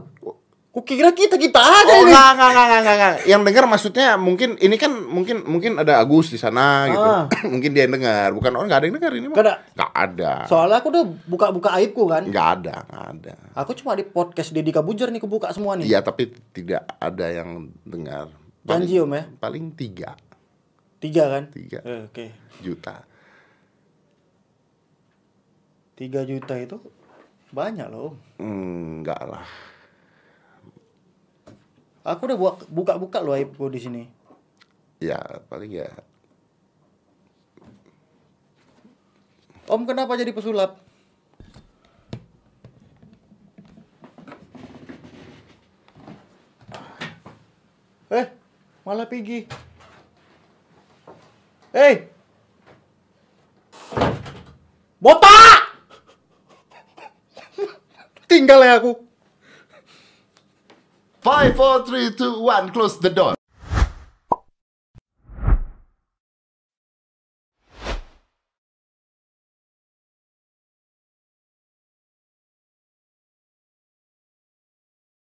Kukira 0.74 1.13
kita 1.13 1.38
kita 1.38 1.61
aja 1.61 1.86
Oh, 1.86 2.01
ini. 2.01 2.09
enggak, 2.09 2.34
enggak, 2.34 2.49
enggak, 2.49 2.65
enggak, 2.65 2.95
enggak. 2.97 3.13
Yang 3.30 3.41
dengar 3.45 3.65
maksudnya 3.69 4.07
mungkin 4.17 4.49
ini 4.57 4.74
kan 4.74 4.89
mungkin 5.05 5.45
mungkin 5.45 5.78
ada 5.78 6.01
Agus 6.01 6.34
di 6.34 6.41
sana 6.41 6.89
gitu. 6.89 6.97
Ah. 7.05 7.30
mungkin 7.53 7.78
dia 7.78 7.86
yang 7.86 7.93
dengar, 7.93 8.34
bukan 8.34 8.51
orang 8.57 8.65
enggak 8.65 8.80
ada 8.82 8.86
yang 8.89 8.97
dengar 8.97 9.13
ini 9.13 9.26
mah. 9.30 9.38
Ada. 9.38 9.53
Enggak 9.69 9.91
ada. 9.93 10.32
Soalnya 10.49 10.78
aku 10.82 10.88
udah 10.89 11.03
buka-buka 11.30 11.69
aibku 11.78 12.09
kan. 12.09 12.26
Enggak 12.26 12.47
ada, 12.57 12.76
enggak 12.89 13.05
ada. 13.05 13.34
Aku 13.53 13.78
cuma 13.78 13.93
di 13.93 14.01
podcast 14.01 14.49
Deddy 14.49 14.74
Kabujar 14.74 15.13
nih 15.13 15.21
kebuka 15.21 15.53
semua 15.53 15.78
nih. 15.78 15.86
Iya, 15.86 16.01
tapi 16.01 16.34
tidak 16.49 16.89
ada 16.97 17.26
yang 17.30 17.69
dengar. 17.86 18.34
Janji 18.65 18.97
om 18.97 19.13
ya. 19.13 19.30
Paling 19.38 19.78
tiga, 19.78 20.17
Tiga 20.97 21.24
kan? 21.30 21.53
tiga 21.53 21.86
Eh, 21.86 22.09
Oke. 22.09 22.26
juta. 22.65 23.05
Tiga 25.93 26.26
juta 26.26 26.57
itu 26.57 26.82
banyak 27.53 27.86
loh. 27.86 28.17
Hmm, 28.41 29.05
enggak 29.05 29.21
lah. 29.21 29.45
Aku 32.04 32.28
udah 32.28 32.36
buka- 32.36 32.68
buka-buka 32.68 33.20
loh 33.24 33.32
aibku 33.32 33.72
di 33.72 33.80
sini. 33.80 34.04
Ya, 34.99 35.20
paling 35.51 35.72
ya 35.72 35.91
Om 39.64 39.88
kenapa 39.88 40.20
jadi 40.20 40.36
pesulap? 40.36 40.76
Eh, 48.12 48.28
malah 48.84 49.08
pergi. 49.08 49.47
Eh. 51.74 51.95
Botak! 54.99 55.74
Tinggal 58.28 58.60
ya 58.68 58.78
aku. 58.84 59.12
Five, 61.24 61.55
four, 61.55 61.86
three, 61.86 62.11
two, 62.11 62.41
one, 62.41 62.69
close 62.74 62.99
the 62.99 63.09
door. 63.09 63.34